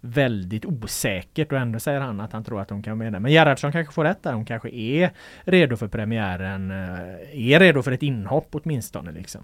väldigt 0.00 0.64
osäkert 0.64 1.52
och 1.52 1.58
ändå 1.58 1.78
säger 1.78 2.00
han 2.00 2.20
att 2.20 2.32
han 2.32 2.44
tror 2.44 2.60
att 2.60 2.68
de 2.68 2.82
kan 2.82 2.98
vara 2.98 3.10
med. 3.10 3.22
Men 3.22 3.32
Gerhardsson 3.32 3.72
kanske 3.72 3.94
får 3.94 4.04
rätt 4.04 4.22
där. 4.22 4.32
Hon 4.32 4.44
kanske 4.44 4.70
är 4.70 5.10
redo 5.44 5.76
för 5.76 5.88
premiären. 5.88 6.70
Eh, 6.70 7.52
är 7.52 7.60
redo 7.60 7.82
för 7.82 7.92
ett 7.92 8.02
inhopp 8.02 8.48
åtminstone 8.50 9.12
liksom. 9.12 9.40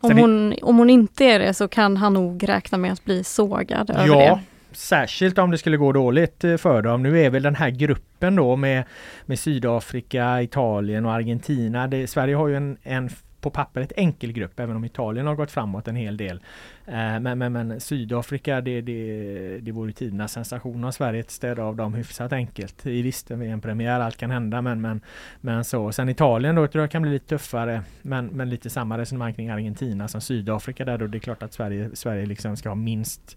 Om 0.00 0.18
hon, 0.18 0.54
om 0.62 0.78
hon 0.78 0.90
inte 0.90 1.24
är 1.24 1.38
det 1.38 1.54
så 1.54 1.68
kan 1.68 1.96
han 1.96 2.14
nog 2.14 2.48
räkna 2.48 2.78
med 2.78 2.92
att 2.92 3.04
bli 3.04 3.24
sågad 3.24 3.90
över 3.90 4.06
ja, 4.06 4.18
det. 4.18 4.40
Särskilt 4.72 5.38
om 5.38 5.50
det 5.50 5.58
skulle 5.58 5.76
gå 5.76 5.92
dåligt 5.92 6.44
eh, 6.44 6.56
för 6.56 6.82
dem. 6.82 7.02
Nu 7.02 7.20
är 7.20 7.30
väl 7.30 7.42
den 7.42 7.54
här 7.54 7.70
gruppen 7.70 8.36
då 8.36 8.56
med, 8.56 8.84
med 9.26 9.38
Sydafrika, 9.38 10.42
Italien 10.42 11.06
och 11.06 11.12
Argentina. 11.12 11.86
Det, 11.86 12.06
Sverige 12.06 12.34
har 12.34 12.48
ju 12.48 12.56
en, 12.56 12.78
en 12.82 13.10
på 13.40 13.50
pappret 13.50 13.92
enkel 13.96 14.32
grupp 14.32 14.60
även 14.60 14.76
om 14.76 14.84
Italien 14.84 15.26
har 15.26 15.34
gått 15.34 15.50
framåt 15.50 15.88
en 15.88 15.96
hel 15.96 16.16
del. 16.16 16.40
Eh, 16.86 17.20
men, 17.20 17.38
men, 17.38 17.52
men, 17.52 17.80
Sydafrika 17.80 18.60
det, 18.60 18.80
det, 18.80 19.58
det 19.58 19.72
vore 19.72 19.92
tidernas 19.92 20.32
sensation 20.32 20.84
om 20.84 20.92
Sverige 20.92 21.24
städade 21.28 21.62
av 21.62 21.76
dem 21.76 21.94
hyfsat 21.94 22.32
enkelt. 22.32 22.86
I 22.86 23.02
visst, 23.02 23.30
är 23.30 23.42
en 23.42 23.60
premiär, 23.60 24.00
allt 24.00 24.16
kan 24.16 24.30
hända 24.30 24.62
men, 24.62 24.80
men, 24.80 25.00
men 25.40 25.64
så. 25.64 25.92
Sen 25.92 26.08
Italien 26.08 26.54
då 26.54 26.66
tror 26.66 26.82
jag 26.82 26.90
kan 26.90 27.02
bli 27.02 27.10
lite 27.10 27.26
tuffare 27.26 27.82
men, 28.02 28.26
men 28.26 28.50
lite 28.50 28.70
samma 28.70 28.98
resonemang 28.98 29.34
kring 29.34 29.48
Argentina 29.48 30.08
som 30.08 30.20
Sydafrika 30.20 30.84
där 30.84 30.98
då 30.98 31.06
det 31.06 31.18
är 31.18 31.20
klart 31.20 31.42
att 31.42 31.52
Sverige, 31.52 31.90
Sverige 31.94 32.26
liksom 32.26 32.56
ska 32.56 32.68
ha 32.68 32.76
minst 32.76 33.36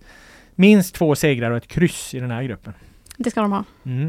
minst 0.62 0.96
två 0.96 1.16
segrar 1.16 1.52
och 1.52 1.58
ett 1.58 1.68
kryss 1.68 2.14
i 2.14 2.20
den 2.20 2.32
här 2.32 2.44
gruppen. 2.44 2.74
Det 3.18 3.32
ska 3.32 3.42
de 3.42 3.52
ha. 3.52 3.64
Mm. 3.86 4.08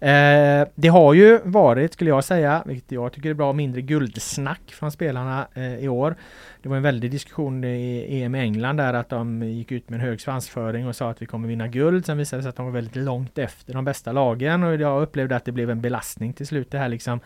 Eh, 0.00 0.68
det 0.74 0.88
har 0.88 1.14
ju 1.14 1.40
varit, 1.44 1.92
skulle 1.92 2.10
jag 2.10 2.24
säga, 2.24 2.62
vilket 2.66 2.92
jag 2.92 3.12
tycker 3.12 3.30
är 3.30 3.34
bra, 3.34 3.52
mindre 3.52 3.80
guldsnack 3.80 4.60
från 4.66 4.92
spelarna 4.92 5.46
eh, 5.54 5.78
i 5.78 5.88
år. 5.88 6.16
Det 6.64 6.70
var 6.70 6.76
en 6.76 6.82
väldig 6.82 7.10
diskussion 7.10 7.64
i 7.64 8.06
EM 8.22 8.34
i 8.34 8.38
England 8.38 8.76
där 8.76 8.94
att 8.94 9.08
de 9.08 9.42
gick 9.42 9.72
ut 9.72 9.90
med 9.90 10.00
en 10.00 10.06
hög 10.06 10.20
svansföring 10.20 10.88
och 10.88 10.96
sa 10.96 11.10
att 11.10 11.22
vi 11.22 11.26
kommer 11.26 11.48
vinna 11.48 11.68
guld. 11.68 12.06
Sen 12.06 12.18
visade 12.18 12.38
det 12.38 12.42
sig 12.42 12.48
att 12.48 12.56
de 12.56 12.66
var 12.66 12.72
väldigt 12.72 12.96
långt 12.96 13.38
efter 13.38 13.74
de 13.74 13.84
bästa 13.84 14.12
lagen 14.12 14.62
och 14.62 14.74
jag 14.74 15.02
upplevde 15.02 15.36
att 15.36 15.44
det 15.44 15.52
blev 15.52 15.70
en 15.70 15.80
belastning 15.80 16.32
till 16.32 16.46
slut 16.46 16.70
det 16.70 16.78
här 16.78 16.88
liksom 16.88 17.20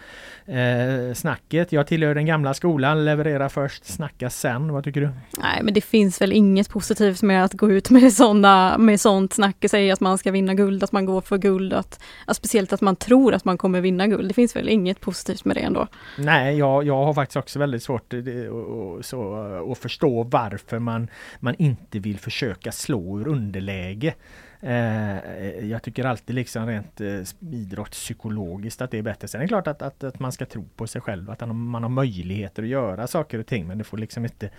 eh, 0.46 1.14
snacket. 1.14 1.72
Jag 1.72 1.86
tillhör 1.86 2.14
den 2.14 2.26
gamla 2.26 2.54
skolan, 2.54 3.04
leverera 3.04 3.48
först, 3.48 3.84
snacka 3.84 4.30
sen. 4.30 4.72
Vad 4.72 4.84
tycker 4.84 5.00
du? 5.00 5.10
Nej 5.42 5.60
men 5.62 5.74
det 5.74 5.80
finns 5.80 6.20
väl 6.20 6.32
inget 6.32 6.68
positivt 6.68 7.22
med 7.22 7.44
att 7.44 7.52
gå 7.52 7.70
ut 7.70 7.90
med 7.90 8.12
sådana 8.12 8.78
med 8.78 9.00
sånt 9.00 9.32
snack 9.32 9.56
och 9.64 9.70
säga 9.70 9.92
att 9.92 10.00
man 10.00 10.18
ska 10.18 10.30
vinna 10.30 10.54
guld, 10.54 10.84
att 10.84 10.92
man 10.92 11.04
går 11.04 11.20
för 11.20 11.38
guld, 11.38 11.72
att, 11.72 12.00
att 12.26 12.36
speciellt 12.36 12.72
att 12.72 12.80
man 12.80 12.96
tror 12.96 13.34
att 13.34 13.44
man 13.44 13.58
kommer 13.58 13.80
vinna 13.80 14.06
guld. 14.06 14.28
Det 14.28 14.34
finns 14.34 14.56
väl 14.56 14.68
inget 14.68 15.00
positivt 15.00 15.44
med 15.44 15.56
det 15.56 15.60
ändå? 15.60 15.86
Nej, 16.18 16.58
jag, 16.58 16.84
jag 16.84 17.04
har 17.04 17.14
faktiskt 17.14 17.36
också 17.36 17.58
väldigt 17.58 17.82
svårt 17.82 18.10
det, 18.10 18.48
och, 18.48 18.96
och 18.96 19.04
så 19.04 19.27
Eh, 19.34 19.58
och 19.58 19.78
förstå 19.78 20.22
varför 20.22 20.78
man, 20.78 21.08
man 21.40 21.54
inte 21.58 21.98
vill 21.98 22.18
försöka 22.18 22.72
slå 22.72 23.20
ur 23.20 23.28
underläge. 23.28 24.14
Eh, 24.60 25.18
jag 25.66 25.82
tycker 25.82 26.04
alltid 26.04 26.36
liksom 26.36 26.66
rent 26.66 27.00
eh, 27.00 27.20
idrottspsykologiskt 27.40 28.82
att 28.82 28.90
det 28.90 28.98
är 28.98 29.02
bättre. 29.02 29.28
Sen 29.28 29.40
är 29.40 29.44
det 29.44 29.48
klart 29.48 29.66
att, 29.66 29.82
att, 29.82 30.04
att 30.04 30.20
man 30.20 30.32
ska 30.32 30.46
tro 30.46 30.64
på 30.76 30.86
sig 30.86 31.00
själv, 31.00 31.30
att 31.30 31.48
man 31.48 31.82
har 31.82 31.90
möjligheter 31.90 32.62
att 32.62 32.68
göra 32.68 33.06
saker 33.06 33.38
och 33.38 33.46
ting 33.46 33.66
men 33.66 33.78
det 33.78 33.84
får 33.84 33.98
liksom 33.98 34.24
inte 34.24 34.50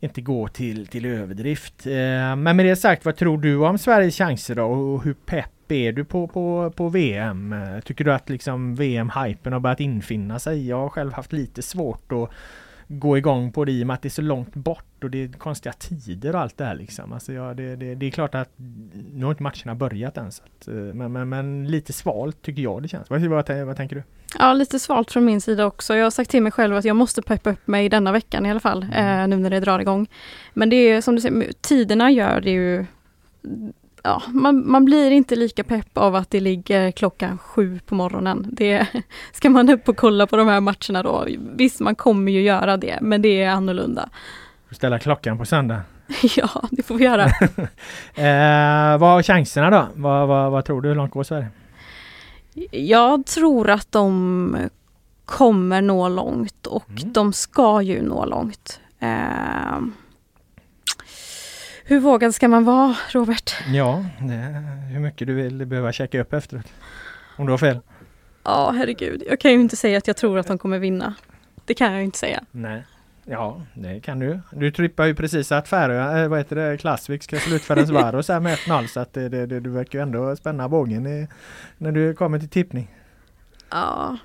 inte 0.00 0.20
gå 0.20 0.48
till, 0.48 0.86
till 0.86 1.04
överdrift. 1.04 1.84
Men 1.84 2.56
med 2.56 2.66
det 2.66 2.76
sagt, 2.76 3.04
vad 3.04 3.16
tror 3.16 3.38
du 3.38 3.56
om 3.56 3.78
Sveriges 3.78 4.18
chanser 4.18 4.54
då 4.54 4.64
och 4.64 5.04
hur 5.04 5.14
pepp 5.14 5.72
är 5.72 5.92
du 5.92 6.04
på, 6.04 6.28
på, 6.28 6.72
på 6.76 6.88
VM? 6.88 7.54
Tycker 7.84 8.04
du 8.04 8.12
att 8.12 8.28
liksom 8.28 8.74
VM-hypen 8.74 9.52
har 9.52 9.60
börjat 9.60 9.80
infinna 9.80 10.38
sig? 10.38 10.68
Jag 10.68 10.80
har 10.80 10.88
själv 10.88 11.12
haft 11.12 11.32
lite 11.32 11.62
svårt 11.62 12.12
att 12.12 12.30
gå 12.88 13.18
igång 13.18 13.52
på 13.52 13.64
det 13.64 13.72
i 13.72 13.82
och 13.82 13.86
med 13.86 13.94
att 13.94 14.02
det 14.02 14.08
är 14.08 14.10
så 14.10 14.22
långt 14.22 14.54
bort 14.54 15.04
och 15.04 15.10
det 15.10 15.24
är 15.24 15.28
konstiga 15.28 15.72
tider 15.72 16.34
och 16.34 16.40
allt 16.40 16.58
det 16.58 16.64
här 16.64 16.74
liksom. 16.74 17.12
Alltså 17.12 17.32
ja, 17.32 17.54
det, 17.54 17.76
det, 17.76 17.94
det 17.94 18.06
är 18.06 18.10
klart 18.10 18.34
att 18.34 18.50
nu 19.12 19.24
har 19.24 19.30
inte 19.30 19.42
matcherna 19.42 19.74
börjat 19.74 20.16
än. 20.16 20.32
Så 20.32 20.42
att, 20.42 20.68
eh, 20.68 20.74
men, 20.74 21.12
men, 21.12 21.28
men, 21.28 21.66
lite 21.66 21.92
svalt 21.92 22.42
tycker 22.42 22.62
jag 22.62 22.82
det 22.82 22.88
känns. 22.88 23.10
Vad, 23.10 23.20
vad, 23.20 23.50
vad, 23.66 23.76
tänker 23.76 23.96
du? 23.96 24.02
Ja, 24.38 24.52
lite 24.52 24.78
svalt 24.78 25.12
från 25.12 25.24
min 25.24 25.40
sida 25.40 25.66
också. 25.66 25.96
Jag 25.96 26.04
har 26.04 26.10
sagt 26.10 26.30
till 26.30 26.42
mig 26.42 26.52
själv 26.52 26.76
att 26.76 26.84
jag 26.84 26.96
måste 26.96 27.22
peppa 27.22 27.50
upp 27.50 27.66
mig 27.66 27.88
denna 27.88 28.12
veckan 28.12 28.46
i 28.46 28.50
alla 28.50 28.60
fall, 28.60 28.82
mm. 28.82 29.20
eh, 29.20 29.28
nu 29.28 29.42
när 29.42 29.50
det 29.50 29.60
drar 29.60 29.78
igång. 29.78 30.06
Men 30.54 30.70
det 30.70 30.76
är 30.76 31.00
som 31.00 31.14
du 31.14 31.20
säger, 31.20 31.52
tiderna 31.60 32.10
gör 32.10 32.40
det 32.40 32.50
ju 32.50 32.86
ja, 34.06 34.22
man, 34.28 34.70
man 34.70 34.84
blir 34.84 35.10
inte 35.10 35.36
lika 35.36 35.64
pepp 35.64 35.98
av 35.98 36.14
att 36.14 36.30
det 36.30 36.40
ligger 36.40 36.90
klockan 36.90 37.38
sju 37.38 37.80
på 37.86 37.94
morgonen. 37.94 38.46
Det, 38.52 38.86
ska 39.32 39.50
man 39.50 39.70
upp 39.70 39.88
och 39.88 39.96
kolla 39.96 40.26
på 40.26 40.36
de 40.36 40.48
här 40.48 40.60
matcherna 40.60 41.02
då, 41.02 41.26
visst 41.56 41.80
man 41.80 41.94
kommer 41.94 42.32
ju 42.32 42.42
göra 42.42 42.76
det, 42.76 42.98
men 43.00 43.22
det 43.22 43.42
är 43.42 43.50
annorlunda. 43.50 44.08
Ställa 44.70 44.98
klockan 44.98 45.38
på 45.38 45.44
söndag? 45.44 45.80
ja, 46.36 46.48
det 46.70 46.82
får 46.82 46.94
vi 46.94 47.04
göra. 47.04 47.24
eh, 48.14 48.98
vad 48.98 49.10
har 49.10 49.22
chanserna 49.22 49.70
då? 49.70 49.86
Vad, 49.94 50.28
vad, 50.28 50.50
vad 50.52 50.64
tror 50.64 50.82
du? 50.82 50.88
Hur 50.88 50.96
långt 50.96 51.12
går 51.12 51.24
Sverige? 51.24 51.48
Jag 52.70 53.26
tror 53.26 53.70
att 53.70 53.92
de 53.92 54.56
kommer 55.24 55.82
nå 55.82 56.08
långt 56.08 56.66
och 56.66 56.90
mm. 56.90 57.12
de 57.12 57.32
ska 57.32 57.82
ju 57.82 58.02
nå 58.02 58.24
långt. 58.24 58.80
Eh, 58.98 59.78
Hur 61.88 62.00
vågad 62.00 62.34
ska 62.34 62.48
man 62.48 62.64
vara, 62.64 62.96
Robert? 63.10 63.54
Ja, 63.66 64.04
hur 64.90 65.00
mycket 65.00 65.26
du 65.26 65.34
vill 65.34 65.66
behöva 65.66 65.92
checka 65.92 66.20
upp 66.20 66.32
efteråt. 66.32 66.66
Om 67.36 67.46
du 67.46 67.52
har 67.52 67.58
fel. 67.58 67.80
Ja, 68.42 68.70
herregud. 68.76 69.22
Jag 69.28 69.40
kan 69.40 69.50
ju 69.50 69.60
inte 69.60 69.76
säga 69.76 69.98
att 69.98 70.06
jag 70.06 70.16
tror 70.16 70.38
att 70.38 70.46
de 70.46 70.58
kommer 70.58 70.78
vinna. 70.78 71.14
Det 71.64 71.74
kan 71.74 71.92
jag 71.92 72.04
inte 72.04 72.18
säga. 72.18 72.44
Nej. 72.50 72.82
Ja, 73.24 73.62
det 73.74 74.00
kan 74.00 74.18
du. 74.18 74.40
Du 74.52 74.70
trippar 74.70 75.06
ju 75.06 75.14
precis 75.14 75.52
att 75.52 75.68
Färö, 75.68 76.22
äh, 76.22 76.28
vad 76.28 76.38
heter 76.38 76.56
det, 76.56 76.78
Klassvik 76.78 77.22
ska 77.22 77.38
slutföras 77.38 77.90
Varos 77.90 78.28
här 78.28 78.40
med 78.40 78.58
1-0 78.58 78.86
så 78.86 79.00
att 79.00 79.12
det, 79.12 79.28
det, 79.28 79.46
det, 79.46 79.60
du 79.60 79.70
verkar 79.70 79.98
ju 79.98 80.02
ändå 80.02 80.36
spänna 80.36 80.68
bågen 80.68 81.06
i, 81.06 81.28
när 81.78 81.92
du 81.92 82.14
kommer 82.14 82.38
till 82.38 82.48
tippning. 82.48 82.94
Ja. 83.70 84.16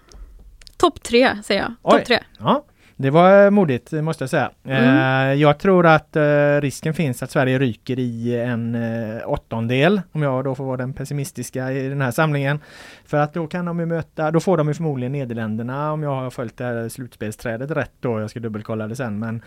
Topp 0.78 1.03
tre 1.03 1.38
säger 1.43 1.62
jag. 1.62 1.91
Topp 1.91 2.05
tre. 2.05 2.20
Ja, 2.39 2.64
det 3.02 3.10
var 3.10 3.49
modigt 3.49 3.91
måste 3.91 4.24
jag 4.24 4.30
säga. 4.30 4.52
Mm. 4.64 5.39
jag 5.39 5.60
tror 5.60 5.86
att 5.86 6.16
eh, 6.16 6.62
risken 6.62 6.93
finns 6.93 7.24
att 7.24 7.32
Sverige 7.32 7.60
ryker 7.60 7.99
i 7.99 8.39
en 8.39 8.76
eh, 8.76 9.30
åttondel, 9.30 10.02
om 10.12 10.22
jag 10.22 10.43
då 10.43 10.56
får 10.56 10.66
vara 10.66 10.78
den 10.78 10.93
pessimistiska 10.93 11.72
i 11.72 11.89
den 11.89 12.02
här 12.02 12.12
samlingen. 12.12 12.60
För 13.06 13.18
att 13.18 13.34
då 13.34 13.47
kan 13.47 13.66
de 13.66 13.80
ju 13.80 13.86
möta, 13.86 14.32
då 14.32 14.39
får 14.39 14.58
de 14.58 14.68
ju 14.68 14.74
förmodligen 14.74 15.12
Nederländerna 15.12 15.91
om 15.91 16.04
jag 16.04 16.16
har 16.16 16.30
följt 16.30 16.58
det 16.58 16.64
här 16.64 16.89
slutspelsträdet 16.89 17.72
rätt 17.72 17.93
då. 17.99 18.20
Jag 18.20 18.30
ska 18.30 18.39
dubbelkolla 18.39 18.88
det 18.88 18.95
sen. 18.95 19.20
Men, 19.20 19.41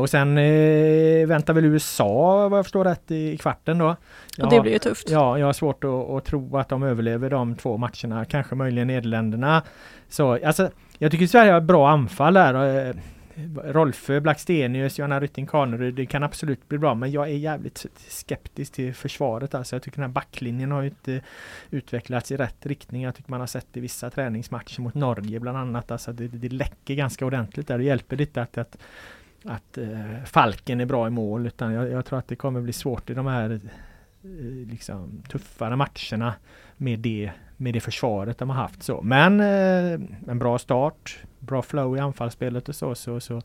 och 0.00 0.10
sen 0.10 0.34
väntar 1.28 1.54
väl 1.54 1.64
USA 1.64 2.48
vad 2.48 2.58
jag 2.58 2.64
förstår 2.64 2.84
rätt 2.84 3.10
i 3.10 3.36
kvarten 3.36 3.78
då. 3.78 3.96
Och 4.42 4.50
det 4.50 4.60
blir 4.60 4.72
ju 4.72 4.78
tufft. 4.78 5.10
Ja, 5.10 5.38
jag 5.38 5.46
har 5.46 5.52
svårt 5.52 5.84
att, 5.84 5.90
att 5.90 6.24
tro 6.24 6.56
att 6.56 6.68
de 6.68 6.82
överlever 6.82 7.30
de 7.30 7.54
två 7.56 7.76
matcherna. 7.76 8.24
Kanske 8.24 8.54
möjligen 8.54 8.86
Nederländerna. 8.86 9.62
Så 10.08 10.46
alltså 10.46 10.70
jag 11.02 11.10
tycker 11.10 11.26
Sverige 11.26 11.52
har 11.52 11.58
ett 11.58 11.64
bra 11.64 11.90
anfall 11.90 12.34
där. 12.34 12.86
Eh, 12.88 12.94
Rolfö, 13.64 14.20
Blackstenius, 14.20 14.98
Johanna 14.98 15.20
Rytting 15.20 15.46
Kaneryd, 15.46 15.94
det 15.94 16.06
kan 16.06 16.22
absolut 16.22 16.68
bli 16.68 16.78
bra 16.78 16.94
men 16.94 17.10
jag 17.10 17.28
är 17.28 17.36
jävligt 17.36 17.86
skeptisk 18.08 18.72
till 18.72 18.94
försvaret 18.94 19.54
alltså. 19.54 19.76
Jag 19.76 19.82
tycker 19.82 19.96
den 19.96 20.10
här 20.10 20.12
backlinjen 20.12 20.70
har 20.70 20.82
inte 20.82 21.20
utvecklats 21.70 22.32
i 22.32 22.36
rätt 22.36 22.66
riktning. 22.66 23.02
Jag 23.02 23.14
tycker 23.14 23.30
man 23.30 23.40
har 23.40 23.46
sett 23.46 23.76
i 23.76 23.80
vissa 23.80 24.10
träningsmatcher 24.10 24.80
mot 24.80 24.94
Norge 24.94 25.40
bland 25.40 25.58
annat. 25.58 25.90
Alltså 25.90 26.12
det, 26.12 26.28
det 26.28 26.48
läcker 26.48 26.94
ganska 26.94 27.26
ordentligt 27.26 27.68
där. 27.68 27.78
Det 27.78 27.84
hjälper 27.84 28.16
lite 28.16 28.42
att, 28.42 28.58
att, 28.58 28.78
att 29.44 29.78
uh, 29.78 30.24
Falken 30.24 30.80
är 30.80 30.86
bra 30.86 31.06
i 31.06 31.10
mål 31.10 31.46
utan 31.46 31.72
jag, 31.72 31.90
jag, 31.90 32.04
tror 32.04 32.18
att 32.18 32.28
det 32.28 32.36
kommer 32.36 32.60
bli 32.60 32.72
svårt 32.72 33.10
i 33.10 33.14
de 33.14 33.26
här 33.26 33.60
uh, 34.24 34.66
liksom, 34.70 35.22
tuffare 35.28 35.76
matcherna 35.76 36.34
med 36.76 36.98
det 36.98 37.30
med 37.62 37.74
det 37.74 37.80
försvaret 37.80 38.38
de 38.38 38.50
har 38.50 38.56
haft 38.56 38.82
så. 38.82 39.02
Men 39.02 39.40
eh, 39.40 40.00
en 40.28 40.38
bra 40.38 40.58
start, 40.58 41.18
bra 41.38 41.62
flow 41.62 41.96
i 41.96 42.00
anfallsspelet 42.00 42.68
och 42.68 42.74
så, 42.74 42.94
så, 42.94 43.20
så 43.20 43.42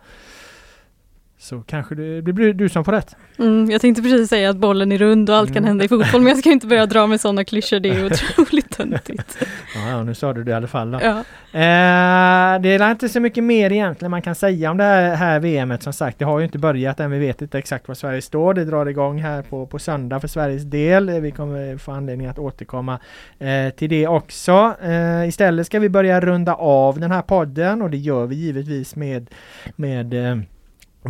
så 1.40 1.62
kanske 1.62 1.96
det 1.96 2.22
blir 2.22 2.54
du 2.54 2.70
som 2.70 2.86
får 2.86 2.92
rätt. 2.92 3.16
Mm, 3.40 3.72
jag 3.72 3.82
tänkte 3.82 4.02
precis 4.02 4.30
säga 4.30 4.50
att 4.50 4.58
bollen 4.58 4.92
är 4.92 4.98
rund 4.98 5.30
och 5.30 5.36
allt 5.36 5.50
mm. 5.50 5.56
kan 5.56 5.66
hända 5.66 5.86
i 5.86 5.88
fotboll 5.88 6.22
men 6.22 6.28
jag 6.28 6.38
ska 6.38 6.52
inte 6.52 6.68
börja 6.68 6.86
dra 6.86 7.08
med 7.08 7.22
sådana 7.22 7.44
klyschor, 7.44 7.80
det 7.80 7.90
är 7.90 8.06
otroligt 8.36 8.78
töntigt. 8.78 9.38
ja, 9.76 10.04
nu 10.04 10.16
sa 10.16 10.34
du 10.34 10.44
det 10.44 10.52
i 10.52 10.54
alla 10.54 10.68
fall. 10.68 10.92
Då. 10.92 11.00
Ja. 11.02 11.24
Eh, 11.60 12.62
det 12.62 12.70
är 12.70 12.92
inte 12.92 13.10
så 13.10 13.20
mycket 13.20 13.44
mer 13.44 13.72
egentligen 13.72 14.12
man 14.12 14.22
kan 14.22 14.36
säga 14.36 14.72
om 14.72 14.78
det 14.78 14.84
här, 14.84 15.16
här 15.16 15.40
VMet 15.40 15.84
som 15.84 15.94
sagt. 15.94 16.20
Det 16.20 16.26
har 16.26 16.40
ju 16.40 16.46
inte 16.46 16.60
börjat 16.60 17.00
än, 17.00 17.12
vi 17.12 17.20
vet 17.20 17.42
inte 17.42 17.58
exakt 17.58 17.88
var 17.88 17.96
Sverige 17.96 18.22
står. 18.22 18.54
Det 18.54 18.66
drar 18.66 18.86
igång 18.86 19.22
här 19.22 19.42
på, 19.42 19.66
på 19.66 19.80
söndag 19.80 20.20
för 20.20 20.28
Sveriges 20.28 20.64
del. 20.64 21.10
Vi 21.10 21.32
kommer 21.32 21.78
få 21.78 21.92
anledning 21.92 22.28
att 22.28 22.40
återkomma 22.40 23.00
eh, 23.40 23.70
till 23.70 23.90
det 23.90 24.08
också. 24.08 24.76
Eh, 24.84 25.28
istället 25.28 25.66
ska 25.66 25.80
vi 25.80 25.90
börja 25.90 26.22
runda 26.22 26.54
av 26.54 27.00
den 27.00 27.12
här 27.12 27.22
podden 27.22 27.82
och 27.82 27.90
det 27.90 27.98
gör 27.98 28.26
vi 28.26 28.36
givetvis 28.36 28.96
med, 28.96 29.30
med 29.76 30.14
eh, 30.14 30.38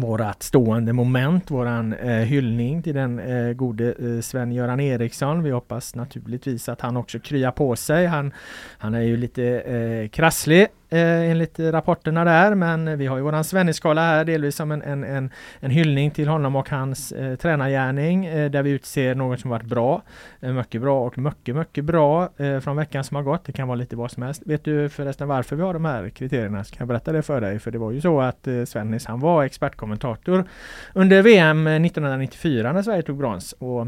vårat 0.01 0.43
stående 0.43 0.93
moment, 0.93 1.51
våran 1.51 1.93
eh, 1.93 2.11
hyllning 2.11 2.83
till 2.83 2.95
den 2.95 3.19
eh, 3.19 3.53
gode 3.53 3.93
eh, 3.99 4.21
Sven-Göran 4.21 4.79
Eriksson. 4.79 5.43
Vi 5.43 5.51
hoppas 5.51 5.95
naturligtvis 5.95 6.69
att 6.69 6.81
han 6.81 6.97
också 6.97 7.19
kryar 7.19 7.51
på 7.51 7.75
sig. 7.75 8.05
Han, 8.05 8.33
han 8.77 8.93
är 8.93 9.01
ju 9.01 9.17
lite 9.17 9.43
eh, 9.43 10.09
krasslig 10.09 10.67
eh, 10.89 11.31
enligt 11.31 11.59
rapporterna 11.59 12.25
där. 12.25 12.55
Men 12.55 12.97
vi 12.97 13.07
har 13.07 13.17
ju 13.17 13.23
våran 13.23 13.43
Svenneskala 13.43 14.01
här 14.01 14.25
delvis 14.25 14.55
som 14.55 14.71
en, 14.71 14.81
en, 14.81 15.03
en, 15.03 15.29
en 15.59 15.71
hyllning 15.71 16.11
till 16.11 16.27
honom 16.27 16.55
och 16.55 16.69
hans 16.69 17.11
eh, 17.11 17.35
tränargärning 17.35 18.25
eh, 18.25 18.51
där 18.51 18.63
vi 18.63 18.69
utser 18.69 19.15
något 19.15 19.39
som 19.39 19.49
varit 19.49 19.65
bra, 19.65 20.01
eh, 20.41 20.53
mycket 20.53 20.81
bra 20.81 21.05
och 21.05 21.17
mycket, 21.17 21.55
mycket 21.55 21.85
bra 21.85 22.29
eh, 22.37 22.59
från 22.59 22.75
veckan 22.75 23.03
som 23.03 23.15
har 23.15 23.23
gått. 23.23 23.45
Det 23.45 23.51
kan 23.51 23.67
vara 23.67 23.75
lite 23.75 23.95
vad 23.95 24.11
som 24.11 24.23
helst. 24.23 24.41
Vet 24.45 24.63
du 24.63 24.89
förresten 24.89 25.27
varför 25.27 25.55
vi 25.55 25.61
har 25.61 25.73
de 25.73 25.85
här 25.85 26.09
kriterierna? 26.09 26.63
Så 26.63 26.75
kan 26.75 26.79
jag 26.79 26.87
berätta 26.87 27.11
det 27.11 27.21
för 27.21 27.41
dig? 27.41 27.59
För 27.59 27.71
det 27.71 27.77
var 27.77 27.91
ju 27.91 28.01
så 28.01 28.21
att 28.21 28.47
eh, 28.47 28.63
Svennis 28.63 29.05
han 29.05 29.19
var 29.19 29.43
expertkommentator 29.43 30.45
under 30.93 31.21
VM 31.21 31.67
eh, 31.67 31.85
1994 31.85 32.73
när 32.73 32.81
Sverige 32.81 33.01
tog 33.01 33.17
brons. 33.17 33.53
Och 33.53 33.87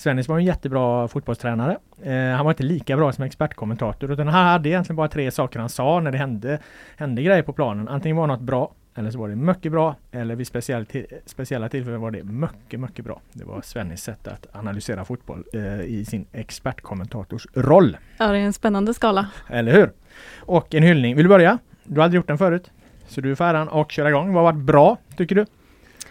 Svennis 0.00 0.28
var 0.28 0.38
en 0.38 0.44
jättebra 0.44 1.08
fotbollstränare. 1.08 1.78
Eh, 2.02 2.36
han 2.36 2.44
var 2.44 2.52
inte 2.52 2.62
lika 2.62 2.96
bra 2.96 3.12
som 3.12 3.24
expertkommentator 3.24 4.12
utan 4.12 4.28
han 4.28 4.46
hade 4.46 4.68
egentligen 4.68 4.96
bara 4.96 5.08
tre 5.08 5.30
saker 5.30 5.60
han 5.60 5.68
sa 5.68 6.00
när 6.00 6.12
det 6.12 6.18
hände, 6.18 6.58
hände 6.96 7.22
grejer 7.22 7.42
på 7.42 7.52
planen. 7.52 7.88
Antingen 7.88 8.16
var 8.16 8.26
något 8.26 8.40
bra 8.40 8.72
eller 8.94 9.10
så 9.10 9.18
var 9.18 9.28
det 9.28 9.36
mycket 9.36 9.72
bra 9.72 9.96
eller 10.12 10.36
vid 10.36 10.46
speciell 10.46 10.86
speciella 11.26 11.68
tillfällen 11.68 12.00
var 12.00 12.10
det 12.10 12.22
mycket, 12.24 12.80
mycket 12.80 13.04
bra. 13.04 13.20
Det 13.32 13.44
var 13.44 13.60
Svennis 13.62 14.02
sätt 14.02 14.28
att 14.28 14.46
analysera 14.52 15.04
fotboll 15.04 15.44
eh, 15.52 15.80
i 15.80 16.04
sin 16.04 16.26
expertkommentators 16.32 17.46
roll. 17.54 17.96
Ja, 18.18 18.26
det 18.26 18.38
är 18.38 18.42
en 18.42 18.52
spännande 18.52 18.94
skala. 18.94 19.26
Eller 19.48 19.72
hur? 19.72 19.90
Och 20.38 20.74
en 20.74 20.82
hyllning. 20.82 21.16
Vill 21.16 21.24
du 21.24 21.28
börja? 21.28 21.58
Du 21.84 22.00
har 22.00 22.04
aldrig 22.04 22.18
gjort 22.18 22.28
den 22.28 22.38
förut. 22.38 22.70
Så 23.08 23.20
du 23.20 23.36
får 23.36 23.44
äran 23.44 23.68
och 23.68 23.92
köra 23.92 24.08
igång. 24.08 24.32
Vad 24.32 24.44
har 24.44 24.52
varit 24.52 24.64
bra, 24.64 24.96
tycker 25.16 25.34
du? 25.34 25.46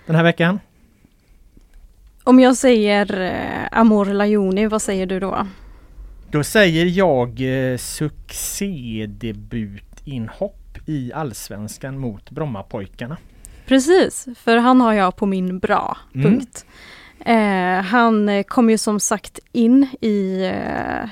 Den 0.06 0.16
här 0.16 0.24
veckan? 0.24 0.60
Om 2.30 2.40
jag 2.40 2.58
säger 2.58 3.22
eh, 3.22 3.68
Amor 3.80 4.06
Lajoni, 4.06 4.68
vad 4.68 4.82
säger 4.82 5.06
du 5.06 5.20
då? 5.20 5.48
Då 6.32 6.44
säger 6.44 6.86
jag 6.86 7.42
eh, 7.42 7.78
succédebutinhopp 7.78 10.78
i 10.86 11.14
Allsvenskan 11.14 12.00
mot 12.00 12.32
Brommapojkarna. 12.32 13.18
Precis, 13.66 14.28
för 14.36 14.58
han 14.58 14.82
har 14.82 14.94
jag 14.94 15.16
på 15.16 15.26
min 15.26 15.60
bra 15.60 15.98
mm. 16.16 16.26
punkt. 16.26 16.66
Eh, 17.20 17.82
han 17.82 18.44
kom 18.44 18.70
ju 18.70 18.78
som 18.78 19.00
sagt 19.00 19.40
in 19.52 19.88
i 20.02 20.52
eh, 20.54 21.10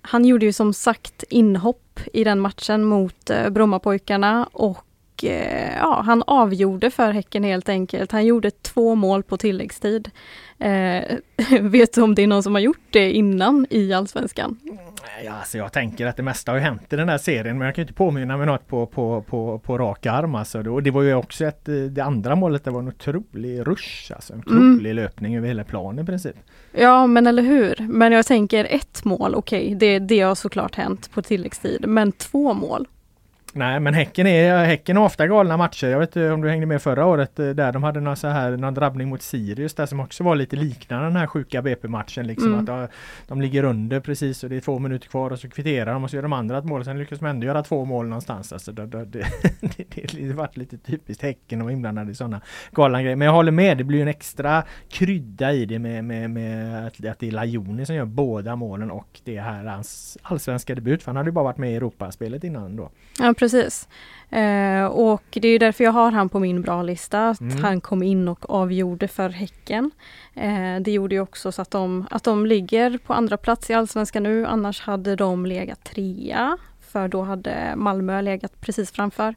Han 0.00 0.24
gjorde 0.24 0.46
ju 0.46 0.52
som 0.52 0.74
sagt 0.74 1.24
inhopp 1.30 2.00
i 2.12 2.24
den 2.24 2.40
matchen 2.40 2.84
mot 2.84 3.30
eh, 3.30 3.50
Brommapojkarna 3.50 4.48
och 4.52 4.83
Eh, 5.22 5.76
ja, 5.76 6.02
han 6.06 6.22
avgjorde 6.26 6.90
för 6.90 7.12
Häcken 7.12 7.44
helt 7.44 7.68
enkelt. 7.68 8.12
Han 8.12 8.26
gjorde 8.26 8.50
två 8.50 8.94
mål 8.94 9.22
på 9.22 9.36
tilläggstid. 9.36 10.10
Eh, 10.58 11.02
vet 11.60 11.94
du 11.94 12.02
om 12.02 12.14
det 12.14 12.22
är 12.22 12.26
någon 12.26 12.42
som 12.42 12.54
har 12.54 12.62
gjort 12.62 12.86
det 12.90 13.12
innan 13.12 13.66
i 13.70 13.92
Allsvenskan? 13.92 14.58
Ja, 15.24 15.32
alltså 15.32 15.58
jag 15.58 15.72
tänker 15.72 16.06
att 16.06 16.16
det 16.16 16.22
mesta 16.22 16.52
har 16.52 16.58
hänt 16.58 16.92
i 16.92 16.96
den 16.96 17.08
här 17.08 17.18
serien 17.18 17.58
men 17.58 17.66
jag 17.66 17.74
kan 17.74 17.82
inte 17.82 17.94
påminna 17.94 18.36
mig 18.36 18.46
något 18.46 18.68
på, 18.68 18.86
på, 18.86 19.22
på, 19.22 19.58
på 19.58 19.78
rak 19.78 20.06
arm. 20.06 20.34
Alltså. 20.34 20.62
Det 20.62 20.90
var 20.90 21.02
ju 21.02 21.14
också 21.14 21.44
ett, 21.44 21.64
det 21.90 22.00
andra 22.04 22.36
målet 22.36 22.64
det 22.64 22.70
var 22.70 22.80
en 22.80 22.88
otrolig 22.88 23.66
rush, 23.66 24.12
alltså 24.14 24.32
en 24.32 24.38
otrolig 24.38 24.90
mm. 24.90 24.96
löpning 24.96 25.36
över 25.36 25.48
hela 25.48 25.64
planen 25.64 26.04
i 26.04 26.06
princip. 26.06 26.36
Ja 26.72 27.06
men 27.06 27.26
eller 27.26 27.42
hur. 27.42 27.86
Men 27.88 28.12
jag 28.12 28.26
tänker 28.26 28.64
ett 28.70 29.04
mål, 29.04 29.34
okej 29.34 29.64
okay, 29.64 29.74
det, 29.74 29.98
det 29.98 30.20
har 30.20 30.34
såklart 30.34 30.74
hänt 30.74 31.10
på 31.10 31.22
tilläggstid. 31.22 31.88
Men 31.88 32.12
två 32.12 32.54
mål, 32.54 32.86
Nej 33.56 33.80
men 33.80 33.94
Häcken 33.94 34.26
är 34.26 34.64
Häcken 34.64 34.96
har 34.96 35.04
ofta 35.04 35.26
galna 35.26 35.56
matcher. 35.56 35.86
Jag 35.86 35.98
vet 35.98 36.16
inte 36.16 36.30
om 36.30 36.40
du 36.40 36.48
hängde 36.48 36.66
med 36.66 36.82
förra 36.82 37.06
året 37.06 37.38
eh, 37.38 37.48
där 37.48 37.72
de 37.72 37.82
hade 37.82 38.00
någon 38.00 38.16
så 38.16 38.28
här 38.28 38.56
någon 38.56 38.74
drabbning 38.74 39.08
mot 39.08 39.22
Sirius 39.22 39.74
där 39.74 39.86
som 39.86 40.00
också 40.00 40.24
var 40.24 40.36
lite 40.36 40.56
liknande 40.56 41.06
den 41.06 41.16
här 41.16 41.26
sjuka 41.26 41.62
BP-matchen. 41.62 42.26
Liksom 42.26 42.48
mm. 42.48 42.60
att 42.60 42.66
de, 42.66 42.88
de, 43.28 43.40
ligger 43.40 43.64
under 43.64 44.00
precis 44.00 44.44
och 44.44 44.50
det 44.50 44.56
är 44.56 44.60
två 44.60 44.78
minuter 44.78 45.08
kvar 45.08 45.30
och 45.30 45.38
så 45.38 45.48
kvitterar 45.48 45.92
de 45.92 46.04
och 46.04 46.10
så 46.10 46.16
gör 46.16 46.22
de 46.22 46.32
andra 46.32 46.58
ett 46.58 46.64
mål. 46.64 46.84
Sen 46.84 46.98
lyckas 46.98 47.18
de 47.18 47.26
ändå 47.26 47.46
göra 47.46 47.62
två 47.62 47.84
mål 47.84 48.06
någonstans. 48.06 48.52
Alltså 48.52 48.72
det, 48.72 48.86
det, 48.86 49.04
det, 49.04 49.26
det, 50.12 50.32
varit 50.32 50.56
lite 50.56 50.78
typiskt 50.78 51.22
Häcken 51.22 51.62
och 51.62 51.72
inblandade 51.72 52.10
i 52.10 52.14
sådana 52.14 52.40
galna 52.72 53.02
grejer. 53.02 53.16
Men 53.16 53.26
jag 53.26 53.32
håller 53.32 53.52
med, 53.52 53.78
det 53.78 53.84
blir 53.84 54.02
en 54.02 54.08
extra 54.08 54.62
krydda 54.88 55.52
i 55.52 55.66
det 55.66 55.78
med, 55.78 56.04
med, 56.04 56.30
med 56.30 56.86
att, 56.86 57.06
att 57.06 57.18
det 57.18 57.28
är 57.28 57.30
Lajoni 57.30 57.86
som 57.86 57.94
gör 57.94 58.04
båda 58.04 58.56
målen 58.56 58.90
och 58.90 59.20
det 59.24 59.36
är 59.36 59.42
här 59.42 59.64
hans 59.64 60.18
allsvenska 60.22 60.74
debut. 60.74 61.02
För 61.02 61.08
han 61.08 61.16
hade 61.16 61.28
ju 61.28 61.32
bara 61.32 61.44
varit 61.44 61.58
med 61.58 61.72
i 61.72 61.76
Europaspelet 61.76 62.44
innan 62.44 62.76
då. 62.76 62.90
Ja 63.18 63.34
precis. 63.44 63.88
Eh, 64.30 64.84
och 64.84 65.24
det 65.30 65.48
är 65.48 65.58
därför 65.58 65.84
jag 65.84 65.92
har 65.92 66.10
han 66.10 66.28
på 66.28 66.38
min 66.38 66.62
bra 66.62 66.82
lista. 66.82 67.28
Att 67.28 67.40
mm. 67.40 67.62
Han 67.62 67.80
kom 67.80 68.02
in 68.02 68.28
och 68.28 68.50
avgjorde 68.50 69.08
för 69.08 69.28
Häcken. 69.28 69.90
Eh, 70.34 70.80
det 70.80 70.90
gjorde 70.90 71.14
ju 71.14 71.20
också 71.20 71.52
så 71.52 71.62
att 71.62 71.70
de, 71.70 72.06
att 72.10 72.24
de 72.24 72.46
ligger 72.46 72.98
på 72.98 73.12
andra 73.12 73.36
plats 73.36 73.70
i 73.70 73.74
Allsvenskan 73.74 74.22
nu. 74.22 74.46
Annars 74.46 74.80
hade 74.80 75.16
de 75.16 75.46
legat 75.46 75.84
trea. 75.84 76.58
För 76.80 77.08
då 77.08 77.22
hade 77.22 77.74
Malmö 77.76 78.22
legat 78.22 78.60
precis 78.60 78.90
framför. 78.90 79.34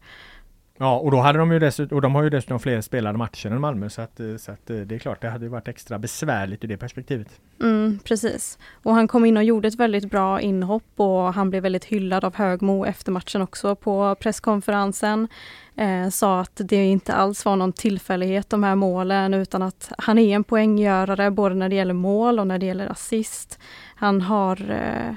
Ja, 0.79 0.97
och 0.97 1.11
då 1.11 1.17
hade 1.17 1.39
de 1.39 1.51
ju 1.51 1.59
dessutom, 1.59 1.95
och 1.95 2.01
de 2.01 2.15
har 2.15 2.23
ju 2.23 2.29
dessutom 2.29 2.59
fler 2.59 2.81
spelade 2.81 3.17
matcher 3.17 3.51
än 3.51 3.61
Malmö 3.61 3.89
så 3.89 4.01
att, 4.01 4.19
eh, 4.19 4.35
så 4.37 4.51
att 4.51 4.69
eh, 4.69 4.77
det 4.77 4.95
är 4.95 4.99
klart 4.99 5.21
det 5.21 5.29
hade 5.29 5.49
varit 5.49 5.67
extra 5.67 5.99
besvärligt 5.99 6.63
ur 6.63 6.67
det 6.67 6.77
perspektivet. 6.77 7.27
Mm, 7.61 7.99
precis. 8.03 8.59
Och 8.83 8.93
han 8.93 9.07
kom 9.07 9.25
in 9.25 9.37
och 9.37 9.43
gjorde 9.43 9.67
ett 9.67 9.75
väldigt 9.75 10.11
bra 10.11 10.41
inhopp 10.41 10.83
och 10.95 11.33
han 11.33 11.49
blev 11.49 11.63
väldigt 11.63 11.85
hyllad 11.85 12.25
av 12.25 12.35
Högmo 12.35 12.85
efter 12.85 13.11
matchen 13.11 13.41
också 13.41 13.75
på 13.75 14.15
presskonferensen. 14.15 15.27
Eh, 15.75 16.09
sa 16.09 16.39
att 16.39 16.61
det 16.63 16.85
inte 16.85 17.13
alls 17.13 17.45
var 17.45 17.55
någon 17.55 17.73
tillfällighet 17.73 18.49
de 18.49 18.63
här 18.63 18.75
målen 18.75 19.33
utan 19.33 19.61
att 19.61 19.91
han 19.97 20.17
är 20.17 20.35
en 20.35 20.43
poänggörare 20.43 21.31
både 21.31 21.55
när 21.55 21.69
det 21.69 21.75
gäller 21.75 21.93
mål 21.93 22.39
och 22.39 22.47
när 22.47 22.59
det 22.59 22.65
gäller 22.65 22.87
assist. 22.87 23.59
Han 23.95 24.21
har 24.21 24.71
eh, 24.71 25.15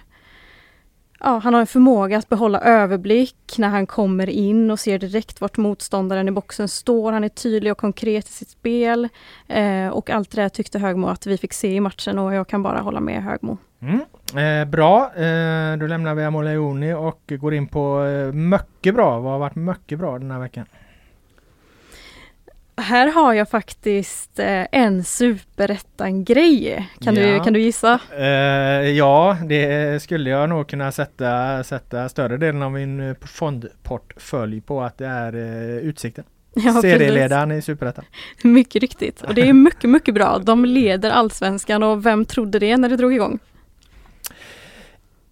ja, 1.21 1.39
han 1.39 1.55
har 1.55 1.61
en 1.61 1.66
förmåga 1.66 2.18
att 2.18 2.29
behålla 2.29 2.61
överblick 2.61 3.55
när 3.59 3.68
han 3.68 3.87
kommer 3.87 4.31
in 4.31 4.71
och 4.71 4.81
ser 4.81 4.99
direkt 4.99 5.41
vart 5.41 5.57
motståndaren 5.57 6.29
i 6.29 6.31
boxen 6.31 6.68
står. 6.68 7.12
Han 7.12 7.25
är 7.25 7.29
tydlig 7.29 7.73
och 7.73 7.79
konkret 7.79 8.29
i 8.29 8.33
sitt 8.33 8.49
spel. 8.51 9.09
Eh, 9.49 9.89
och 9.89 10.11
allt 10.11 10.31
det 10.31 10.43
där 10.43 10.49
tyckte 10.49 10.79
Högmo 10.79 11.07
att 11.07 11.27
vi 11.27 11.39
fick 11.39 11.53
se 11.53 11.75
i 11.75 11.81
matchen 11.81 12.18
och 12.18 12.35
jag 12.35 12.49
kan 12.49 12.62
bara 12.62 12.81
hålla 12.81 13.01
med 13.01 13.23
Högmo. 13.23 13.59
Mm. 13.83 14.01
Eh, 14.37 14.71
bra, 14.71 15.12
eh, 15.14 15.77
då 15.77 15.87
lämnar 15.87 16.14
vi 16.14 16.25
Amoleoni 16.25 16.95
och 16.95 17.21
går 17.41 17.55
in 17.55 17.66
på 17.66 18.05
eh, 18.05 18.33
mycket 18.33 18.95
bra. 18.95 19.21
Vad 19.21 19.33
har 19.33 19.39
varit 19.39 19.55
mycket 19.55 19.99
bra 19.99 20.18
den 20.18 20.31
här 20.31 20.39
veckan? 20.39 20.66
Här 22.77 23.12
har 23.12 23.35
jag 23.35 23.49
faktiskt 23.49 24.39
eh, 24.39 24.66
en 24.73 25.05
superettan-grej. 25.05 26.89
Kan, 27.01 27.16
ja. 27.16 27.23
du, 27.23 27.41
kan 27.45 27.53
du 27.53 27.61
gissa? 27.61 28.01
Uh, 28.18 28.25
ja, 28.91 29.37
det 29.45 30.03
skulle 30.03 30.31
jag 30.31 30.49
nog 30.49 30.68
kunna 30.68 30.93
sätta, 30.93 31.64
sätta 31.64 32.09
större 32.09 32.37
delen 32.37 32.62
av 32.62 32.73
min 32.73 33.01
eh, 33.01 33.16
fondportfölj 33.27 34.61
på 34.61 34.83
att 34.83 34.99
det 34.99 35.07
är 35.07 35.35
uh, 35.35 35.77
Utsikten. 35.77 36.25
Ja, 36.55 36.83
Serieledaren 36.83 37.53
i 37.53 37.62
Superettan. 37.62 38.05
Mycket 38.43 38.81
riktigt. 38.81 39.23
Och 39.23 39.35
det 39.35 39.49
är 39.49 39.53
mycket, 39.53 39.91
mycket 39.91 40.14
bra. 40.14 40.39
De 40.39 40.64
leder 40.64 41.11
Allsvenskan 41.11 41.83
och 41.83 42.07
vem 42.07 42.25
trodde 42.25 42.59
det 42.59 42.77
när 42.77 42.89
det 42.89 42.97
drog 42.97 43.14
igång? 43.14 43.39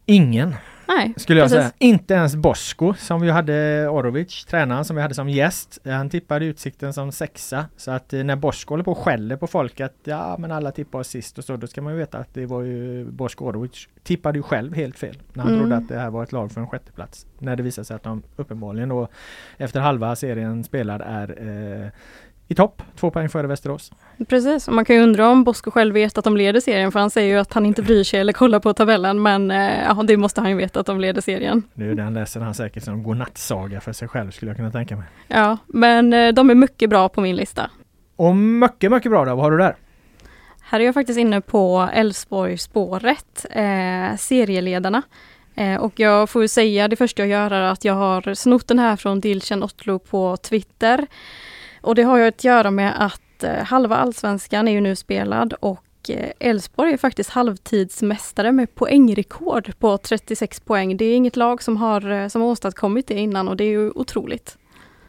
Ingen. 0.07 0.55
Nej, 0.89 1.15
skulle 1.17 1.41
jag 1.41 1.51
precis. 1.51 1.59
säga. 1.59 1.73
Inte 1.79 2.15
ens 2.15 2.37
Bosko 2.37 2.95
som 2.95 3.21
vi 3.21 3.31
hade 3.31 3.89
Orovic, 3.89 4.45
tränaren 4.45 4.85
som 4.85 4.97
vi 4.97 5.03
hade 5.03 5.15
som 5.15 5.29
gäst. 5.29 5.79
Han 5.85 6.11
tippade 6.11 6.45
Utsikten 6.45 6.93
som 6.93 7.13
sexa. 7.13 7.65
Så 7.77 7.91
att 7.91 8.13
eh, 8.13 8.25
när 8.25 8.37
Bosko 8.37 8.73
håller 8.73 8.85
på 8.85 8.93
och 8.93 8.99
skäller 8.99 9.37
på 9.37 9.47
folk 9.47 9.81
att 9.81 9.95
ja 10.05 10.37
men 10.39 10.53
alla 10.53 10.71
tippar 10.71 11.03
sist 11.03 11.39
och 11.39 11.45
så, 11.45 11.57
då 11.57 11.67
ska 11.67 11.83
man 11.83 11.93
ju 11.93 11.99
veta 11.99 12.19
att 12.19 12.35
det 12.35 12.47
var 12.47 12.63
ju 12.63 13.05
Bosko 13.05 13.45
Orovic 13.45 13.89
tippade 14.03 14.39
ju 14.39 14.43
själv 14.43 14.75
helt 14.75 14.99
fel. 14.99 15.17
När 15.33 15.43
han 15.43 15.53
mm. 15.53 15.61
trodde 15.61 15.77
att 15.77 15.89
det 15.89 15.99
här 15.99 16.11
var 16.11 16.23
ett 16.23 16.33
lag 16.33 16.53
för 16.53 16.61
en 16.61 16.67
sjätteplats. 16.67 17.27
När 17.39 17.57
det 17.57 17.63
visade 17.63 17.85
sig 17.85 17.97
att 17.97 18.03
de 18.03 18.23
uppenbarligen 18.37 18.89
då 18.89 19.09
efter 19.57 19.81
halva 19.81 20.17
serien 20.17 20.65
spelad 20.65 21.03
är 21.07 21.49
eh, 21.83 21.89
i 22.51 22.55
topp, 22.55 22.83
två 22.97 23.11
poäng 23.11 23.29
före 23.29 23.47
Västerås. 23.47 23.93
Precis, 24.29 24.69
och 24.69 24.75
man 24.75 24.85
kan 24.85 24.97
ju 24.97 25.03
undra 25.03 25.29
om 25.29 25.45
Bosko 25.45 25.71
själv 25.71 25.95
vet 25.95 26.19
att 26.19 26.25
de 26.25 26.37
leder 26.37 26.61
serien, 26.61 26.93
för 26.93 27.01
han 27.01 27.11
säger 27.11 27.35
ju 27.35 27.41
att 27.41 27.53
han 27.53 27.67
inte 27.67 27.83
bryr 27.83 28.05
sig 28.05 28.21
eller 28.21 28.33
kollar 28.33 28.61
på 28.61 28.75
tabellen, 28.75 29.23
men 29.23 29.51
eh, 29.51 29.83
ja, 29.85 30.03
det 30.07 30.17
måste 30.17 30.41
han 30.41 30.51
ju 30.51 30.57
veta 30.57 30.81
att 30.81 30.87
de 30.87 31.01
leder 31.01 31.21
serien. 31.21 31.63
Nu 31.75 31.95
den 31.95 32.15
läser 32.15 32.41
han 32.41 32.55
säkert 32.55 32.85
som 32.85 33.03
godnattsaga 33.03 33.81
för 33.81 33.93
sig 33.93 34.09
själv 34.09 34.31
skulle 34.31 34.51
jag 34.51 34.57
kunna 34.57 34.71
tänka 34.71 34.97
mig. 34.97 35.07
Ja, 35.29 35.59
men 35.67 36.13
eh, 36.13 36.33
de 36.33 36.51
är 36.51 36.55
mycket 36.55 36.91
bra 36.91 37.09
på 37.09 37.21
min 37.21 37.37
lista. 37.37 37.71
Och 38.17 38.37
mycket, 38.37 38.93
mycket 38.93 39.11
bra 39.11 39.25
då, 39.25 39.35
vad 39.35 39.45
har 39.45 39.51
du 39.51 39.59
där? 39.59 39.77
Här 40.63 40.81
är 40.81 40.85
jag 40.85 40.95
faktiskt 40.95 41.19
inne 41.19 41.41
på 41.41 41.89
Elfsborg-spåret, 41.93 43.47
eh, 43.51 44.17
serieledarna. 44.19 45.03
Eh, 45.55 45.77
och 45.77 46.01
jag 46.01 46.31
får 46.31 46.47
säga 46.47 46.89
det 46.89 46.97
första 46.97 47.23
jag 47.23 47.29
gör 47.29 47.51
är 47.51 47.63
att 47.63 47.85
jag 47.85 47.95
har 47.95 48.35
snott 48.35 48.69
den 48.69 48.79
här 48.79 48.97
från 48.97 49.21
Dilchen 49.21 49.63
Otlo 49.63 49.99
på 49.99 50.37
Twitter. 50.37 51.07
Och 51.81 51.95
det 51.95 52.03
har 52.03 52.19
ju 52.19 52.25
att 52.25 52.45
göra 52.45 52.71
med 52.71 53.05
att 53.07 53.45
eh, 53.45 53.65
halva 53.65 53.97
allsvenskan 53.97 54.69
är 54.69 54.73
ju 54.73 54.81
nu 54.81 54.97
spelad 54.97 55.53
och 55.53 55.85
eh, 56.09 56.31
Elfsborg 56.39 56.93
är 56.93 56.97
faktiskt 56.97 57.31
halvtidsmästare 57.31 58.53
med 58.53 58.75
poängrekord 58.75 59.79
på 59.79 59.99
36 59.99 60.61
poäng. 60.61 60.97
Det 60.97 61.05
är 61.05 61.17
inget 61.17 61.37
lag 61.37 61.63
som 61.63 61.77
har, 61.77 62.11
eh, 62.11 62.29
som 62.29 62.43
har 62.43 62.49
åstadkommit 62.49 63.07
det 63.07 63.15
innan 63.15 63.49
och 63.49 63.57
det 63.57 63.65
är 63.65 63.71
ju 63.71 63.91
otroligt. 63.91 64.59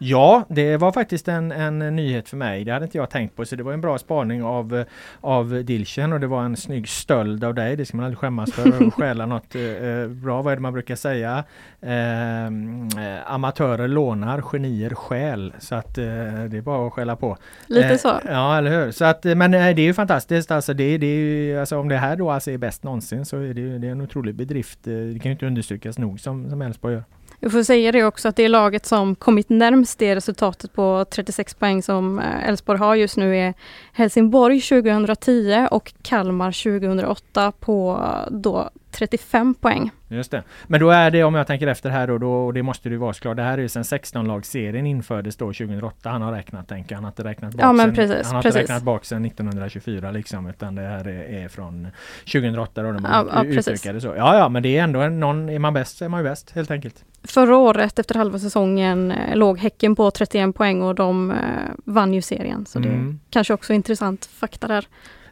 Ja, 0.01 0.45
det 0.49 0.77
var 0.77 0.91
faktiskt 0.91 1.27
en, 1.27 1.51
en 1.51 1.79
nyhet 1.95 2.29
för 2.29 2.37
mig. 2.37 2.63
Det 2.63 2.71
hade 2.71 2.85
inte 2.85 2.97
jag 2.97 3.09
tänkt 3.09 3.35
på. 3.35 3.45
Så 3.45 3.55
det 3.55 3.63
var 3.63 3.73
en 3.73 3.81
bra 3.81 3.97
spaning 3.97 4.43
av, 4.43 4.83
av 5.21 5.63
Dilchen 5.63 6.13
och 6.13 6.19
det 6.19 6.27
var 6.27 6.43
en 6.43 6.57
snygg 6.57 6.89
stöld 6.89 7.43
av 7.43 7.53
dig. 7.53 7.75
Det 7.75 7.85
ska 7.85 7.97
man 7.97 8.05
aldrig 8.05 8.19
skämmas 8.19 8.51
för. 8.51 8.87
Att 8.87 8.93
stjäla 8.93 9.25
något 9.25 9.55
eh, 9.55 10.07
bra. 10.07 10.41
Vad 10.41 10.51
är 10.51 10.55
det 10.55 10.61
man 10.61 10.73
brukar 10.73 10.95
säga? 10.95 11.43
Eh, 11.81 13.33
amatörer 13.33 13.87
lånar, 13.87 14.41
genier 14.41 14.95
skäl. 14.95 15.53
Så 15.59 15.75
att 15.75 15.97
eh, 15.97 16.03
det 16.03 16.57
är 16.57 16.61
bara 16.61 16.87
att 16.87 16.93
skälla 16.93 17.15
på. 17.15 17.37
Lite 17.67 17.87
eh, 17.87 17.97
så. 17.97 18.19
Ja, 18.25 18.57
eller 18.57 18.71
hur. 18.71 18.91
Så 18.91 19.05
att, 19.05 19.23
men 19.23 19.51
det 19.51 19.57
är 19.57 19.79
ju 19.79 19.93
fantastiskt. 19.93 20.51
Alltså, 20.51 20.73
det, 20.73 20.97
det 20.97 21.07
är 21.07 21.19
ju, 21.19 21.59
alltså, 21.59 21.77
om 21.77 21.89
det 21.89 21.97
här 21.97 22.15
då 22.15 22.31
alltså 22.31 22.51
är 22.51 22.57
bäst 22.57 22.83
någonsin 22.83 23.25
så 23.25 23.37
är 23.37 23.53
det, 23.53 23.77
det 23.77 23.87
är 23.87 23.91
en 23.91 24.01
otrolig 24.01 24.35
bedrift. 24.35 24.79
Det 24.83 25.19
kan 25.19 25.29
ju 25.29 25.31
inte 25.31 25.45
understrykas 25.45 25.97
nog 25.97 26.19
som 26.19 26.61
Elfsborg 26.61 26.93
gör. 26.93 27.03
Vi 27.39 27.49
får 27.49 27.63
säga 27.63 27.91
det 27.91 28.03
också 28.03 28.27
att 28.27 28.35
det 28.35 28.43
är 28.43 28.49
laget 28.49 28.85
som 28.85 29.15
kommit 29.15 29.49
närmst 29.49 29.99
det 29.99 30.15
resultatet 30.15 30.73
på 30.73 31.05
36 31.09 31.53
poäng 31.53 31.83
som 31.83 32.19
eh, 32.19 32.49
Elfsborg 32.49 32.79
har 32.79 32.95
just 32.95 33.17
nu 33.17 33.37
är 33.37 33.53
Helsingborg 33.93 34.61
2010 34.61 35.67
och 35.71 35.93
Kalmar 36.01 36.51
2008 36.79 37.51
på 37.59 38.03
eh, 38.03 38.31
då 38.31 38.69
35 38.91 39.55
poäng. 39.55 39.91
Just 40.07 40.31
det. 40.31 40.43
Men 40.67 40.79
då 40.79 40.89
är 40.89 41.11
det 41.11 41.23
om 41.23 41.35
jag 41.35 41.47
tänker 41.47 41.67
efter 41.67 41.89
här 41.89 42.07
då, 42.07 42.17
då 42.17 42.31
och 42.31 42.53
det 42.53 42.63
måste 42.63 42.89
du 42.89 42.97
vara 42.97 43.13
såklart. 43.13 43.37
Det 43.37 43.43
här 43.43 43.57
är 43.57 43.61
ju 43.61 43.69
sen 43.69 43.83
16-lagsserien 43.83 44.85
infördes 44.85 45.35
då 45.35 45.45
2008. 45.45 46.09
Han 46.09 46.21
har 46.21 46.31
räknat 46.31 46.67
tänker 46.67 46.95
Han 46.95 47.03
har 47.03 47.11
inte 47.11 47.23
räknat 47.23 47.53
bak, 47.53 47.63
ja, 47.63 47.77
sen, 47.77 47.95
precis, 47.95 48.25
han 48.25 48.35
har 48.35 48.41
precis. 48.41 48.59
inte 48.59 48.73
räknat 48.73 48.83
bak 48.83 49.05
sen 49.05 49.25
1924 49.25 50.11
liksom 50.11 50.47
utan 50.47 50.75
det 50.75 50.81
här 50.81 51.07
är, 51.07 51.43
är 51.43 51.47
från 51.47 51.87
2008 52.19 52.83
då 52.83 52.91
de 52.91 53.05
ja, 53.05 53.25
ja, 53.33 53.43
utökade 53.43 54.01
så. 54.01 54.07
Ja 54.07 54.37
ja 54.37 54.49
men 54.49 54.63
det 54.63 54.77
är 54.77 54.83
ändå 54.83 54.99
någon, 54.99 55.49
är 55.49 55.59
man 55.59 55.73
bäst 55.73 55.97
så 55.97 56.05
är 56.05 56.09
man 56.09 56.19
ju 56.19 56.29
bäst 56.29 56.51
helt 56.51 56.71
enkelt. 56.71 57.05
Förra 57.23 57.57
året 57.57 57.99
efter 57.99 58.15
halva 58.15 58.39
säsongen 58.39 59.11
eh, 59.11 59.35
låg 59.35 59.59
Häcken 59.59 59.95
på 59.95 60.11
31 60.11 60.55
poäng 60.55 60.81
och 60.81 60.95
de 60.95 61.31
eh, 61.31 61.37
vann 61.85 62.13
ju 62.13 62.21
serien. 62.21 62.65
Så 62.65 62.79
mm. 62.79 63.11
det 63.11 63.17
kanske 63.29 63.53
också 63.53 63.73
intressant 63.73 64.25
fakta 64.25 64.67
där. 64.67 64.85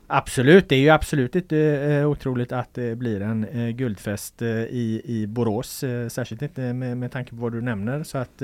Absolut, 0.10 0.70
det 0.70 0.76
är 0.76 0.80
ju 0.80 0.90
absolut 0.90 1.36
inte 1.36 1.58
eh, 1.58 2.10
otroligt 2.10 2.52
att 2.52 2.74
det 2.74 2.96
blir 2.96 3.22
en 3.22 3.44
eh, 3.44 3.70
guldfest 3.70 4.42
eh, 4.42 4.48
i, 4.50 5.02
i 5.06 5.28
Borås. 5.28 5.84
Särskilt 6.10 6.42
inte 6.42 6.74
med, 6.74 6.98
med 6.98 7.12
tanke 7.12 7.30
på 7.30 7.36
vad 7.36 7.52
du 7.52 7.62
nämner. 7.62 8.04
Så 8.04 8.18
att 8.18 8.42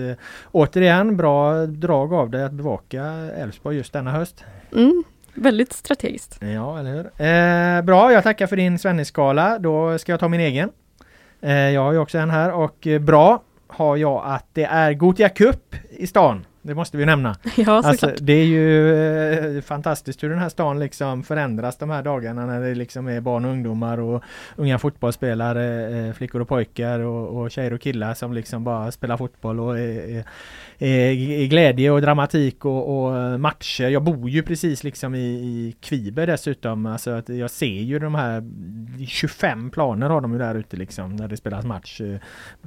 återigen 0.52 1.18
bra 1.18 1.66
drag 1.66 2.14
av 2.14 2.30
dig 2.30 2.44
att 2.44 2.52
bevaka 2.52 3.04
Elfsborg 3.38 3.78
just 3.78 3.94
denna 3.94 4.12
höst. 4.12 4.44
Mm, 4.76 5.04
väldigt 5.34 5.74
strategiskt. 5.74 6.38
Ja, 6.42 6.80
eller 6.80 6.94
hur. 6.94 7.82
Bra, 7.82 8.12
jag 8.14 8.24
tackar 8.24 8.48
för 8.48 8.56
din 8.56 8.80
Svennis-skala. 8.80 9.60
Då 9.60 9.98
ska 9.98 10.12
jag 10.12 10.20
ta 10.20 10.28
min 10.28 10.40
egen. 10.40 10.70
Jag 11.74 11.82
har 11.82 11.92
ju 11.92 11.98
också 11.98 12.18
en 12.18 12.30
här 12.30 12.52
och 12.52 12.88
bra 13.02 13.44
har 13.68 13.98
jag 13.98 14.22
att 14.26 14.46
det 14.54 14.64
är 14.64 14.94
Gotia 14.94 15.30
Cup 15.30 15.76
i 15.90 16.08
stan. 16.08 16.46
Det 16.66 16.76
måste 16.76 16.98
vi 16.98 17.06
nämna. 17.06 17.36
Ja, 17.58 17.82
alltså, 17.86 18.12
det 18.18 18.34
är 18.34 18.46
ju 18.46 18.96
eh, 19.58 19.62
fantastiskt 19.62 20.24
hur 20.24 20.30
den 20.30 20.40
här 20.40 20.50
stan 20.50 20.80
liksom 20.80 21.24
förändras 21.24 21.78
de 21.78 21.90
här 21.90 22.04
dagarna 22.04 22.46
när 22.46 22.62
det 22.62 22.76
liksom 22.76 23.08
är 23.08 23.22
barn 23.22 23.46
och 23.46 23.52
ungdomar 23.52 24.00
och 24.00 24.24
unga 24.56 24.80
fotbollsspelare, 24.80 25.98
eh, 26.08 26.14
flickor 26.14 26.42
och 26.42 26.48
pojkar 26.48 27.00
och, 27.00 27.42
och 27.42 27.52
tjejer 27.52 27.74
och 27.74 27.82
killar 27.82 28.14
som 28.14 28.34
liksom 28.34 28.64
bara 28.64 28.92
spelar 28.92 29.18
fotboll 29.18 29.60
och 29.60 29.80
är, 29.80 30.24
är 30.80 31.12
i 31.12 31.48
glädje 31.48 31.92
och 31.92 32.02
dramatik 32.02 32.66
och, 32.66 33.06
och, 33.06 33.40
matcher. 33.40 33.90
Jag 33.90 34.04
bor 34.04 34.30
ju 34.30 34.44
precis 34.44 34.84
liksom 34.84 35.16
i, 35.16 35.20
i 35.20 35.76
Kviber 35.82 36.28
dessutom. 36.28 36.86
Alltså 36.86 37.12
att 37.12 37.30
jag 37.30 37.52
ser 37.52 37.82
ju 37.82 38.00
de 38.00 38.16
här 38.16 38.44
25 39.08 39.70
planer 39.70 40.10
har 40.10 40.22
de 40.22 40.34
ju 40.34 40.40
där 40.40 40.56
ute 40.56 40.78
liksom 40.78 41.16
när 41.16 41.28
det 41.28 41.38
spelas 41.38 41.66
match 41.66 42.02
eh, 42.02 42.18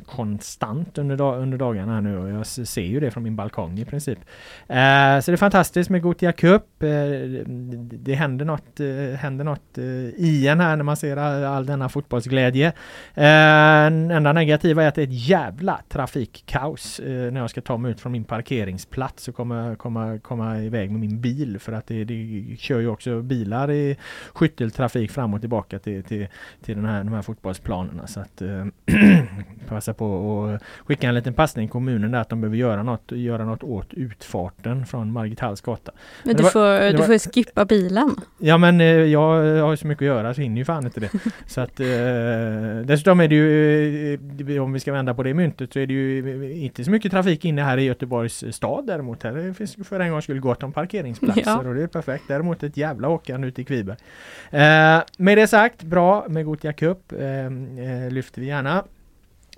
konstant 0.07 0.99
under, 0.99 1.17
dag, 1.17 1.43
under 1.43 1.59
dagarna 1.59 1.95
här 1.95 2.01
nu 2.01 2.19
och 2.19 2.29
jag 2.29 2.47
ser 2.47 2.83
ju 2.83 3.01
det 3.01 3.11
från 3.11 3.23
min 3.23 3.37
balkong 3.37 3.86
princip. 3.87 4.19
Eh, 4.69 5.21
så 5.21 5.31
det 5.31 5.33
är 5.33 5.37
fantastiskt 5.37 5.91
med 5.91 6.03
Gotia 6.03 6.33
Cup. 6.33 6.83
Eh, 6.83 6.89
det 7.77 8.15
händer 8.15 8.45
något, 8.45 8.81
eh, 8.81 9.19
händer 9.19 9.45
något 9.45 9.79
eh, 9.79 9.85
i 10.25 10.49
en 10.49 10.61
här 10.61 10.77
när 10.77 10.85
man 10.85 10.97
ser 10.97 11.17
all, 11.17 11.45
all 11.45 11.67
denna 11.67 11.89
fotbollsglädje. 11.89 12.73
Eh, 13.15 13.87
enda 13.87 14.33
negativa 14.33 14.83
är 14.85 14.89
att 14.89 14.95
det 14.95 15.03
är 15.03 15.07
ett 15.07 15.29
jävla 15.29 15.81
trafikkaos 15.89 17.01
eh, 17.01 17.33
när 17.33 17.41
jag 17.41 17.51
ska 17.51 17.61
ta 17.61 17.77
mig 17.77 17.91
ut 17.91 18.01
från 18.01 18.13
min 18.13 18.25
parkeringsplats 18.25 19.29
och 19.29 19.35
komma, 19.35 19.77
komma, 19.77 20.19
komma 20.19 20.59
iväg 20.59 20.91
med 20.91 21.01
min 21.01 21.21
bil 21.21 21.59
för 21.59 21.73
att 21.73 21.87
det, 21.87 22.05
det 22.05 22.45
kör 22.59 22.81
ju 22.81 22.89
också 22.89 23.23
bilar 23.23 23.71
i 23.71 23.97
skytteltrafik 24.35 25.11
fram 25.11 25.35
och 25.35 25.41
tillbaka 25.41 25.79
till, 25.79 26.03
till, 26.03 26.27
till 26.63 26.77
den 26.77 26.85
här, 26.85 27.05
de 27.05 27.13
här 27.13 27.23
fotbollsplanerna. 27.23 28.07
Så 28.07 28.21
att, 28.21 28.43
eh, 28.43 28.67
passa 29.69 29.95
på 29.95 30.45
att 30.45 30.63
skicka 30.87 31.09
en 31.09 31.15
liten 31.15 31.35
passning 31.35 31.69
till 31.69 31.73
kommunen 31.73 32.11
där 32.11 32.21
att 32.21 32.29
de 32.29 32.41
behöver 32.41 32.57
göra 32.57 32.83
något, 32.83 33.13
göra 33.13 33.45
något 33.45 33.63
åt 33.77 33.95
utfarten 33.95 34.87
från 34.87 35.13
Margit 35.13 35.41
Halls 35.41 35.61
gata. 35.61 35.93
Men, 36.25 36.33
det 36.33 36.39
du, 36.39 36.43
var- 36.43 36.51
får, 36.51 36.93
du 36.93 36.97
var- 36.99 37.05
får 37.19 37.33
skippa 37.33 37.65
bilen. 37.65 38.11
Ja 38.39 38.59
men 38.59 38.81
eh, 38.81 38.87
jag 38.87 39.21
har 39.63 39.77
så 39.77 39.87
mycket 39.87 40.03
att 40.03 40.07
göra 40.07 40.35
så 40.35 40.41
hinner 40.41 40.57
ju 40.59 40.65
fan 40.65 40.85
inte 40.85 41.01
det. 41.01 41.11
så 41.47 41.61
att 41.61 41.81
eh, 41.81 41.87
dessutom 42.85 43.21
är 43.21 43.29
det 43.29 43.35
ju, 43.35 44.15
eh, 44.57 44.63
om 44.63 44.73
vi 44.73 44.81
ska 44.81 44.93
vända 44.93 45.15
på 45.15 45.23
det 45.23 45.35
myntet 45.35 45.73
så 45.73 45.79
är 45.79 45.87
det 45.87 45.93
ju 45.95 46.45
eh, 46.53 46.65
inte 46.65 46.85
så 46.85 46.91
mycket 46.91 47.11
trafik 47.13 47.45
inne 47.45 47.63
här 47.63 47.79
i 47.79 47.83
Göteborgs 47.83 48.45
stad 48.51 48.87
däremot. 48.87 49.23
Här 49.23 49.53
finns 49.53 49.77
för 49.89 50.01
en 50.01 50.11
gång 50.11 50.23
skulle 50.23 50.41
gott 50.41 50.63
om 50.63 50.73
parkeringsplatser 50.73 51.43
Ja. 51.47 51.59
och 51.69 51.75
det 51.75 51.83
är 51.83 51.87
perfekt. 51.87 52.25
Däremot 52.29 52.63
ett 52.63 52.77
jävla 52.77 53.09
åkande 53.09 53.49
ute 53.49 53.61
i 53.63 53.65
Kviberg. 53.65 53.97
Eh, 54.51 55.03
med 55.19 55.39
det 55.39 55.47
sagt, 55.47 55.83
bra 55.83 56.25
med 56.29 56.45
Gothia 56.45 56.73
Cup 56.73 57.13
eh, 57.13 58.11
lyfter 58.11 58.41
vi 58.41 58.47
gärna. 58.47 58.85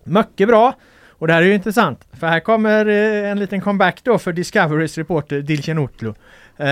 Mycket 0.05 0.49
bra! 0.49 0.75
Och 1.19 1.27
det 1.27 1.33
här 1.33 1.43
är 1.43 1.47
ju 1.47 1.55
intressant 1.55 2.05
för 2.21 2.27
här 2.27 2.41
kommer 2.41 2.87
eh, 2.87 3.31
en 3.31 3.39
liten 3.39 3.61
comeback 3.61 4.01
då 4.05 4.19
för 4.19 4.33
Discoverys 4.33 4.99
reporter 4.99 5.41
Dilchen 5.41 5.79
Otlo. 5.79 6.15
Eh, 6.57 6.69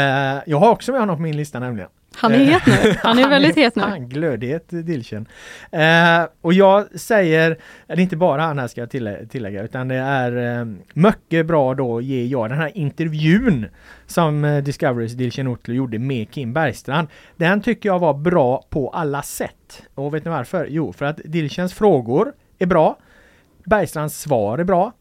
jag 0.47 0.59
har 0.59 0.71
också 0.71 0.93
med 0.93 1.01
honom 1.01 1.17
på 1.17 1.23
min 1.23 1.37
lista 1.37 1.59
nämligen. 1.61 1.89
Han 2.19 2.33
är 2.33 2.39
het 2.39 2.67
nu. 2.67 2.95
Han 3.03 3.19
är 3.19 3.29
väldigt 3.29 3.57
het 3.57 3.77
nu. 3.77 3.83
Han 3.89 4.09
glödhet 4.09 4.65
Dilchen. 4.69 5.27
Eh, 5.73 6.25
och 6.41 6.53
jag 6.53 7.01
säger, 7.01 7.51
det 7.87 7.93
är 7.93 8.01
inte 8.01 8.17
bara 8.17 8.43
han 8.43 8.59
här 8.59 8.67
ska 8.67 8.81
jag 8.81 8.91
tillä- 8.91 9.27
tillägga, 9.29 9.63
utan 9.63 9.89
det 9.89 9.95
är 9.95 10.59
eh, 10.61 10.67
mycket 10.93 11.47
bra 11.47 11.75
då 11.75 12.01
ger 12.01 12.25
jag 12.27 12.51
den 12.51 12.59
här 12.59 12.71
intervjun 12.75 13.67
som 14.07 14.45
eh, 14.45 14.63
Discoverys 14.63 15.13
Dilchen 15.13 15.47
Otlo 15.47 15.75
gjorde 15.75 15.99
med 15.99 16.31
Kim 16.31 16.53
Bergstrand. 16.53 17.09
Den 17.37 17.61
tycker 17.61 17.89
jag 17.89 17.99
var 17.99 18.15
bra 18.15 18.65
på 18.71 18.89
alla 18.91 19.23
sätt. 19.23 19.83
Och 19.95 20.15
vet 20.15 20.25
ni 20.25 20.31
varför? 20.31 20.67
Jo, 20.71 20.93
för 20.93 21.05
att 21.05 21.21
Dilchens 21.25 21.75
frågor 21.75 22.33
är 22.59 22.67
bra. 22.67 22.99
Bergstrands 23.67 24.21
svar 24.21 24.59
är 24.59 24.65
bra. 24.65 24.93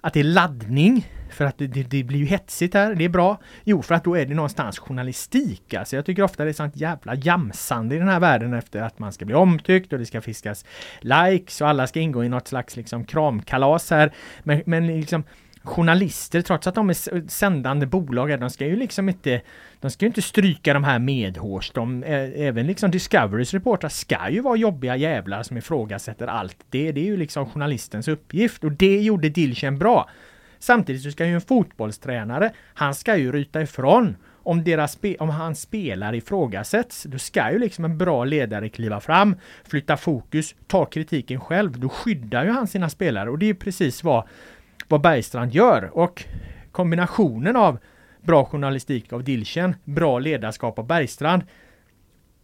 Att 0.00 0.12
det 0.12 0.20
är 0.20 0.24
laddning 0.24 1.08
för 1.30 1.44
att 1.44 1.58
det, 1.58 1.66
det, 1.66 1.82
det 1.82 2.04
blir 2.04 2.18
ju 2.18 2.24
hetsigt 2.24 2.74
här, 2.74 2.94
det 2.94 3.04
är 3.04 3.08
bra. 3.08 3.40
Jo, 3.64 3.82
för 3.82 3.94
att 3.94 4.04
då 4.04 4.16
är 4.16 4.26
det 4.26 4.34
någonstans 4.34 4.78
journalistik. 4.78 5.74
Alltså 5.74 5.96
jag 5.96 6.06
tycker 6.06 6.22
ofta 6.22 6.44
det 6.44 6.50
är 6.50 6.54
sånt 6.54 6.76
jävla 6.76 7.14
jamsande 7.14 7.94
i 7.94 7.98
den 7.98 8.08
här 8.08 8.20
världen 8.20 8.54
efter 8.54 8.82
att 8.82 8.98
man 8.98 9.12
ska 9.12 9.24
bli 9.24 9.34
omtyckt 9.34 9.92
och 9.92 9.98
det 9.98 10.06
ska 10.06 10.20
fiskas 10.20 10.64
likes 11.00 11.60
och 11.60 11.68
alla 11.68 11.86
ska 11.86 12.00
ingå 12.00 12.24
i 12.24 12.28
något 12.28 12.48
slags 12.48 12.76
liksom 12.76 13.04
kramkalas 13.04 13.90
här. 13.90 14.12
Men, 14.42 14.62
men 14.66 14.86
liksom 14.86 15.24
journalister, 15.62 16.42
trots 16.42 16.66
att 16.66 16.74
de 16.74 16.90
är 16.90 17.28
sändande 17.28 17.86
bolag, 17.86 18.40
de 18.40 18.50
ska 18.50 18.66
ju 18.66 18.76
liksom 18.76 19.08
inte 19.08 19.40
de 19.80 19.90
ska 19.90 20.04
ju 20.04 20.08
inte 20.08 20.22
stryka 20.22 20.74
de 20.74 20.84
här 20.84 20.98
medhårs. 20.98 21.70
De, 21.70 22.02
även 22.36 22.66
liksom 22.66 22.90
Discoverys 22.90 23.54
reportrar 23.54 23.88
ska 23.88 24.30
ju 24.30 24.40
vara 24.40 24.56
jobbiga 24.56 24.96
jävlar 24.96 25.42
som 25.42 25.56
ifrågasätter 25.56 26.26
allt. 26.26 26.56
Det, 26.70 26.92
det 26.92 27.00
är 27.00 27.04
ju 27.04 27.16
liksom 27.16 27.46
journalistens 27.50 28.08
uppgift 28.08 28.64
och 28.64 28.72
det 28.72 29.00
gjorde 29.00 29.28
Dilchen 29.28 29.78
bra. 29.78 30.10
Samtidigt 30.58 31.02
så 31.02 31.10
ska 31.10 31.26
ju 31.26 31.34
en 31.34 31.40
fotbollstränare, 31.40 32.52
han 32.74 32.94
ska 32.94 33.16
ju 33.16 33.32
ryta 33.32 33.62
ifrån. 33.62 34.16
Om, 34.44 34.64
deras 34.64 34.92
spe, 34.92 35.16
om 35.16 35.28
hans 35.28 35.60
spelare 35.60 36.16
ifrågasätts, 36.16 37.02
då 37.02 37.18
ska 37.18 37.52
ju 37.52 37.58
liksom 37.58 37.84
en 37.84 37.98
bra 37.98 38.24
ledare 38.24 38.68
kliva 38.68 39.00
fram, 39.00 39.36
flytta 39.64 39.96
fokus, 39.96 40.54
ta 40.66 40.84
kritiken 40.84 41.40
själv. 41.40 41.80
Då 41.80 41.88
skyddar 41.88 42.44
ju 42.44 42.50
han 42.50 42.66
sina 42.66 42.88
spelare 42.88 43.30
och 43.30 43.38
det 43.38 43.46
är 43.46 43.48
ju 43.48 43.54
precis 43.54 44.04
vad, 44.04 44.28
vad 44.92 45.00
Bergstrand 45.00 45.54
gör. 45.54 45.90
Och 45.98 46.24
kombinationen 46.72 47.56
av 47.56 47.78
bra 48.20 48.44
journalistik 48.44 49.12
av 49.12 49.24
Dilchen, 49.24 49.76
bra 49.84 50.18
ledarskap 50.18 50.78
av 50.78 50.86
Bergstrand 50.86 51.42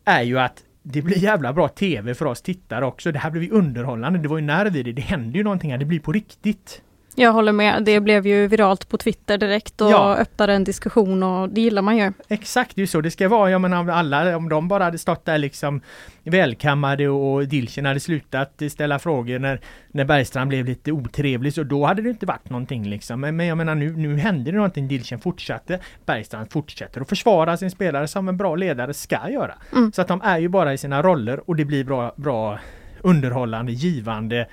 är 0.04 0.22
ju 0.22 0.38
att 0.38 0.64
det 0.82 1.02
blir 1.02 1.18
jävla 1.18 1.52
bra 1.52 1.68
TV 1.68 2.14
för 2.14 2.26
oss 2.26 2.42
tittare 2.42 2.86
också. 2.86 3.12
Det 3.12 3.18
här 3.18 3.30
blir 3.30 3.42
ju 3.42 3.50
underhållande. 3.50 4.18
Det 4.18 4.28
var 4.28 4.38
ju 4.38 4.44
nerv 4.44 4.76
i 4.76 4.82
det. 4.82 4.92
Det 4.92 5.02
händer 5.02 5.36
ju 5.36 5.44
någonting 5.44 5.70
här. 5.70 5.78
Det 5.78 5.84
blir 5.84 6.00
på 6.00 6.12
riktigt. 6.12 6.82
Jag 7.20 7.32
håller 7.32 7.52
med. 7.52 7.82
Det 7.84 8.00
blev 8.00 8.26
ju 8.26 8.46
viralt 8.46 8.88
på 8.88 8.96
Twitter 8.96 9.38
direkt 9.38 9.80
och 9.80 9.90
Ja. 9.90 10.16
öppnade 10.16 10.52
en 10.52 10.64
diskussion 10.64 11.22
och 11.22 11.48
det 11.48 11.60
gillar 11.60 11.82
man 11.82 11.96
ju. 11.96 12.12
Exakt, 12.28 12.74
det 12.74 12.78
är 12.78 12.82
ju 12.82 12.86
så 12.86 13.00
det 13.00 13.10
ska 13.10 13.28
vara. 13.28 13.50
Jag 13.50 13.60
menar 13.60 13.80
om 13.80 13.90
alla, 13.90 14.36
om 14.36 14.48
de 14.48 14.68
bara 14.68 14.84
hade 14.84 14.98
stått 14.98 15.24
där 15.24 15.38
liksom 15.38 15.80
välkammade 16.24 17.08
och 17.08 17.48
Dilchen 17.48 17.84
hade 17.86 18.00
slutat 18.00 18.62
ställa 18.70 18.98
frågor 18.98 19.38
när, 19.38 19.60
när 19.88 20.04
Bergstrand 20.04 20.48
blev 20.48 20.64
lite 20.64 20.92
otrevlig 20.92 21.54
så 21.54 21.62
då 21.62 21.86
hade 21.86 22.02
det 22.02 22.10
inte 22.10 22.26
varit 22.26 22.50
någonting 22.50 22.88
liksom. 22.88 23.20
Men, 23.20 23.36
men 23.36 23.46
jag 23.46 23.58
menar 23.58 23.74
nu, 23.74 23.96
nu 23.96 24.16
hände 24.16 24.50
det 24.50 24.56
någonting. 24.56 24.88
Dilchen 24.88 25.18
fortsatte. 25.20 25.80
Bergstrand 26.06 26.52
fortsätter 26.52 27.00
att 27.00 27.08
försvara 27.08 27.56
sin 27.56 27.70
spelare 27.70 28.08
som 28.08 28.28
en 28.28 28.36
bra 28.36 28.56
ledare 28.56 28.94
ska 28.94 29.30
göra. 29.30 29.54
Mm. 29.72 29.92
Så 29.92 30.02
att 30.02 30.08
de 30.08 30.20
är 30.24 30.38
ju 30.38 30.48
bara 30.48 30.72
i 30.72 30.78
sina 30.78 31.02
roller 31.02 31.50
och 31.50 31.56
det 31.56 31.64
blir 31.64 31.84
bra, 31.84 32.12
bra 32.16 32.58
underhållande, 33.00 33.72
givande 33.72 34.46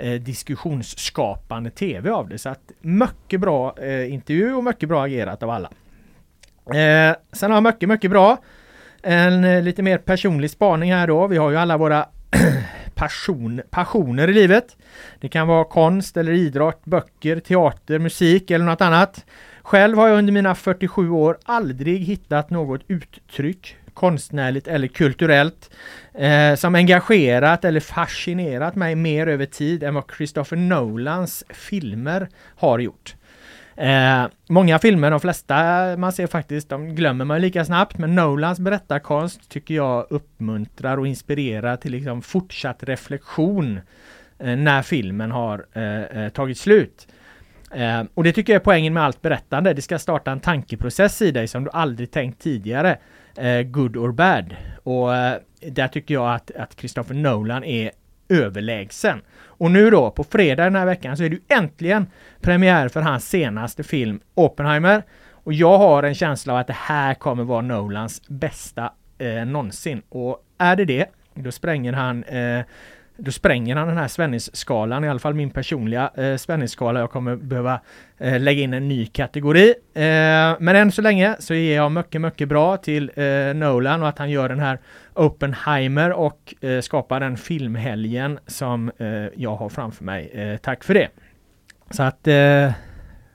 eh, 0.00 0.12
diskussionsskapande 0.12 1.70
TV 1.70 2.10
av 2.10 2.28
det. 2.28 2.38
Så 2.38 2.48
att 2.48 2.72
mycket 2.80 3.40
bra 3.40 3.74
eh, 3.78 4.12
intervju 4.12 4.54
och 4.54 4.64
mycket 4.64 4.88
bra 4.88 5.04
agerat 5.04 5.42
av 5.42 5.50
alla. 5.50 5.70
Eh, 6.74 7.16
sen 7.32 7.50
har 7.50 7.56
jag 7.56 7.62
mycket, 7.62 7.88
mycket 7.88 8.10
bra. 8.10 8.38
En 9.02 9.44
eh, 9.44 9.62
lite 9.62 9.82
mer 9.82 9.98
personlig 9.98 10.50
spaning 10.50 10.92
här 10.92 11.06
då. 11.06 11.26
Vi 11.26 11.36
har 11.36 11.50
ju 11.50 11.56
alla 11.56 11.76
våra 11.76 12.06
passion, 12.94 13.60
passioner 13.70 14.28
i 14.28 14.32
livet. 14.32 14.76
Det 15.20 15.28
kan 15.28 15.48
vara 15.48 15.64
konst 15.64 16.16
eller 16.16 16.32
idrott, 16.32 16.84
böcker, 16.84 17.40
teater, 17.40 17.98
musik 17.98 18.50
eller 18.50 18.64
något 18.64 18.80
annat. 18.80 19.24
Själv 19.62 19.98
har 19.98 20.08
jag 20.08 20.18
under 20.18 20.32
mina 20.32 20.54
47 20.54 21.10
år 21.10 21.38
aldrig 21.44 22.00
hittat 22.00 22.50
något 22.50 22.80
uttryck 22.88 23.76
konstnärligt 23.98 24.68
eller 24.68 24.88
kulturellt 24.88 25.70
eh, 26.14 26.54
som 26.54 26.74
engagerat 26.74 27.64
eller 27.64 27.80
fascinerat 27.80 28.74
mig 28.74 28.94
mer 28.94 29.26
över 29.26 29.46
tid 29.46 29.82
än 29.82 29.94
vad 29.94 30.04
Christopher 30.16 30.56
Nolans 30.56 31.44
filmer 31.48 32.28
har 32.56 32.78
gjort. 32.78 33.14
Eh, 33.76 34.26
många 34.48 34.78
filmer, 34.78 35.10
de 35.10 35.20
flesta 35.20 35.56
man 35.96 36.12
ser 36.12 36.26
faktiskt, 36.26 36.68
de 36.68 36.94
glömmer 36.94 37.24
man 37.24 37.40
lika 37.40 37.64
snabbt 37.64 37.98
men 37.98 38.14
Nolans 38.14 38.60
berättarkonst 38.60 39.48
tycker 39.48 39.74
jag 39.74 40.06
uppmuntrar 40.10 40.98
och 40.98 41.06
inspirerar 41.06 41.76
till 41.76 41.92
liksom 41.92 42.22
fortsatt 42.22 42.82
reflektion 42.82 43.80
eh, 44.38 44.56
när 44.56 44.82
filmen 44.82 45.30
har 45.30 45.66
eh, 45.72 46.02
eh, 46.02 46.28
tagit 46.28 46.58
slut. 46.58 47.08
Eh, 47.70 48.02
och 48.14 48.24
det 48.24 48.32
tycker 48.32 48.52
jag 48.52 48.60
är 48.60 48.64
poängen 48.64 48.94
med 48.94 49.02
allt 49.02 49.22
berättande. 49.22 49.74
Det 49.74 49.82
ska 49.82 49.98
starta 49.98 50.30
en 50.30 50.40
tankeprocess 50.40 51.22
i 51.22 51.30
dig 51.30 51.48
som 51.48 51.64
du 51.64 51.70
aldrig 51.70 52.10
tänkt 52.10 52.42
tidigare. 52.42 52.98
Eh, 53.38 53.62
good 53.62 53.96
or 53.96 54.12
bad. 54.12 54.56
Och 54.82 55.16
eh, 55.16 55.38
där 55.60 55.88
tycker 55.88 56.14
jag 56.14 56.34
att, 56.34 56.50
att 56.50 56.80
Christopher 56.80 57.14
Nolan 57.14 57.64
är 57.64 57.90
överlägsen. 58.28 59.22
Och 59.40 59.70
nu 59.70 59.90
då 59.90 60.10
på 60.10 60.24
fredag 60.24 60.64
den 60.64 60.76
här 60.76 60.86
veckan 60.86 61.16
så 61.16 61.24
är 61.24 61.28
det 61.28 61.36
ju 61.36 61.56
äntligen 61.56 62.06
premiär 62.40 62.88
för 62.88 63.00
hans 63.00 63.28
senaste 63.28 63.82
film 63.82 64.20
Oppenheimer. 64.34 65.02
Och 65.30 65.52
jag 65.52 65.78
har 65.78 66.02
en 66.02 66.14
känsla 66.14 66.52
av 66.52 66.58
att 66.58 66.66
det 66.66 66.76
här 66.76 67.14
kommer 67.14 67.44
vara 67.44 67.60
Nolans 67.60 68.22
bästa 68.28 68.92
eh, 69.18 69.44
någonsin. 69.44 70.02
Och 70.08 70.44
är 70.58 70.76
det 70.76 70.84
det, 70.84 71.06
då 71.34 71.52
spränger 71.52 71.92
han 71.92 72.24
eh, 72.24 72.64
då 73.18 73.30
spränger 73.30 73.76
han 73.76 73.88
den 73.88 73.96
här 73.96 74.08
spänningsskalan, 74.08 75.04
i 75.04 75.08
alla 75.08 75.18
fall 75.18 75.34
min 75.34 75.50
personliga 75.50 76.10
eh, 76.16 76.36
spänningsskala. 76.36 77.00
Jag 77.00 77.10
kommer 77.10 77.36
behöva 77.36 77.80
eh, 78.18 78.40
lägga 78.40 78.62
in 78.62 78.74
en 78.74 78.88
ny 78.88 79.06
kategori. 79.06 79.74
Eh, 79.94 80.56
men 80.60 80.68
än 80.68 80.92
så 80.92 81.02
länge 81.02 81.36
så 81.38 81.54
ger 81.54 81.76
jag 81.76 81.92
mycket, 81.92 82.20
mycket 82.20 82.48
bra 82.48 82.76
till 82.76 83.10
eh, 83.16 83.54
Nolan 83.54 84.02
och 84.02 84.08
att 84.08 84.18
han 84.18 84.30
gör 84.30 84.48
den 84.48 84.60
här 84.60 84.78
Oppenheimer 85.14 86.12
och 86.12 86.54
eh, 86.60 86.80
skapar 86.80 87.20
den 87.20 87.36
filmhelgen 87.36 88.38
som 88.46 88.90
eh, 88.98 89.08
jag 89.36 89.56
har 89.56 89.68
framför 89.68 90.04
mig. 90.04 90.30
Eh, 90.34 90.56
tack 90.56 90.84
för 90.84 90.94
det! 90.94 91.08
Så 91.90 92.02
att 92.02 92.26
eh, 92.26 92.72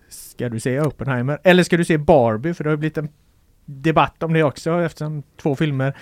Ska 0.10 0.50
du 0.50 0.60
se 0.60 0.80
Oppenheimer? 0.82 1.40
Eller 1.44 1.64
ska 1.64 1.78
du 1.78 1.86
se 1.86 1.98
Barbie? 1.98 2.54
För 2.54 2.64
det 2.64 2.70
har 2.70 2.78
blivit 2.78 2.98
en 2.98 3.10
debatt 3.66 4.24
om 4.24 4.34
det 4.34 4.44
också 4.44 4.82
eftersom 4.82 5.24
två 5.42 5.56
filmer 5.56 5.94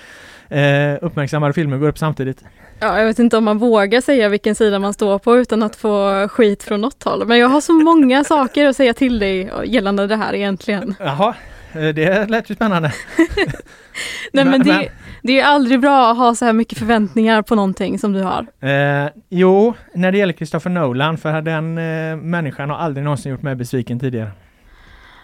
eh, 0.49 0.97
uppmärksammade 1.01 1.53
filmer 1.53 1.77
går 1.77 1.87
upp 1.87 1.97
samtidigt. 1.97 2.43
Ja, 2.83 2.99
jag 2.99 3.05
vet 3.05 3.19
inte 3.19 3.37
om 3.37 3.43
man 3.43 3.57
vågar 3.57 4.01
säga 4.01 4.29
vilken 4.29 4.55
sida 4.55 4.79
man 4.79 4.93
står 4.93 5.19
på 5.19 5.37
utan 5.37 5.63
att 5.63 5.75
få 5.75 6.27
skit 6.27 6.63
från 6.63 6.81
något 6.81 7.03
håll. 7.03 7.27
Men 7.27 7.39
jag 7.39 7.47
har 7.49 7.61
så 7.61 7.73
många 7.73 8.23
saker 8.23 8.67
att 8.67 8.75
säga 8.75 8.93
till 8.93 9.19
dig 9.19 9.51
gällande 9.65 10.07
det 10.07 10.15
här 10.15 10.33
egentligen. 10.33 10.95
Jaha, 10.99 11.35
eh, 11.73 11.87
det 11.87 12.29
lät 12.29 12.49
ju 12.49 12.55
spännande. 12.55 12.91
Nej 14.33 14.45
men 14.45 14.51
Men- 14.51 14.61
det, 14.63 14.89
det 15.23 15.39
är 15.39 15.45
aldrig 15.45 15.79
bra 15.79 16.11
att 16.11 16.17
ha 16.17 16.35
så 16.35 16.45
här 16.45 16.53
mycket 16.53 16.77
förväntningar 16.77 17.41
på 17.41 17.55
någonting 17.55 17.99
som 17.99 18.13
du 18.13 18.21
har. 18.21 18.45
Eh, 18.59 19.09
jo, 19.29 19.73
när 19.93 20.11
det 20.11 20.17
gäller 20.17 20.33
Christopher 20.33 20.69
Nolan, 20.69 21.17
för 21.17 21.41
den 21.41 21.77
eh, 21.77 22.15
människan 22.17 22.69
har 22.69 22.77
aldrig 22.77 23.03
någonsin 23.03 23.31
gjort 23.31 23.41
mig 23.41 23.55
besviken 23.55 23.99
tidigare. 23.99 24.31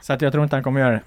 Så 0.01 0.13
att 0.13 0.21
jag 0.21 0.31
tror 0.31 0.43
inte 0.43 0.55
han 0.55 0.63
kommer 0.63 0.79
göra 0.79 0.91
det. 0.91 1.01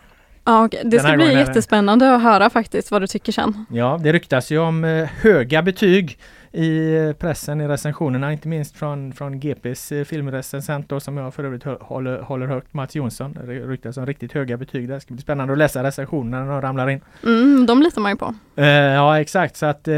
Ja, 0.44 0.64
okej. 0.64 0.80
det 0.84 0.98
ska 0.98 1.12
bli 1.12 1.34
jättespännande 1.34 2.14
att 2.14 2.22
höra 2.22 2.51
faktiskt 2.51 2.90
vad 2.90 3.03
du 3.03 3.07
tycker 3.07 3.32
sen. 3.32 3.66
Ja, 3.70 4.01
det 4.03 4.12
ryktas 4.12 4.51
ju 4.53 4.59
om 4.59 4.84
eh, 4.84 5.09
höga 5.20 5.62
betyg 5.62 6.18
i 6.53 7.14
pressen, 7.18 7.61
i 7.61 7.68
recensionerna, 7.68 8.32
inte 8.32 8.48
minst 8.48 8.76
från, 8.76 9.12
från 9.12 9.40
GPs 9.40 9.92
eh, 9.92 10.05
filmrecensent 10.05 10.88
då, 10.88 11.01
som 11.01 11.16
jag 11.16 11.34
för 11.34 11.44
övrigt 11.44 11.64
håller, 11.64 12.18
håller 12.18 12.46
högt, 12.46 12.74
Mats 12.74 12.94
Jonsson. 12.94 13.38
Ryktas 13.46 13.96
om 13.96 14.07
riktigt 14.07 14.32
höga 14.32 14.57
betyg 14.57 14.88
där. 14.88 14.94
Det 14.94 15.01
ska 15.01 15.14
bli 15.14 15.22
spännande 15.22 15.53
att 15.53 15.59
läsa 15.59 15.82
recensionerna 15.82 16.44
när 16.44 16.53
de 16.53 16.62
ramlar 16.62 16.90
in. 16.90 17.01
Mm, 17.24 17.66
de 17.66 17.82
litar 17.82 18.01
man 18.01 18.12
ju 18.12 18.16
på. 18.16 18.34
Eh, 18.57 18.66
ja, 18.66 19.20
exakt. 19.20 19.57
Så 19.57 19.66
att 19.66 19.88
eh, 19.88 19.94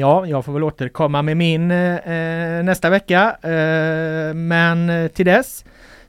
ja, 0.00 0.26
jag 0.26 0.44
får 0.44 0.52
väl 0.52 0.62
återkomma 0.62 1.22
med 1.22 1.36
min 1.36 1.70
eh, 1.70 1.96
eh, 1.96 2.64
nästa 2.64 2.90
vecka. 2.90 3.36
Eh, 3.42 4.34
men 4.34 5.08
till 5.14 5.26
dess 5.26 5.64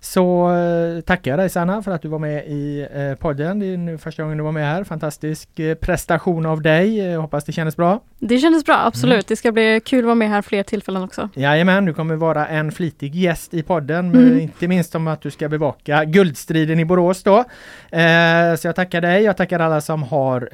så 0.06 0.56
eh, 0.56 1.02
tackar 1.02 1.32
jag 1.32 1.40
dig 1.40 1.50
Sanna 1.50 1.82
för 1.82 1.92
att 1.92 2.02
du 2.02 2.08
var 2.08 2.20
med 2.20 2.48
i 2.48 2.88
eh, 2.94 3.16
podden. 3.16 3.60
Det 3.60 3.66
är 3.74 3.78
nu 3.78 3.98
första 3.98 4.24
gången 4.24 4.38
du 4.38 4.44
var 4.44 4.52
med 4.52 4.66
här. 4.66 4.84
Fantastisk 4.84 5.60
eh, 5.60 5.76
prestation 5.76 6.46
av 6.46 6.62
dig. 6.62 7.16
Hoppas 7.16 7.44
det 7.44 7.52
kändes 7.52 7.76
bra. 7.76 8.00
Det 8.20 8.38
kändes 8.38 8.66
bra, 8.66 8.82
absolut. 8.86 9.14
Mm. 9.14 9.24
Det 9.28 9.36
ska 9.36 9.52
bli 9.52 9.82
kul 9.86 10.00
att 10.00 10.06
vara 10.06 10.16
med 10.16 10.30
här 10.30 10.42
fler 10.42 10.64
tillfällen 10.64 11.04
också. 11.04 11.30
Jajamän, 11.34 11.86
du 11.86 11.94
kommer 11.94 12.16
vara 12.16 12.48
en 12.48 12.72
flitig 12.72 13.16
gäst 13.16 13.54
i 13.54 13.64
podden. 13.64 14.10
Mm. 14.10 14.40
Inte 14.40 14.68
minst 14.68 14.96
om 14.96 15.08
att 15.08 15.22
du 15.22 15.32
ska 15.32 15.50
bevaka 15.50 16.04
guldstriden 16.04 16.80
i 16.80 16.86
Borås 16.86 17.24
då. 17.24 17.44
Så 18.58 18.68
jag 18.68 18.76
tackar 18.76 19.02
dig. 19.02 19.24
Jag 19.24 19.38
tackar 19.38 19.60
alla 19.60 19.82
som 19.82 20.04
har 20.04 20.50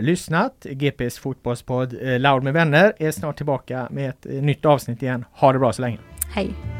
lyssnat. 0.00 0.66
GPs 0.70 1.18
fotbollspodd 1.18 1.94
eh, 2.02 2.18
Loud 2.18 2.42
med 2.42 2.52
vänner 2.52 2.92
är 2.98 3.10
snart 3.10 3.36
tillbaka 3.36 3.88
med 3.90 4.08
ett 4.08 4.24
nytt 4.24 4.64
avsnitt 4.64 5.02
igen. 5.02 5.24
Ha 5.32 5.52
det 5.52 5.58
bra 5.58 5.72
så 5.72 5.82
länge. 5.82 5.98
Hej! 6.34 6.79